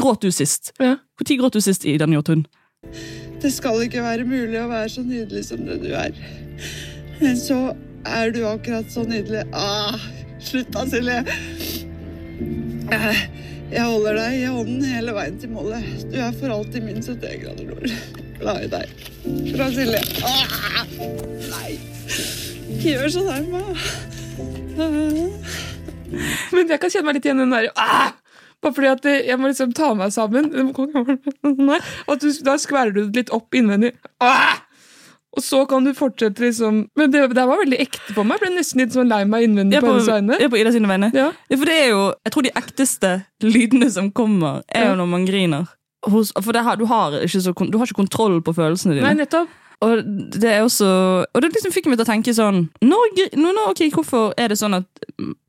gråt 0.00 0.26
du 0.26 0.32
sist? 0.34 0.72
Ja. 0.82 0.96
tid 1.28 1.38
gråt 1.38 1.54
du 1.54 1.62
sist, 1.62 1.86
i 1.86 1.94
den 2.00 2.10
Njåtun? 2.14 2.46
Det 3.38 3.52
skal 3.54 3.84
ikke 3.84 4.02
være 4.02 4.26
mulig 4.26 4.58
å 4.58 4.66
være 4.70 4.90
så 4.90 5.04
nydelig 5.06 5.44
som 5.52 5.62
det 5.68 5.78
du 5.84 5.92
er. 5.94 6.18
Men 7.20 7.38
så 7.38 7.60
er 8.06 8.34
du 8.34 8.42
akkurat 8.48 8.90
så 8.90 9.04
nydelig. 9.06 9.44
Ah, 9.54 9.98
slutt 10.42 10.72
da, 10.74 10.82
Silje. 10.90 11.22
Eh, 12.88 13.22
Jeg 13.68 13.84
holder 13.84 14.16
deg 14.16 14.36
i 14.38 14.46
hånden 14.48 14.84
hele 14.88 15.12
veien 15.16 15.36
til 15.40 15.50
målet. 15.52 15.84
Du 16.08 16.16
er 16.16 16.32
for 16.38 16.52
alltid 16.54 16.86
min 16.86 17.02
71 17.02 17.42
grader 17.42 17.66
nord. 17.68 17.90
Glad 18.38 18.62
i 18.64 18.70
deg. 18.72 18.92
Fra 19.52 19.66
Silje. 19.74 20.00
Ah, 20.24 20.86
nei. 21.50 21.74
Ikke 22.78 22.94
gjør 22.94 23.12
sånn 23.18 23.28
her, 23.32 23.44
med 23.52 23.64
Ah. 24.78 24.94
Men 26.54 26.68
jeg 26.70 26.78
kan 26.78 26.92
kjenne 26.92 27.08
meg 27.08 27.16
litt 27.18 27.26
igjen 27.26 27.40
i 27.40 27.42
den 27.42 27.50
der 27.56 27.66
ah! 27.74 28.12
Bare 28.62 28.74
fordi 28.76 28.88
at 28.92 29.08
jeg 29.26 29.38
må 29.38 29.50
liksom 29.50 29.72
ta 29.74 29.90
meg 29.98 30.12
sammen. 30.14 30.48
At 30.54 32.22
du, 32.22 32.28
da 32.46 32.54
skværer 32.58 32.94
du 32.94 33.00
det 33.08 33.24
litt 33.24 33.32
opp 33.34 33.54
innvendig. 33.58 33.92
Ah! 34.22 34.62
Og 35.36 35.42
så 35.44 35.58
kan 35.68 35.84
du 35.84 35.90
fortsette 35.94 36.40
liksom 36.40 36.78
Men 36.96 37.10
det, 37.12 37.20
det 37.36 37.44
var 37.46 37.58
veldig 37.60 37.78
ekte 37.84 38.14
på 38.16 38.24
meg. 38.24 38.38
Jeg 38.38 38.46
ble 38.48 38.56
nesten 38.56 38.80
litt 38.80 38.94
sånn 38.96 39.10
lei 39.12 39.24
meg 39.28 39.44
innvendig 39.44 39.80
på 39.82 39.86
på, 39.86 39.92
hennes 39.92 40.08
vegne. 40.08 40.38
er 40.40 40.48
på 40.48 40.58
Ida 40.60 40.72
sine 40.72 40.88
vegne. 40.88 41.10
Ja. 41.14 41.26
Ja, 41.50 41.56
For 41.60 41.68
det 41.68 41.76
er 41.82 41.88
jo, 41.92 42.00
jeg 42.24 42.32
tror 42.34 42.46
de 42.48 42.52
ekteste 42.56 43.10
lydene 43.44 43.90
som 43.92 44.10
kommer, 44.10 44.62
er 44.72 44.88
Ja. 44.88 44.90
jo 44.94 44.96
når 45.02 45.10
man 45.12 45.26
griner. 45.28 45.66
Hos, 46.08 46.32
for 46.32 46.52
det 46.54 46.62
har, 46.64 46.76
du, 46.80 46.86
har 46.86 47.12
ikke 47.20 47.40
så, 47.42 47.52
du 47.52 47.76
har 47.78 47.86
ikke 47.86 47.98
kontroll 48.00 48.40
på 48.42 48.54
følelsene 48.54 48.94
dine. 48.96 49.04
Nei, 49.04 49.14
nettopp. 49.18 49.48
Og 49.84 50.00
det 50.34 50.48
er 50.50 50.64
også 50.64 50.86
Og 51.34 51.42
det 51.42 51.52
liksom 51.54 51.72
fikk 51.74 51.86
meg 51.86 52.00
til 52.00 52.06
å 52.06 52.08
tenke 52.08 52.32
sånn 52.34 52.64
Norge, 52.82 53.28
no, 53.38 53.52
nå, 53.54 53.68
okay, 53.70 53.90
ok, 53.92 54.00
Hvorfor 54.00 54.32
er 54.40 54.50
det 54.50 54.58
sånn 54.58 54.74
at 54.80 55.04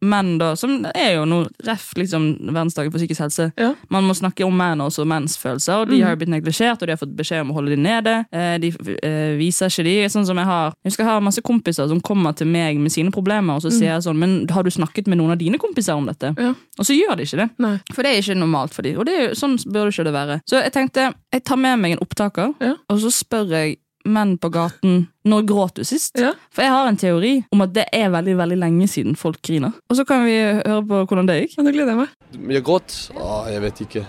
menn, 0.06 0.36
da 0.42 0.52
Som 0.60 0.84
er 0.94 1.16
jo 1.18 1.26
noe 1.30 1.48
ref 1.66 1.90
liksom 1.98 2.28
verdensdagen 2.50 2.94
for 2.94 3.02
psykisk 3.02 3.24
helse 3.26 3.50
Ja. 3.60 3.72
Man 3.90 4.06
må 4.06 4.14
snakke 4.18 4.46
om 4.46 4.56
menn 4.56 4.82
også, 4.84 5.04
og 5.04 5.10
menns 5.10 5.36
følelser. 5.40 5.82
Og 5.82 5.90
de 5.90 5.98
mm. 5.98 6.04
har 6.06 6.14
jo 6.14 6.20
blitt 6.22 6.32
neglisjert, 6.32 6.82
og 6.82 6.88
de 6.88 6.94
har 6.94 7.00
fått 7.00 7.16
beskjed 7.18 7.42
om 7.44 7.52
å 7.54 7.56
holde 7.58 7.74
dem 7.74 7.82
nede. 7.84 8.14
Eh, 8.36 8.56
de 8.62 8.70
eh, 9.06 9.34
viser 9.40 9.72
ikke 9.72 9.86
de. 9.88 9.96
Sånn 10.12 10.28
som 10.28 10.40
Jeg 10.40 10.48
har 10.50 10.74
Jeg 10.78 10.92
husker 10.92 11.04
jeg 11.04 11.10
har 11.10 11.26
masse 11.26 11.44
kompiser 11.46 11.90
som 11.92 12.02
kommer 12.06 12.36
til 12.38 12.50
meg 12.52 12.80
med 12.82 12.94
sine 12.94 13.14
problemer, 13.16 13.58
og 13.58 13.66
så 13.66 13.72
sier 13.74 13.94
jeg 13.96 14.06
sånn 14.06 14.20
Men 14.20 14.38
har 14.54 14.66
du 14.66 14.72
snakket 14.74 15.10
med 15.10 15.20
noen 15.22 15.36
av 15.36 15.42
dine 15.42 15.60
kompiser 15.62 15.98
om 15.98 16.08
dette? 16.10 16.34
Ja. 16.38 16.54
Og 16.80 16.88
så 16.88 16.96
gjør 16.96 17.20
de 17.20 17.28
ikke 17.28 17.42
det. 17.42 17.50
Nei. 17.66 17.76
For 17.92 18.06
det 18.06 18.14
er 18.14 18.24
ikke 18.24 18.40
normalt 18.40 18.76
for 18.76 18.88
dem. 18.88 19.00
Og 19.00 19.10
det 19.10 19.16
er 19.18 19.28
jo, 19.28 19.36
sånn 19.40 19.58
ikke 19.60 20.08
det 20.08 20.16
være. 20.16 20.40
Så 20.50 20.62
jeg 20.62 20.76
tenkte, 20.76 21.12
jeg 21.34 21.46
tar 21.48 21.60
med 21.60 21.80
meg 21.82 21.98
en 21.98 22.04
opptaker, 22.06 22.56
Ja. 22.64 22.76
og 22.90 23.02
så 23.04 23.12
spør 23.14 23.50
jeg 23.58 23.80
menn 24.12 24.36
på 24.42 24.52
gaten 24.54 25.08
når 25.30 25.46
gråt 25.50 25.80
du 25.80 25.86
sist? 25.88 26.18
Ja. 26.20 26.34
For 26.54 26.66
jeg 26.66 26.74
har 26.74 26.90
en 26.90 27.00
teori 27.00 27.34
om 27.54 27.64
at 27.66 27.74
det 27.76 27.86
er 27.96 28.12
veldig 28.14 28.36
veldig 28.40 28.60
lenge 28.60 28.90
siden 28.92 29.18
folk 29.20 29.42
griner. 29.46 29.76
Og 29.90 30.00
så 30.00 30.06
kan 30.10 30.26
vi 30.28 30.38
høre 30.42 30.82
på 30.90 31.04
hvordan 31.06 31.30
det 31.30 31.40
gikk. 31.44 31.58
Ja, 31.58 31.66
nå 31.66 31.76
gleder 31.76 31.96
jeg 31.96 32.02
meg. 32.02 32.18
Jeg 32.56 32.66
gråt? 32.68 32.98
Ah, 33.16 33.48
jeg 33.54 33.64
vet 33.68 33.82
ikke. 33.88 34.06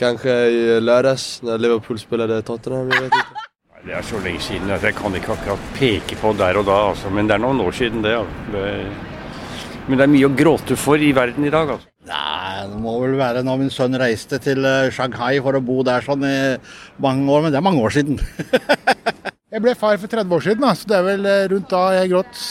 Kanskje 0.00 0.34
i 0.48 0.64
lørdags, 0.80 1.28
når 1.44 1.60
Liverpool 1.60 2.00
spiller 2.00 2.40
Tottenham. 2.46 2.90
jeg 2.94 3.08
vet 3.08 3.20
ikke. 3.20 3.46
Det 3.80 3.94
er 3.96 4.04
så 4.04 4.18
lenge 4.20 4.42
siden 4.44 4.70
at 4.74 4.82
jeg 4.84 4.92
kan 4.96 5.14
ikke 5.16 5.32
akkurat 5.32 5.70
peke 5.78 6.16
på 6.20 6.34
der 6.36 6.58
og 6.60 6.66
da, 6.68 6.80
altså. 6.90 7.08
men 7.08 7.28
det 7.28 7.38
er 7.38 7.40
noen 7.40 7.62
år 7.64 7.72
siden 7.72 8.04
det. 8.04 8.12
Ja. 8.12 8.24
det 8.52 8.64
men 9.88 9.98
det 9.98 10.04
er 10.04 10.12
mye 10.12 10.28
å 10.28 10.36
gråte 10.36 10.76
for 10.78 11.02
i 11.02 11.10
verden 11.16 11.46
i 11.48 11.50
dag. 11.50 11.72
altså. 11.74 11.89
Nei, 12.08 12.64
det 12.70 12.78
må 12.80 12.94
vel 13.02 13.18
være 13.20 13.42
når 13.44 13.58
min 13.60 13.72
sønn 13.72 13.98
reiste 14.00 14.38
til 14.40 14.64
eh, 14.64 14.88
Shanghai 14.94 15.34
for 15.44 15.58
å 15.58 15.60
bo 15.60 15.82
der 15.84 16.04
sånn 16.04 16.24
i 16.24 16.36
mange 17.02 17.28
år, 17.28 17.44
men 17.44 17.52
det 17.52 17.60
er 17.60 17.66
mange 17.66 17.82
år 17.84 17.92
siden. 17.92 18.16
Jeg 19.52 19.60
ble 19.64 19.74
far 19.76 19.98
for 19.98 20.08
30 20.08 20.36
år 20.36 20.44
siden, 20.46 20.64
da, 20.64 20.72
så 20.78 20.88
det 20.88 20.96
er 20.96 21.06
vel 21.08 21.26
eh, 21.26 21.46
rundt 21.50 21.72
da 21.72 21.80
jeg 21.98 22.12
gråt. 22.12 22.42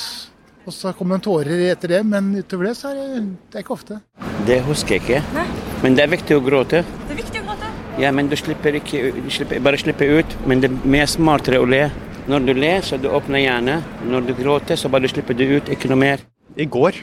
Og 0.67 0.73
så 0.75 0.91
kom 0.93 1.09
det 1.09 1.17
en 1.17 1.23
tårer 1.23 1.61
etter 1.71 1.93
det, 1.95 2.01
men 2.05 2.27
utover 2.35 2.67
det 2.67 2.73
så 2.77 2.91
er 2.91 2.99
det, 2.99 3.21
det 3.49 3.57
er 3.57 3.63
ikke 3.63 3.73
ofte. 3.77 4.01
Det 4.45 4.59
husker 4.67 4.97
jeg 4.97 5.05
ikke. 5.05 5.45
Men 5.81 5.95
det 5.95 6.03
er 6.03 6.11
viktig 6.11 6.35
å 6.35 6.43
gråte. 6.43 6.83
Det 6.83 7.15
er 7.15 7.21
viktig 7.21 7.41
å 7.41 7.45
gråte. 7.47 7.71
Ja, 8.03 8.11
men 8.15 8.29
du 8.29 8.35
slipper 8.37 8.77
ikke 8.77 9.13
du 9.15 9.31
slipper, 9.33 9.63
Bare 9.63 9.79
slipper 9.79 10.19
ut. 10.19 10.35
Men 10.47 10.61
det 10.61 10.69
er 10.69 10.91
mer 10.91 11.07
smartere 11.09 11.63
å 11.63 11.67
le. 11.67 11.85
Når 12.29 12.45
du 12.45 12.53
ler, 12.59 12.83
så 12.85 12.99
du 13.01 13.07
åpner 13.09 13.41
hjernen. 13.41 13.87
Når 14.11 14.27
du 14.27 14.35
gråter, 14.37 14.77
så 14.77 14.91
bare 14.91 15.09
slipper 15.09 15.39
du 15.39 15.45
ut. 15.55 15.71
Ikke 15.71 15.89
noe 15.89 16.03
mer. 16.03 16.27
I 16.59 16.67
går. 16.69 16.99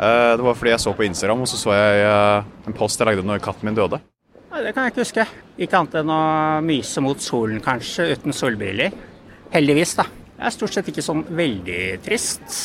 Eh, 0.00 0.36
Det 0.36 0.44
var 0.46 0.56
fordi 0.56 0.72
jeg 0.72 0.80
så 0.80 0.94
på 0.96 1.04
Instagram, 1.04 1.42
og 1.44 1.48
så 1.50 1.58
så 1.60 1.74
jeg 1.76 2.04
eh, 2.08 2.44
en 2.66 2.76
post 2.76 3.00
jeg 3.00 3.06
lagde 3.10 3.26
når 3.26 3.42
katten 3.44 3.68
min 3.68 3.76
døde. 3.76 4.00
Nei, 4.50 4.62
Det 4.64 4.74
kan 4.74 4.86
jeg 4.86 4.94
ikke 4.94 5.04
huske. 5.04 5.26
Ikke 5.60 5.76
annet 5.78 5.98
enn 6.00 6.12
å 6.14 6.20
myse 6.64 7.02
mot 7.04 7.20
solen, 7.20 7.60
kanskje, 7.60 8.08
uten 8.16 8.32
solbriller. 8.32 8.94
Heldigvis, 9.52 9.96
da. 10.00 10.06
Det 10.40 10.46
er 10.48 10.54
stort 10.54 10.72
sett 10.72 10.88
ikke 10.88 11.04
sånn 11.04 11.26
veldig 11.36 11.82
trist. 12.06 12.56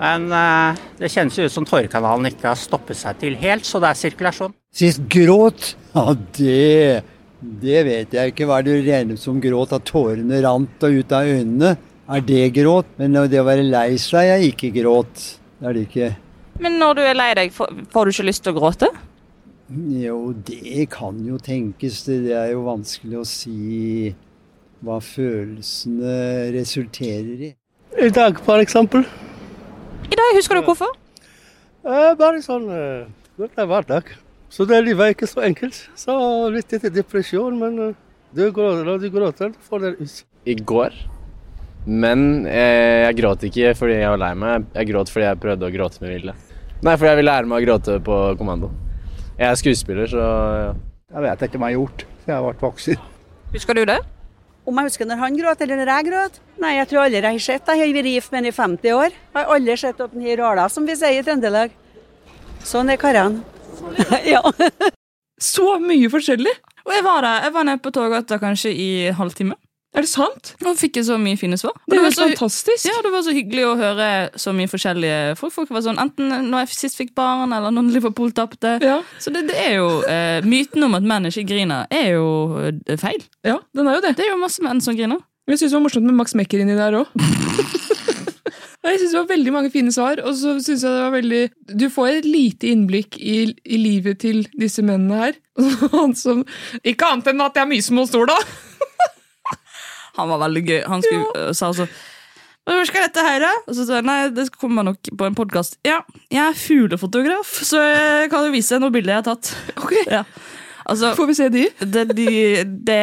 Men 0.00 0.26
eh, 0.34 0.82
det 0.98 1.12
kjennes 1.14 1.38
jo 1.38 1.46
ut 1.46 1.54
som 1.54 1.66
tårekanalen 1.68 2.32
ikke 2.32 2.50
har 2.50 2.58
stoppet 2.58 2.98
seg 2.98 3.20
til 3.20 3.36
helt, 3.38 3.64
så 3.68 3.78
det 3.78 3.92
er 3.92 4.00
sirkulasjon. 4.02 4.56
Sist 4.74 5.04
gråt? 5.06 5.74
Ja, 5.94 6.08
det 6.34 7.04
Det 7.44 7.80
vet 7.84 8.14
jeg 8.16 8.32
ikke. 8.32 8.46
Hva 8.48 8.58
er 8.58 8.64
det 8.66 8.74
du 8.80 8.90
regner 8.90 9.18
som 9.20 9.38
gråt? 9.38 9.74
At 9.76 9.84
tårene 9.84 10.40
rant 10.42 10.82
og 10.82 10.98
ut 10.98 11.12
av 11.12 11.28
øynene? 11.28 11.76
Er 12.08 12.20
det 12.24 12.54
gråt? 12.56 12.86
Men 12.98 13.12
det 13.28 13.38
å 13.38 13.44
være 13.46 13.62
lei 13.68 13.98
seg 14.00 14.32
er 14.32 14.44
ikke 14.48 14.72
gråt. 14.72 15.26
Det 15.60 15.68
er 15.68 15.76
det 15.76 15.82
ikke. 15.86 16.08
Men 16.62 16.78
når 16.78 16.98
du 16.98 17.02
er 17.02 17.16
lei 17.18 17.32
deg, 17.38 17.52
får, 17.54 17.72
du 17.74 18.12
ikke 18.12 18.26
lyst 18.28 18.44
til 18.44 18.54
å 18.54 18.58
gråte? 18.58 18.90
Jo, 19.98 20.18
det 20.46 20.86
kan 20.92 21.18
jo 21.26 21.38
tenkes. 21.42 22.02
Det 22.06 22.34
er 22.36 22.52
jo 22.52 22.66
vanskelig 22.68 23.20
å 23.22 23.26
si 23.28 24.12
hva 24.84 24.98
følelsene 25.02 26.16
resulterer 26.54 27.48
i. 27.48 27.54
I 28.04 28.10
dag, 28.12 28.38
for 28.44 28.60
eksempel. 28.62 29.06
I 30.04 30.18
dag, 30.18 30.36
husker 30.36 30.60
du 30.60 30.66
hvorfor? 30.66 30.92
Eh, 31.84 32.12
bare 32.18 32.42
sånn 32.44 32.68
eh, 32.72 33.08
Det 33.38 33.50
er 33.60 33.68
hverdag. 33.70 34.12
Så 34.52 34.66
det 34.68 34.78
livet 34.84 35.06
er 35.06 35.16
ikke 35.16 35.30
så 35.30 35.42
enkelt. 35.46 35.78
Så 35.98 36.14
litt 36.54 36.72
etter 36.76 36.92
depresjon, 36.92 37.56
men 37.58 37.80
eh, 37.88 37.98
du 38.34 38.46
gråter 38.54 38.92
og 38.92 39.02
du 39.02 39.10
gråter, 39.14 39.50
du 39.54 39.68
får 39.68 39.82
det 39.82 39.92
ut. 39.98 40.16
I 40.50 40.54
går. 40.60 40.96
Men 41.84 42.46
eh, 42.48 43.04
jeg 43.04 43.18
gråt 43.18 43.44
ikke 43.48 43.74
fordi 43.76 43.98
jeg 43.98 44.12
var 44.14 44.20
lei 44.22 44.32
meg, 44.40 44.68
jeg 44.72 44.88
gråt 44.88 45.10
fordi 45.12 45.26
jeg 45.26 45.40
prøvde 45.42 45.68
å 45.68 45.74
gråte 45.74 46.04
med 46.04 46.14
vilje. 46.14 46.36
Nei, 46.84 46.98
for 47.00 47.08
jeg 47.08 47.16
vil 47.16 47.24
lære 47.24 47.48
meg 47.48 47.62
å 47.62 47.64
gråte 47.64 47.94
på 48.04 48.16
kommando. 48.36 48.68
Jeg 49.38 49.46
er 49.48 49.56
skuespiller, 49.56 50.10
så 50.10 50.24
ja. 50.24 50.74
Jeg 51.14 51.22
vet 51.24 51.44
ikke 51.46 51.60
hva 51.62 51.70
jeg 51.70 51.78
har 51.78 51.80
gjort, 51.80 52.02
siden 52.02 52.32
jeg 52.32 52.34
har 52.34 52.44
vært 52.44 52.64
voksen. 52.64 53.06
Husker 53.54 53.78
du 53.78 53.84
det? 53.88 53.96
Om 54.68 54.80
jeg 54.80 54.88
husker 54.90 55.08
når 55.08 55.20
han 55.20 55.38
gråt, 55.38 55.62
eller 55.64 55.80
når 55.80 55.90
jeg 55.92 56.06
gråt? 56.08 56.38
Nei, 56.60 56.72
jeg 56.74 56.88
tror 56.90 57.04
aldri 57.04 57.20
jeg 57.20 57.26
har 57.28 57.44
sett 57.46 57.64
det. 57.64 57.76
Jeg 57.78 57.86
har 57.86 57.96
vært 57.96 58.10
gift 58.10 58.34
med 58.34 58.40
han 58.40 58.48
i 58.50 58.54
50 58.56 58.96
år. 58.98 59.16
Jeg 59.16 59.38
har 59.38 59.52
aldri 59.54 59.76
sett 59.80 60.02
at 60.04 60.12
han 60.16 60.26
har 60.26 60.40
råla, 60.42 60.66
som 60.72 60.88
vi 60.88 60.96
sier 60.98 61.20
i 61.20 61.24
Trøndelag. 61.24 61.76
Sånn 62.66 62.92
er 62.92 63.00
karene. 63.00 63.40
ja. 64.34 64.42
Så 65.40 65.78
mye 65.80 66.10
forskjellig! 66.12 66.52
Og 66.84 66.92
jeg 66.92 67.04
var 67.06 67.24
der, 67.24 67.46
jeg 67.46 67.54
var 67.54 67.68
nede 67.70 67.84
på 67.84 67.94
Torgata 67.96 68.40
kanskje 68.42 68.74
i 68.76 68.90
halvtime. 69.16 69.56
Er 69.94 70.02
det 70.02 70.10
sant? 70.10 70.54
Og 70.66 70.74
fikk 70.78 70.98
jeg 70.98 71.06
så 71.06 71.16
mye 71.22 71.38
fine 71.38 71.56
svar. 71.58 71.74
Det, 71.86 71.94
Det 71.94 72.02
var 72.02 72.14
så, 72.16 72.26
fantastisk. 72.32 72.86
Ja, 72.88 72.96
det 73.04 73.12
var 73.14 73.22
så 73.22 73.34
hyggelig 73.34 73.66
å 73.68 73.74
høre 73.78 74.08
så 74.42 74.54
mye 74.56 74.70
forskjellige 74.70 75.36
folk. 75.38 75.54
Folk 75.54 75.70
var 75.70 75.84
sånn, 75.86 76.00
Enten 76.02 76.32
når 76.50 76.64
jeg 76.64 76.80
sist 76.80 76.98
fikk 76.98 77.12
barn, 77.14 77.54
eller 77.54 77.70
når 77.74 77.92
Liverpool 77.94 78.34
tapte. 78.34 78.74
Så 79.22 79.30
det, 79.34 79.46
det 79.52 79.60
er 79.60 79.76
jo 79.76 79.86
eh, 80.10 80.40
Myten 80.42 80.82
om 80.86 80.98
at 80.98 81.06
menn 81.06 81.30
ikke 81.30 81.46
griner, 81.52 81.86
er 81.94 82.16
jo 82.16 82.26
eh, 82.64 82.98
feil. 82.98 83.22
Ja, 83.46 83.60
den 83.76 83.86
er 83.86 84.00
jo 84.00 84.04
det. 84.08 84.16
Det 84.18 84.26
er 84.26 84.34
jo 84.34 84.42
masse 84.42 84.64
menn 84.66 84.82
som 84.82 84.98
griner. 84.98 85.22
Jeg 85.46 85.60
syns 85.60 85.70
det 85.70 85.78
var 85.78 85.86
morsomt 85.86 86.08
med 86.08 86.18
Max 86.18 86.34
Mekker 86.34 86.64
inni 86.64 86.74
der 86.78 86.98
òg. 87.04 87.14
Jeg 88.84 88.98
synes 89.00 89.14
det 89.14 89.16
var 89.18 89.28
veldig 89.30 89.52
mange 89.54 89.70
fine 89.72 89.92
svar, 89.94 90.20
og 90.20 90.34
så 90.36 90.58
synes 90.60 90.82
jeg 90.84 90.92
det 90.92 91.00
var 91.00 91.12
veldig 91.14 91.38
Du 91.80 91.86
får 91.88 92.18
et 92.18 92.26
lite 92.28 92.68
innblikk 92.68 93.16
i, 93.16 93.38
i 93.64 93.78
livet 93.80 94.18
til 94.20 94.42
disse 94.60 94.84
mennene 94.84 95.22
her. 95.22 95.38
Han 95.94 96.12
som 96.24 96.42
Ikke 96.84 97.08
annet 97.08 97.32
enn 97.32 97.40
at 97.40 97.56
det 97.56 97.62
er 97.64 97.70
mye 97.70 97.84
som 97.84 97.96
må 97.96 98.04
stå, 98.04 98.26
sola! 98.26 98.36
Han 100.16 100.28
var 100.30 100.42
veldig 100.46 100.62
gøy. 100.68 100.80
Han 100.90 101.02
skulle, 101.02 101.30
øh, 101.48 101.52
sa 101.54 101.68
altså 101.72 101.86
Hva 102.64 102.80
skal 102.88 103.02
dette 103.08 103.20
her, 103.26 103.40
da? 103.44 103.52
Og 103.68 103.74
så 103.76 103.84
sa 103.88 103.98
jeg 103.98 104.06
nei, 104.08 104.18
det 104.32 104.46
kommer 104.56 104.86
nok 104.86 105.10
på 105.18 105.26
en 105.28 105.34
podkast. 105.36 105.76
Ja, 105.84 105.98
jeg 106.32 106.40
er 106.46 106.54
fuglefotograf, 106.56 107.50
så 107.68 107.80
jeg 107.82 108.30
kan 108.32 108.46
jo 108.46 108.52
vise 108.54 108.78
noen 108.80 108.94
bilder 108.94 109.18
jeg 109.18 109.22
har 109.22 109.26
tatt. 109.34 109.50
Ja. 110.08 110.22
Altså, 110.84 111.14
Får 111.16 111.26
vi 111.28 111.34
se 111.36 111.48
de? 111.52 111.64
Det, 111.80 112.06
de, 112.16 112.26
det, 112.64 113.00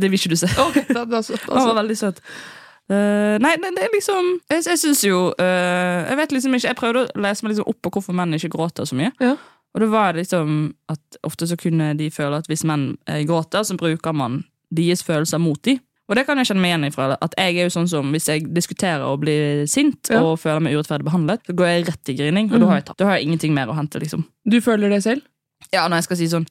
det 0.00 0.08
vil 0.10 0.16
ikke 0.18 0.32
du 0.32 0.36
se. 0.40 0.48
da, 0.92 1.04
da, 1.04 1.20
så- 1.24 1.36
Han 1.52 1.68
var 1.68 1.78
veldig 1.82 1.96
søt. 2.00 2.20
Uh, 2.84 3.38
nei, 3.40 3.54
det, 3.56 3.70
det 3.78 3.84
er 3.86 3.92
liksom 3.94 4.26
Jeg, 4.52 4.60
jeg 4.68 4.76
syns 4.76 4.98
jo 5.06 5.20
uh, 5.40 6.00
Jeg 6.04 6.18
vet 6.18 6.34
liksom 6.36 6.52
ikke 6.52 6.68
Jeg 6.68 6.76
prøvde 6.76 7.04
å 7.06 7.22
lese 7.24 7.40
meg 7.46 7.54
liksom 7.54 7.70
opp 7.70 7.78
på 7.80 7.92
hvorfor 7.94 8.12
menn 8.18 8.36
ikke 8.36 8.50
gråter 8.52 8.84
så 8.84 8.98
mye. 8.98 9.08
Og 9.72 9.80
det 9.80 9.88
var 9.88 10.12
liksom 10.18 10.50
at 10.92 11.16
ofte 11.24 11.48
så 11.48 11.56
kunne 11.58 11.94
de 11.96 12.10
føle 12.12 12.36
at 12.42 12.46
hvis 12.50 12.62
menn 12.68 12.90
eh, 13.08 13.22
gråter, 13.26 13.64
så 13.64 13.74
bruker 13.80 14.12
man 14.14 14.42
deres 14.70 15.00
følelser 15.02 15.40
mot 15.42 15.58
dem. 15.64 15.80
Og 16.08 16.18
det 16.18 16.26
kan 16.28 16.36
jeg 16.36 16.50
kjenne 16.50 16.60
meg 16.60 16.74
igjen 16.74 16.88
ifra. 16.90 17.06
At 17.24 17.36
jeg 17.40 17.56
er 17.56 17.68
jo 17.68 17.72
sånn 17.72 17.88
som 17.88 18.10
Hvis 18.12 18.26
jeg 18.28 18.48
diskuterer 18.52 19.04
og 19.08 19.22
blir 19.22 19.64
sint 19.70 20.10
Ja. 20.12 20.20
og 20.20 20.38
føler 20.42 20.60
meg 20.60 20.74
urettferdig 20.76 21.06
behandlet, 21.06 21.40
så 21.46 21.54
går 21.56 21.66
jeg 21.70 21.86
rett 21.88 22.12
i 22.12 22.16
grining. 22.18 22.52
Og 22.52 22.60
da 22.60 22.66
har 22.66 22.80
jeg 22.80 22.84
tatt. 22.90 22.98
Da 23.00 23.08
har 23.08 23.16
jeg 23.16 23.28
ingenting 23.28 23.54
mer 23.56 23.72
å 23.72 23.76
hente. 23.78 24.00
liksom 24.02 24.26
Du 24.44 24.60
føler 24.60 24.90
det 24.92 25.02
selv? 25.02 25.22
Ja, 25.72 25.88
når 25.88 26.02
jeg 26.02 26.04
skal 26.10 26.16
si 26.20 26.28
sånn 26.28 26.46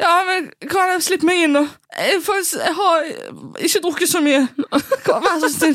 Ja, 0.00 0.24
men 0.26 0.50
kan 0.70 0.92
jeg 0.92 1.02
slippe 1.02 1.26
meg 1.26 1.40
inn, 1.42 1.52
da? 1.56 1.64
Jeg, 1.98 2.20
faktisk, 2.22 2.58
jeg 2.62 2.74
har 2.74 3.06
ikke 3.66 3.80
drukket 3.82 4.08
så 4.08 4.20
mye. 4.22 4.44
Kan, 5.02 5.22
vær 5.24 5.40
så 5.42 5.48
snill. 5.50 5.74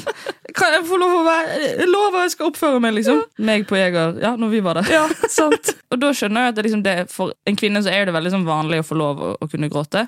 Kan 0.56 0.72
jeg 0.78 0.86
få 0.88 0.96
lov 1.02 1.12
å 1.18 1.24
være 1.26 1.58
Jeg 1.80 1.88
lover 1.90 2.22
jeg 2.24 2.32
skal 2.32 2.48
oppføre 2.52 2.80
meg, 2.80 2.94
liksom. 2.96 3.20
Meg 3.44 3.66
på 3.68 3.76
Jeger. 3.76 4.16
Ja, 4.24 4.36
når 4.40 4.54
vi 4.54 4.62
var 4.64 4.80
der. 4.80 4.88
Ja, 4.92 5.08
sant. 5.28 5.74
og 5.92 6.00
da 6.00 6.12
skjønner 6.16 6.46
jeg 6.48 6.54
at 6.54 6.56
det, 6.56 6.64
liksom, 6.70 6.84
det, 6.84 6.96
for 7.12 7.34
en 7.48 7.60
kvinne 7.60 7.84
så 7.84 7.92
er 7.92 8.08
det 8.08 8.16
veldig 8.16 8.32
sånn 8.32 8.48
vanlig 8.48 8.80
å 8.80 8.88
få 8.88 8.96
lov 9.00 9.20
å, 9.20 9.34
å 9.44 9.50
kunne 9.52 9.68
gråte. 9.72 10.06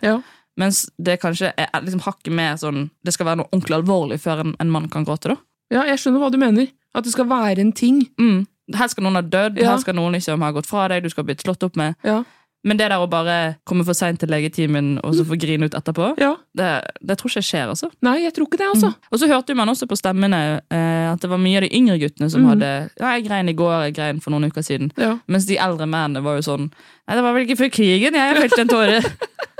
Mens 0.57 0.85
det 0.97 1.17
kanskje 1.19 1.49
er 1.57 1.67
liksom 1.83 1.99
hakket 2.05 2.31
med 2.33 2.59
sånn 2.61 2.89
Det 3.03 3.11
skal 3.13 3.25
være 3.27 3.41
noe 3.41 3.49
ordentlig 3.51 3.75
alvorlig 3.75 4.19
før 4.23 4.39
en, 4.45 4.55
en 4.59 4.71
mann 4.71 4.87
kan 4.89 5.03
gråte, 5.05 5.33
da. 5.33 5.35
Ja, 5.73 5.83
jeg 5.89 5.99
skjønner 5.99 6.21
hva 6.23 6.31
du 6.31 6.37
mener. 6.37 6.67
At 6.95 7.03
det 7.03 7.11
skal 7.11 7.25
være 7.27 7.59
en 7.59 7.73
ting. 7.75 8.05
Mm. 8.21 8.45
Her 8.75 8.87
skal 8.87 9.03
noen 9.03 9.15
ha 9.19 9.21
dødd, 9.21 9.59
Ja. 9.59 9.71
her 9.73 9.81
skal 9.83 9.95
noen 9.97 10.13
liksom 10.15 10.41
ha 10.41 10.51
gått 10.55 10.65
fra 10.69 10.87
deg, 10.87 11.03
du 11.03 11.09
skal 11.09 11.23
ha 11.25 11.27
blitt 11.33 11.43
slått 11.43 11.63
opp 11.67 11.75
med. 11.75 11.95
Ja. 12.05 12.23
Men 12.65 12.77
det 12.79 12.87
der 12.89 12.97
å 12.97 13.05
bare 13.09 13.57
komme 13.69 13.83
for 13.85 13.93
seint 13.93 14.17
til 14.19 14.29
legetimen 14.31 14.95
og 15.05 15.13
så 15.13 15.21
få 15.27 15.35
grine 15.37 15.67
ut 15.67 15.75
etterpå, 15.77 16.15
Ja. 16.17 16.31
det, 16.57 16.69
det 17.05 17.17
tror 17.19 17.29
ikke 17.29 17.43
jeg 17.43 17.49
skjer. 17.51 17.67
altså. 17.69 17.91
Nei, 18.01 18.15
jeg 18.23 18.33
tror 18.33 18.47
ikke 18.47 18.57
det, 18.57 18.69
altså. 18.73 18.89
Og 19.11 19.19
så 19.21 19.27
hørte 19.29 19.53
man 19.55 19.69
også 19.69 19.85
på 19.91 19.97
stemmene 19.99 20.61
eh, 20.71 21.11
at 21.11 21.19
det 21.21 21.29
var 21.29 21.37
mye 21.37 21.57
av 21.59 21.61
de 21.67 21.75
yngre 21.77 21.99
guttene 22.01 22.29
som 22.31 22.41
Mm. 22.41 22.47
hadde 22.55 22.89
Ja, 22.99 23.11
jeg 23.19 23.27
grein 23.27 23.49
i 23.49 23.53
går, 23.53 23.83
jeg 23.85 23.93
grein 23.99 24.19
for 24.19 24.31
noen 24.31 24.49
uker 24.49 24.63
siden. 24.65 24.89
Ja. 24.97 25.19
Mens 25.27 25.45
de 25.45 25.57
eldre 25.57 25.85
mennene 25.85 26.23
var 26.23 26.39
jo 26.39 26.41
sånn 26.47 26.71
Nei, 27.07 27.13
det 27.15 27.21
var 27.21 27.33
vel 27.35 27.45
ikke 27.45 27.57
før 27.59 27.69
krigen 27.69 28.13
jeg 28.17 28.35
felte 28.41 28.61
en 28.61 28.67
tåre. 28.67 29.03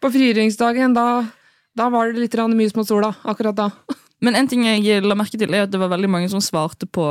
På 0.00 0.10
frigjøringsdagen, 0.12 0.94
da, 0.96 1.06
da 1.76 1.88
var 1.92 2.12
det 2.12 2.22
litt 2.24 2.34
mye 2.34 2.70
mot 2.76 2.88
sola. 2.88 3.12
Akkurat 3.24 3.56
da. 3.56 3.70
Men 4.20 4.36
en 4.36 4.48
ting 4.48 4.64
jeg 4.64 5.02
la 5.04 5.16
merke 5.16 5.38
til, 5.40 5.52
er 5.54 5.64
at 5.66 5.72
det 5.72 5.80
var 5.80 5.92
veldig 5.92 6.08
mange 6.12 6.28
som 6.32 6.40
svarte 6.44 6.86
på 6.88 7.06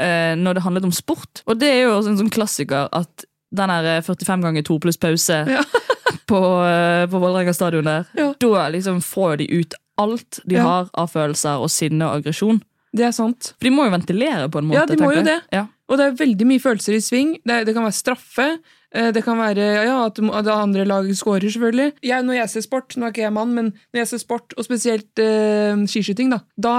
eh, 0.00 0.34
når 0.38 0.54
det 0.58 0.64
handlet 0.64 0.88
om 0.88 0.94
sport. 0.94 1.42
Og 1.46 1.58
det 1.60 1.68
er 1.70 1.82
jo 1.84 1.98
også 1.98 2.14
en 2.14 2.20
sånn 2.24 2.32
klassiker 2.32 2.88
at 2.92 3.26
den 3.54 3.70
der 3.70 3.96
eh, 3.98 4.02
45 4.06 4.46
ganger 4.46 4.66
2 4.66 4.78
pluss 4.82 4.98
pause 5.00 5.42
på, 6.30 6.40
eh, 6.66 7.04
på 7.10 7.20
Vålerenga 7.22 7.54
stadion 7.54 7.86
der, 7.86 8.08
da 8.14 8.66
liksom 8.74 9.00
får 9.04 9.40
de 9.42 9.50
ut 9.60 9.78
alt 10.00 10.40
de 10.48 10.56
Ja. 10.56 10.64
har 10.64 10.90
av 10.96 11.10
følelser 11.12 11.60
og 11.60 11.70
sinne 11.70 12.06
og 12.08 12.20
aggresjon. 12.20 12.62
Det 12.96 13.04
er 13.06 13.12
sant. 13.14 13.52
For 13.58 13.68
de 13.68 13.74
må 13.74 13.84
jo 13.86 13.92
ventilere 13.94 14.48
på 14.50 14.58
en 14.58 14.70
måte. 14.70 14.80
Ja, 14.80 14.86
de 14.88 14.96
må 14.98 15.12
jo 15.14 15.22
det. 15.26 15.36
Ja. 15.54 15.66
Og 15.90 15.98
det 15.98 16.06
er 16.06 16.18
veldig 16.20 16.46
mye 16.46 16.62
følelser 16.62 16.94
i 16.96 17.02
sving. 17.02 17.32
Det, 17.42 17.64
det 17.66 17.74
kan 17.74 17.84
være 17.86 17.98
straffe. 17.98 18.46
eh, 18.94 19.10
Det 19.12 19.24
kan 19.26 19.38
være 19.38 19.64
ja, 19.88 19.96
at 20.06 20.20
det 20.20 20.54
andre 20.54 20.84
laget 20.86 21.18
scorer, 21.18 21.50
selvfølgelig. 21.50 21.92
Jeg, 22.06 22.22
når 22.22 22.38
jeg 22.40 22.50
ser 22.54 22.60
sport, 22.68 22.94
nå 22.96 23.08
er 23.08 23.14
ikke 23.14 23.26
jeg 23.26 23.34
mann, 23.34 23.54
men 23.56 23.72
når 23.92 24.04
jeg 24.04 24.08
ser 24.12 24.22
sport, 24.22 24.54
og 24.56 24.64
spesielt 24.68 25.18
eh, 25.18 25.74
skiskyting, 25.90 26.30
da, 26.30 26.38
da, 26.56 26.76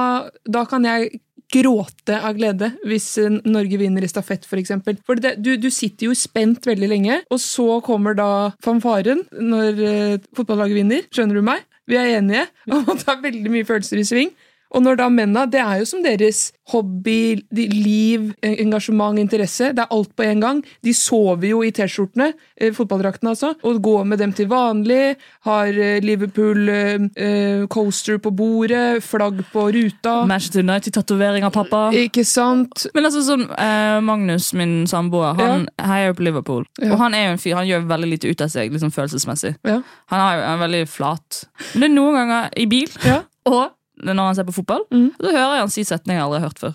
da 0.47 0.63
kan 0.65 0.87
jeg 0.87 1.19
gråte 1.51 2.15
av 2.15 2.37
glede 2.37 2.69
hvis 2.87 3.09
eh, 3.19 3.33
Norge 3.43 3.75
vinner 3.81 4.05
i 4.05 4.07
stafett, 4.07 4.45
for 4.47 4.61
eksempel. 4.61 4.95
For 5.07 5.19
det, 5.19 5.33
du, 5.43 5.57
du 5.59 5.67
sitter 5.69 6.07
jo 6.07 6.15
spent 6.15 6.63
veldig 6.67 6.87
lenge, 6.93 7.17
og 7.27 7.41
så 7.43 7.81
kommer 7.83 8.15
da 8.15 8.29
fanfaren 8.63 9.25
når 9.35 9.83
eh, 9.83 10.15
fotballaget 10.37 10.79
vinner. 10.79 11.03
Skjønner 11.11 11.41
du 11.41 11.43
meg? 11.51 11.67
Vi 11.91 11.97
er 11.99 12.13
enige 12.21 12.45
om 12.71 12.85
at 12.93 13.01
det 13.03 13.09
er 13.11 13.23
veldig 13.25 13.51
mye 13.51 13.67
følelser 13.67 13.99
i 13.99 14.07
sving. 14.07 14.31
Og 14.71 14.83
når 14.85 14.99
da 15.01 15.09
mennene, 15.11 15.45
det 15.51 15.59
er 15.61 15.81
jo 15.81 15.87
som 15.89 16.03
deres 16.03 16.49
hobby, 16.71 17.41
liv, 17.51 18.29
engasjement, 18.45 19.19
interesse. 19.19 19.71
Det 19.75 19.83
er 19.83 19.91
alt 19.91 20.13
på 20.15 20.23
en 20.23 20.43
gang. 20.43 20.61
De 20.85 20.93
sover 20.95 21.49
jo 21.49 21.61
i 21.65 21.71
T-skjortene, 21.75 22.31
eh, 22.55 22.71
fotballdraktene 22.75 23.33
altså, 23.33 23.53
og 23.67 23.81
går 23.83 24.05
med 24.07 24.21
dem 24.23 24.33
til 24.37 24.47
vanlig. 24.51 25.17
Har 25.47 25.67
eh, 25.67 25.99
Liverpool 26.03 26.69
eh, 26.71 27.07
eh, 27.15 27.65
coaster 27.71 28.21
på 28.23 28.31
bordet, 28.35 29.01
flagg 29.03 29.41
på 29.51 29.67
ruta. 29.75 30.21
Manchester 30.29 30.63
United-tatovering 30.63 31.47
av 31.47 31.55
pappa. 31.55 31.83
Ikke 31.97 32.23
sant? 32.27 32.87
Men 32.95 33.09
altså 33.09 33.25
sånn, 33.27 33.47
eh, 33.51 33.99
Magnus, 34.05 34.53
min 34.57 34.85
samboer, 34.87 35.35
han 35.41 35.67
heier 35.81 36.11
jo 36.11 36.19
på 36.21 36.27
Liverpool. 36.29 36.65
Ja. 36.79 36.93
Og 36.93 37.03
han 37.03 37.17
er 37.17 37.27
jo 37.27 37.35
en 37.35 37.43
fyr, 37.43 37.57
han 37.59 37.67
gjør 37.67 37.91
veldig 37.91 38.13
lite 38.15 38.31
ut 38.31 38.47
av 38.47 38.53
seg 38.53 38.71
liksom 38.71 38.95
følelsesmessig. 38.95 39.57
Ja. 39.67 39.81
Han 40.13 40.25
er 40.29 40.39
jo 40.39 40.57
veldig 40.63 40.81
flat. 40.91 41.43
Men 41.73 41.83
det 41.83 41.91
er 41.91 41.95
noen 41.99 42.19
ganger 42.21 42.51
i 42.55 42.67
bil, 42.71 42.99
og 43.51 43.61
når 44.03 44.23
han 44.31 44.35
ser 44.39 44.47
på 44.47 44.55
fotball, 44.55 44.85
så 44.89 45.29
hører 45.31 45.55
jeg 45.57 45.63
han 45.65 45.73
si 45.73 45.83
setninger 45.87 46.19
jeg 46.19 46.25
aldri 46.25 46.39
har 46.41 46.49
hørt 46.49 46.59
før. 46.63 46.73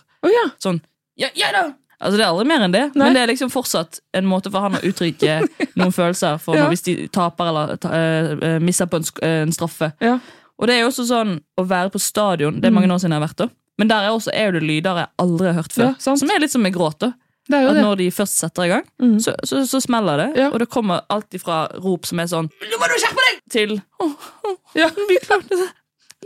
Sånn 0.62 0.80
ja, 1.16 1.28
ja 1.38 1.48
da! 1.54 1.64
Altså 1.96 2.18
Det 2.18 2.24
er 2.26 2.28
aldri 2.28 2.44
mer 2.44 2.64
enn 2.66 2.72
det, 2.74 2.82
Nei. 2.92 3.06
men 3.06 3.14
det 3.16 3.20
er 3.22 3.30
liksom 3.30 3.48
fortsatt 3.48 4.00
en 4.18 4.26
måte 4.28 4.50
for 4.52 4.60
han 4.66 4.76
å 4.76 4.82
uttrykke 4.84 5.38
noen 5.80 5.94
følelser 5.96 6.36
for 6.42 6.58
Ja. 6.58 6.66
hvis 6.68 6.84
de 6.84 6.96
taper 7.08 7.48
eller 7.48 7.76
ta, 7.80 7.92
eh, 7.96 8.58
misser 8.60 8.88
på 8.90 9.00
en, 9.00 9.06
eh, 9.24 9.38
en 9.46 9.54
straffe. 9.56 9.92
Ja. 10.04 10.18
Og 10.60 10.68
det 10.68 10.76
er 10.76 10.84
jo 10.84 10.90
også 10.90 11.06
sånn 11.08 11.38
å 11.56 11.64
være 11.68 11.92
på 11.94 12.00
stadion, 12.00 12.60
det 12.60 12.68
er 12.68 12.74
mange 12.76 12.92
år 12.92 13.00
siden 13.00 13.16
jeg 13.16 13.20
har 13.22 13.28
vært 13.28 13.40
da, 13.40 13.48
men 13.80 13.88
der 13.88 14.08
er, 14.08 14.12
også, 14.12 14.32
er 14.36 14.52
det 14.52 14.62
lyder 14.64 15.00
jeg 15.02 15.08
aldri 15.24 15.48
har 15.48 15.56
hørt 15.62 15.72
før. 15.72 15.88
Ja, 15.94 16.16
som 16.16 16.30
er 16.32 16.44
litt 16.44 16.52
som 16.52 16.64
med 16.64 16.76
gråt. 16.76 16.98
da 17.00 17.14
at 17.46 17.74
det. 17.76 17.82
når 17.82 17.96
de 18.00 18.10
først 18.10 18.38
setter 18.40 18.64
i 18.66 18.70
gang, 18.72 18.86
så, 19.22 19.34
så, 19.46 19.60
så 19.70 19.80
smeller 19.80 20.18
det. 20.18 20.46
Og 20.50 20.58
det 20.58 20.68
kommer 20.72 21.04
alltid 21.12 21.42
fra 21.44 21.66
rop 21.78 22.06
som 22.08 22.18
er 22.18 22.26
sånn 22.26 22.48
Nå 22.50 22.80
må 22.80 22.88
du 22.90 22.96
skjerpe 22.98 23.22
deg! 23.28 23.36
Til 23.54 23.74
oh, 24.02 24.14
oh, 24.50 24.56
Ja. 24.74 24.88
vi 24.90 25.18
klarte 25.22 25.54
det. 25.54 25.68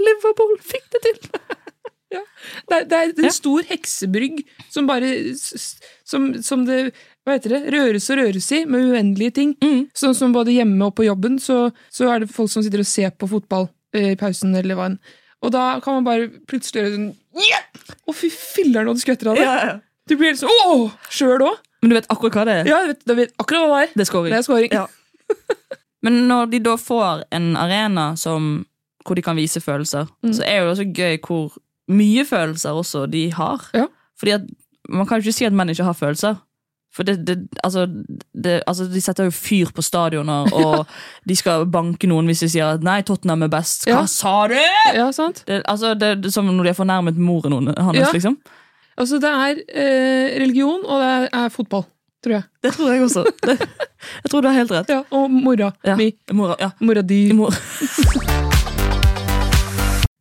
Liverpool 0.06 0.56
fikk 0.64 0.86
det 0.96 1.04
til. 1.08 1.20
Det 2.10 2.74
er, 2.74 2.86
det 2.90 2.96
er 2.98 3.10
en 3.28 3.30
stor 3.30 3.62
heksebrygg 3.68 4.40
som 4.66 4.88
bare 4.88 5.12
Som, 5.38 6.24
som 6.42 6.64
det 6.66 6.80
hva 7.22 7.36
heter 7.36 7.52
det, 7.52 7.60
røres 7.74 8.08
og 8.10 8.18
røres 8.18 8.48
i, 8.56 8.64
med 8.66 8.88
uendelige 8.90 9.34
ting. 9.36 9.50
Sånn 9.94 10.16
som 10.16 10.32
både 10.34 10.54
hjemme 10.56 10.88
og 10.88 10.94
på 10.98 11.04
jobben, 11.06 11.36
så, 11.38 11.68
så 11.92 12.08
er 12.10 12.24
det 12.24 12.32
folk 12.32 12.50
som 12.50 12.64
sitter 12.64 12.82
og 12.82 12.88
ser 12.88 13.12
på 13.14 13.28
fotball 13.30 13.68
eh, 13.94 14.14
i 14.14 14.18
pausen, 14.18 14.56
eller 14.56 14.78
hva 14.78 14.88
enn. 14.90 14.96
Og 15.44 15.52
da 15.54 15.64
kan 15.84 15.98
man 15.98 16.08
bare 16.08 16.30
plutselig 16.50 16.80
gjøre 16.82 16.94
sånn 16.96 17.44
yeah! 17.44 17.66
Å, 18.08 18.14
fy 18.16 18.32
filler'n, 18.32 18.88
og 18.90 18.98
du 18.98 19.04
skvetter 19.04 19.30
av 19.30 19.38
det! 19.38 19.44
Ja, 19.46 19.58
ja. 19.68 19.76
Du 20.10 20.16
blir 20.16 20.32
helt 20.32 20.40
sånn 20.40 20.64
åh! 20.66 20.88
Sjøl 21.12 21.44
òg. 21.46 21.60
Men 21.84 21.92
du 21.92 21.96
vet 21.96 22.08
akkurat 22.12 22.40
hva 22.40 22.46
det 22.48 22.56
er? 22.62 22.72
Ja, 22.72 22.80
du 22.82 22.90
vet, 22.92 23.04
du 23.06 23.14
vet 23.16 23.36
akkurat 23.40 23.68
hva 23.68 23.76
det 23.76 23.84
er. 23.84 23.92
Det 23.94 24.04
er 24.04 24.10
scoring. 24.10 24.32
Det 24.32 24.40
er 24.40 24.48
scoring. 24.48 24.74
Men 26.04 26.18
når 26.28 26.50
de 26.54 26.62
da 26.64 26.74
får 26.80 27.24
en 27.36 27.52
arena 27.60 28.10
som, 28.20 28.50
hvor 29.06 29.14
de 29.16 29.22
kan 29.22 29.36
vise 29.36 29.60
følelser, 29.60 30.06
Mm. 30.22 30.32
så 30.32 30.42
er 30.46 30.58
jo 30.60 30.64
det 30.68 30.78
også 30.78 30.92
gøy 30.94 31.18
hvor 31.26 31.52
mye 31.88 32.24
følelser 32.24 32.70
også 32.70 33.06
de 33.10 33.30
har. 33.32 33.66
Fordi 34.18 34.30
at 34.30 34.40
Man 34.88 35.06
kan 35.06 35.20
jo 35.20 35.28
ikke 35.28 35.32
si 35.36 35.44
at 35.44 35.52
menn 35.52 35.68
ikke 35.70 35.84
har 35.84 35.92
følelser. 35.94 36.34
For 36.92 37.04
det, 37.06 37.24
det, 37.26 37.36
altså, 37.62 37.84
det, 38.34 38.62
altså, 38.66 38.84
De 38.90 39.00
setter 39.00 39.24
jo 39.24 39.30
fyr 39.30 39.70
på 39.72 39.82
stadioner, 39.82 40.48
og 40.64 40.86
de 41.28 41.36
skal 41.36 41.66
banke 41.70 42.08
noen 42.10 42.26
hvis 42.26 42.40
de 42.40 42.48
sier 42.48 42.72
at 42.74 42.82
'nei, 42.82 43.02
Tottenham 43.02 43.42
er 43.42 43.48
best'. 43.48 43.84
Hva 43.86 44.00
Ja. 44.00 44.06
sa 44.06 44.48
du?! 44.48 44.56
Ja, 44.94 45.10
sant? 45.12 45.44
Altså, 45.68 45.94
det, 45.94 46.24
er 46.26 46.30
som 46.30 46.46
når 46.46 46.62
de 46.64 46.68
har 46.74 46.74
fornærmet 46.84 47.16
moren 47.16 47.68
hans. 47.78 47.96
Ja. 47.98 48.10
liksom 48.12 48.38
Altså, 48.98 49.20
det 49.20 49.30
er 49.30 49.62
eh, 49.74 50.40
religion, 50.42 50.84
og 50.84 51.00
det 51.00 51.28
er, 51.32 51.48
fotball, 51.48 51.84
tror 52.24 52.32
jeg. 52.32 52.42
Det 52.62 52.72
tror 52.74 52.92
jeg 52.92 53.02
også. 53.02 53.24
Jeg 54.24 54.30
tror 54.30 54.40
du 54.40 54.48
har 54.48 54.54
helt 54.56 54.70
rett. 54.72 54.88
Ja, 54.88 55.02
og 55.12 55.30
mora 55.30 55.70
mi. 55.96 56.12
Mora, 56.32 56.56
ja. 56.58 56.70
Mora 56.80 57.02
di. 57.02 57.30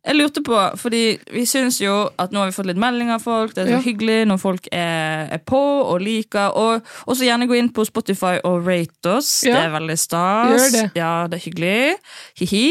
Jeg 0.06 0.16
lurte 0.16 0.40
på, 0.40 0.56
fordi 0.80 1.18
vi 1.34 1.42
syns 1.44 1.76
jo 1.82 1.92
at 2.18 2.32
nå 2.32 2.40
har 2.40 2.48
vi 2.48 2.54
fått 2.56 2.68
litt 2.70 2.78
meldinger 2.80 3.18
av 3.18 3.20
folk. 3.24 3.52
Det 3.52 3.66
er 3.66 3.66
så 3.68 3.76
Ja. 3.76 3.80
hyggelig 3.84 4.26
når 4.30 4.38
folk 4.40 4.68
er, 4.72 5.28
er 5.36 5.38
på 5.44 5.60
og 5.60 6.00
liker. 6.00 6.56
Og 6.56 6.80
også 7.06 7.26
gjerne 7.28 7.46
gå 7.46 7.58
inn 7.58 7.68
på 7.68 7.84
Spotify 7.84 8.38
og 8.42 8.64
rate 8.66 9.12
oss. 9.18 9.42
Ja. 9.44 9.54
Det 9.58 9.64
er 9.66 9.74
veldig 9.78 9.98
stas. 9.98 10.72
Det. 10.72 10.90
Ja, 10.96 11.26
det 11.28 11.36
er 11.36 11.44
hyggelig. 11.50 11.94
Hi-hi. 12.40 12.64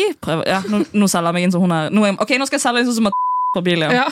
Ja, 0.47 0.61
nå, 0.67 0.81
nå 0.93 1.05
selger 1.07 1.29
jeg 1.29 1.33
meg 1.37 1.43
inn 1.43 1.51
som 1.53 1.61
hun 1.61 1.71
er. 1.71 1.89
Nå, 1.93 2.01
ok, 2.17 2.33
nå 2.41 2.47
skal 2.49 2.57
jeg 2.57 2.65
selge 2.65 2.79
inn 2.81 2.89
sånn 2.89 2.95
som 3.03 3.11
at 3.11 3.13
på 3.55 3.63
bilen. 3.65 3.91
ja. 3.93 4.07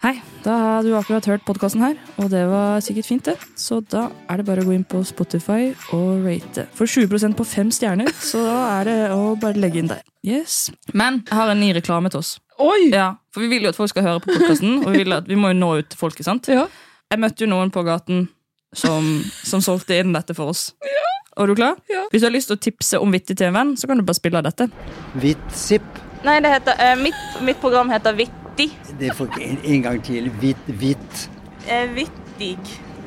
Ja. 0.00 0.08
Hei, 0.08 0.22
da 0.44 0.52
har 0.56 0.82
du 0.82 0.94
akkurat 0.96 1.26
hørt 1.28 1.42
podkasten 1.44 1.82
her, 1.84 1.96
og 2.16 2.30
det 2.32 2.46
var 2.48 2.80
sikkert 2.80 3.04
fint, 3.06 3.26
det. 3.26 3.34
Så 3.60 3.82
da 3.84 4.06
er 4.32 4.40
det 4.40 4.46
bare 4.48 4.62
å 4.62 4.64
gå 4.64 4.72
inn 4.72 4.84
på 4.88 5.02
Spotify 5.04 5.74
og 5.92 6.22
rate. 6.24 6.64
For 6.72 6.88
20% 6.88 7.36
på 7.36 7.44
fem 7.44 7.68
stjerner, 7.68 8.08
så 8.16 8.40
da 8.46 8.54
er 8.78 8.88
det 8.88 8.94
å 9.12 9.34
bare 9.40 9.60
legge 9.60 9.82
inn 9.82 9.90
der. 9.90 10.00
Yes. 10.24 10.70
Men 10.96 11.20
jeg 11.26 11.36
har 11.36 11.52
en 11.52 11.60
ny 11.60 11.74
reklame 11.76 12.08
til 12.08 12.22
oss. 12.22 12.38
Oi! 12.60 12.88
Ja, 12.94 13.14
For 13.32 13.44
vi 13.44 13.50
vil 13.52 13.68
jo 13.68 13.74
at 13.74 13.76
folk 13.76 13.92
skal 13.92 14.06
høre 14.06 14.24
på 14.24 14.32
podkasten, 14.32 14.80
og 14.86 14.90
vi, 14.94 15.04
vil 15.04 15.18
at, 15.18 15.28
vi 15.28 15.36
må 15.36 15.52
jo 15.52 15.60
nå 15.60 15.70
ut 15.82 15.92
til 15.92 16.00
folket. 16.00 16.24
sant? 16.24 16.48
Jeg 16.48 17.20
møtte 17.20 17.44
jo 17.44 17.52
noen 17.52 17.72
på 17.72 17.84
gaten 17.84 18.28
som, 18.72 19.20
som 19.44 19.60
solgte 19.60 20.00
inn 20.00 20.16
dette 20.16 20.32
for 20.36 20.54
oss. 20.54 20.70
Ja. 20.80 21.06
er 21.44 21.52
du 21.52 21.58
klar? 21.60 21.76
Ja. 21.92 22.06
Hvis 22.08 22.24
du 22.24 22.30
har 22.30 22.36
lyst 22.38 22.48
til 22.48 22.56
å 22.56 22.64
tipse 22.70 23.04
om 23.04 23.12
vittig 23.12 23.36
til 23.36 23.52
en 23.52 23.58
venn, 23.60 23.76
så 23.76 23.90
kan 23.90 24.00
du 24.00 24.06
bare 24.08 24.16
spille 24.16 24.40
av 24.40 24.48
dette. 24.48 24.72
Vitsipp. 25.20 26.04
Nei, 26.24 26.40
det 26.40 26.56
heter, 26.56 26.80
eh, 26.80 26.96
mitt, 27.00 27.40
mitt 27.44 27.60
program 27.60 27.92
heter 27.92 28.16
Vipp 28.16 28.39
Vittig. 28.56 28.98
Det 29.00 29.14
får 29.16 29.32
ikke 29.32 29.48
en, 29.48 29.58
en 29.74 29.82
gang 29.82 30.04
til. 30.04 30.30
Hvitt, 30.40 30.70
hvitt. 30.80 31.26
Eh, 31.68 31.90
vittig. 31.94 32.56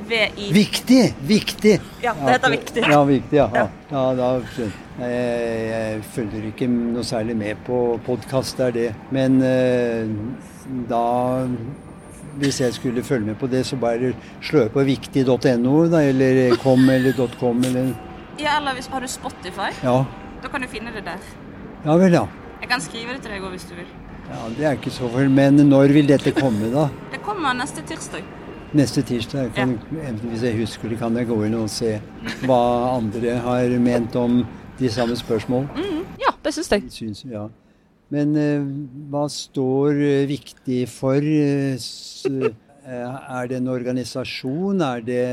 V-i. 0.08 0.54
Viktig! 0.54 1.16
Viktig! 1.28 1.82
Ja, 2.04 2.14
det 2.14 2.32
heter 2.32 2.50
viktig. 2.50 2.84
Ja, 2.91 3.04
viktig, 3.08 3.38
ja. 3.38 3.48
ja. 3.56 3.68
ja 3.89 4.02
da 4.18 4.30
skjønner 4.52 4.74
jeg. 5.00 5.62
jeg. 5.70 6.02
Følger 6.16 6.48
ikke 6.50 6.68
noe 6.72 7.06
særlig 7.08 7.38
med 7.39 7.62
på 7.68 7.80
podkast, 8.06 8.60
det 8.60 8.66
er 8.66 8.76
det. 8.78 8.89
Men 9.16 9.39
eh, 9.48 10.12
da 10.89 11.04
Hvis 12.41 12.60
jeg 12.62 12.74
skulle 12.74 13.04
følge 13.04 13.26
med 13.32 13.36
på 13.39 13.48
det, 13.48 13.66
så 13.66 13.78
bare 13.78 14.14
slå 14.41 14.68
på 14.74 14.84
viktig.no, 14.84 15.74
eller 15.86 16.56
kom 16.64 16.89
eller 16.89 17.14
.com 17.39 17.64
eller 17.64 17.94
Ja, 18.39 18.58
eller 18.58 18.74
hvis, 18.74 18.88
har 18.88 19.00
du 19.00 19.08
Spotify? 19.08 19.70
Ja. 19.84 20.04
Da 20.44 20.50
kan 20.50 20.62
du 20.62 20.68
finne 20.68 20.91
det 20.96 21.06
der. 21.06 21.22
Ja 21.86 21.96
vel, 22.00 22.14
ja. 22.14 22.26
Jeg 22.62 22.70
kan 22.70 22.82
skrive 22.82 23.14
det 23.14 23.22
til 23.22 23.32
deg 23.36 23.44
òg 23.44 23.54
hvis 23.54 23.70
du 23.70 23.76
vil. 23.78 23.88
Ja, 24.30 24.39
Det 24.57 24.65
er 24.65 24.78
ikke 24.78 24.93
så 24.93 25.09
vel, 25.13 25.30
Men 25.30 25.57
når 25.69 25.93
vil 25.93 26.07
dette 26.07 26.32
komme, 26.36 26.69
da? 26.74 26.88
Det 27.13 27.21
kommer 27.26 27.53
neste 27.57 27.84
tirsdag. 27.88 28.24
Neste 28.74 29.03
tirsdag. 29.05 29.51
Kan, 29.53 29.76
ja. 29.93 30.11
Hvis 30.32 30.43
jeg 30.47 30.57
husker 30.57 30.89
det, 30.89 30.97
kan 31.01 31.15
jeg 31.19 31.28
gå 31.30 31.38
inn 31.45 31.57
og 31.59 31.69
se 31.69 31.99
hva 32.47 32.61
andre 32.95 33.36
har 33.43 33.76
ment 33.84 34.15
om 34.17 34.39
de 34.80 34.89
samme 34.89 35.13
spørsmål. 35.19 35.67
Mm, 35.78 35.99
ja, 36.24 36.32
det 36.43 36.53
syns 36.55 36.71
jeg. 36.74 36.88
Synes, 36.95 37.21
ja. 37.30 37.43
Men 38.13 38.34
eh, 38.38 38.65
hva 39.13 39.28
står 39.30 39.99
eh, 40.01 40.24
viktig 40.30 40.80
for? 40.89 41.21
eh, 41.21 41.78
eh, 41.78 43.19
er 43.38 43.51
det 43.51 43.59
en 43.59 43.69
organisasjon? 43.74 44.82
Er 44.82 45.05
det 45.05 45.24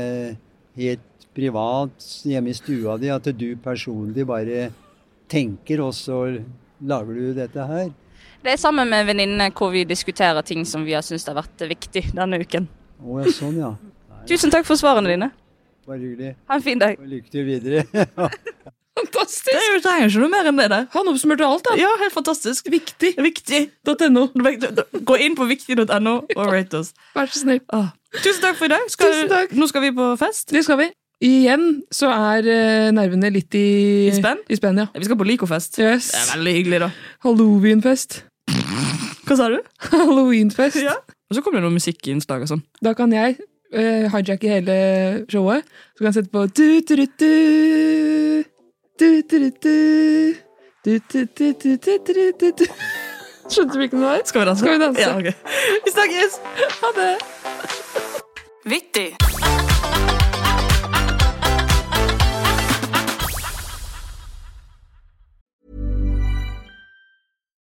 helt 0.77 1.27
privat 1.35 2.05
hjemme 2.27 2.51
i 2.51 2.57
stua 2.57 2.97
di 3.01 3.09
at 3.09 3.27
du 3.37 3.49
personlig 3.63 4.25
bare 4.29 4.69
tenker, 5.31 5.81
og 5.81 5.93
så 5.97 6.21
lager 6.81 7.17
du 7.17 7.33
dette 7.41 7.67
her? 7.73 7.89
Det 8.41 8.55
er 8.55 8.57
sammen 8.57 8.89
med 8.89 9.05
venninnene 9.05 9.51
hvor 9.53 9.69
vi 9.73 9.83
diskuterer 9.85 10.41
ting 10.45 10.65
som 10.65 10.85
vi 10.85 10.95
har 10.97 11.05
syntes 11.05 11.27
har 11.29 11.37
vært 11.37 11.61
viktig 11.69 12.07
denne 12.17 12.41
uken. 12.41 12.65
Å 13.01 13.21
ja, 13.21 13.33
sånn 13.37 13.59
ja. 13.59 13.75
Tusen 14.29 14.53
takk 14.53 14.65
for 14.65 14.79
svarene 14.79 15.13
dine. 15.13 15.31
Bare 15.85 16.01
hyggelig. 16.01 16.35
Ha 16.49 16.57
en 16.57 16.63
fin 16.65 16.81
dag. 16.81 16.97
Og 16.97 17.09
lykke 17.09 17.29
til 17.33 17.45
videre. 17.45 17.85
Fantastisk! 19.01 19.49
Det 19.49 19.59
er 19.59 19.67
jo 19.71 19.81
trenger 19.85 20.09
ikke 20.09 20.21
noe 20.23 20.31
mer 20.33 20.49
enn 20.49 20.59
det 20.59 20.67
der. 20.73 20.87
Han 20.93 21.09
oppsummerte 21.09 21.47
alt, 21.47 21.63
da. 21.65 21.75
Ja, 21.79 21.89
helt 22.01 22.13
fantastisk. 22.13 22.67
Viktig. 22.69 23.13
Viktig.no. 23.23 24.25
Gå 25.09 25.19
inn 25.23 25.37
på 25.37 25.47
viktig.no 25.49 26.15
og 26.25 26.41
rate 26.51 26.81
oss. 26.81 26.91
Vær 27.15 27.31
så 27.31 27.43
snill. 27.43 27.61
Ah. 27.73 27.93
Tusen 28.19 28.41
takk 28.43 28.57
for 28.59 28.67
i 28.67 28.73
dag. 28.73 28.89
Skal, 28.91 29.13
Tusen 29.15 29.31
takk. 29.31 29.55
Nå 29.57 29.69
skal 29.71 29.85
vi 29.87 29.93
på 29.95 30.09
fest. 30.21 30.49
Det 30.51 30.65
skal 30.67 30.81
vi. 30.81 30.89
Igjen 31.21 31.83
så 31.93 32.09
er 32.09 32.47
eh, 32.49 32.89
nervene 32.97 33.29
litt 33.29 33.53
i, 33.53 33.67
I 34.09 34.15
spenn? 34.17 34.41
I 34.49 34.57
spenn, 34.57 34.81
ja. 34.81 34.87
Vi 34.97 35.05
skal 35.05 35.19
på 35.19 35.27
Lyco-fest. 35.29 35.77
Yes. 35.77 36.09
Det 36.11 36.21
er 36.23 36.31
veldig 36.33 36.55
hyggelig, 36.57 36.79
da. 36.87 36.91
Halloweenfest. 37.27 38.23
Hva 39.31 39.37
sa 39.39 39.45
du? 39.47 39.61
Halloweenfest. 39.93 40.81
Ja. 40.83 40.97
Og 41.31 41.37
så 41.37 41.39
kommer 41.39 41.61
det 41.61 41.69
noe 41.69 41.77
musikkinnslag 41.77 42.41
og 42.43 42.49
sånn. 42.51 42.63
Da 42.83 42.91
kan 42.97 43.13
jeg 43.15 43.37
uh, 43.39 44.09
hijacke 44.11 44.49
hele 44.51 44.75
showet. 45.31 45.63
Så 45.95 46.03
kan 46.03 46.09
jeg 46.09 46.17
sette 46.17 46.33
på 46.33 46.41
du, 46.51 46.81
du, 46.83 46.97
du, 46.99 47.05
du. 47.15 48.43
Du, 48.99 49.07
du, 49.23 49.39
du, 49.39 49.47
du. 49.63 50.35
Du, 50.83 50.97
du, 50.99 51.23
du, 51.23 51.47
du, 51.55 51.77
du, 51.79 51.95
du, 52.11 52.25
du, 52.43 52.51
du. 52.59 52.65
Skjønte 53.51 53.71
du 53.71 53.79
hvilken 53.79 54.03
det 54.03 54.09
var? 54.09 54.27
Skal 54.27 54.43
vi 54.43 54.49
danse? 54.51 54.65
Skal 54.65 54.75
vi 54.75 54.83
danse? 54.83 54.99
Ja, 54.99 55.15
ok. 55.15 55.31
Vi 55.87 55.95
snakkes! 55.95 56.39
Ha 56.81 56.91
det! 56.99 57.15
Vittig. 58.67 59.09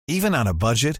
Even 0.07 0.35
on 0.35 0.47
a 0.47 0.53
budget, 0.53 0.99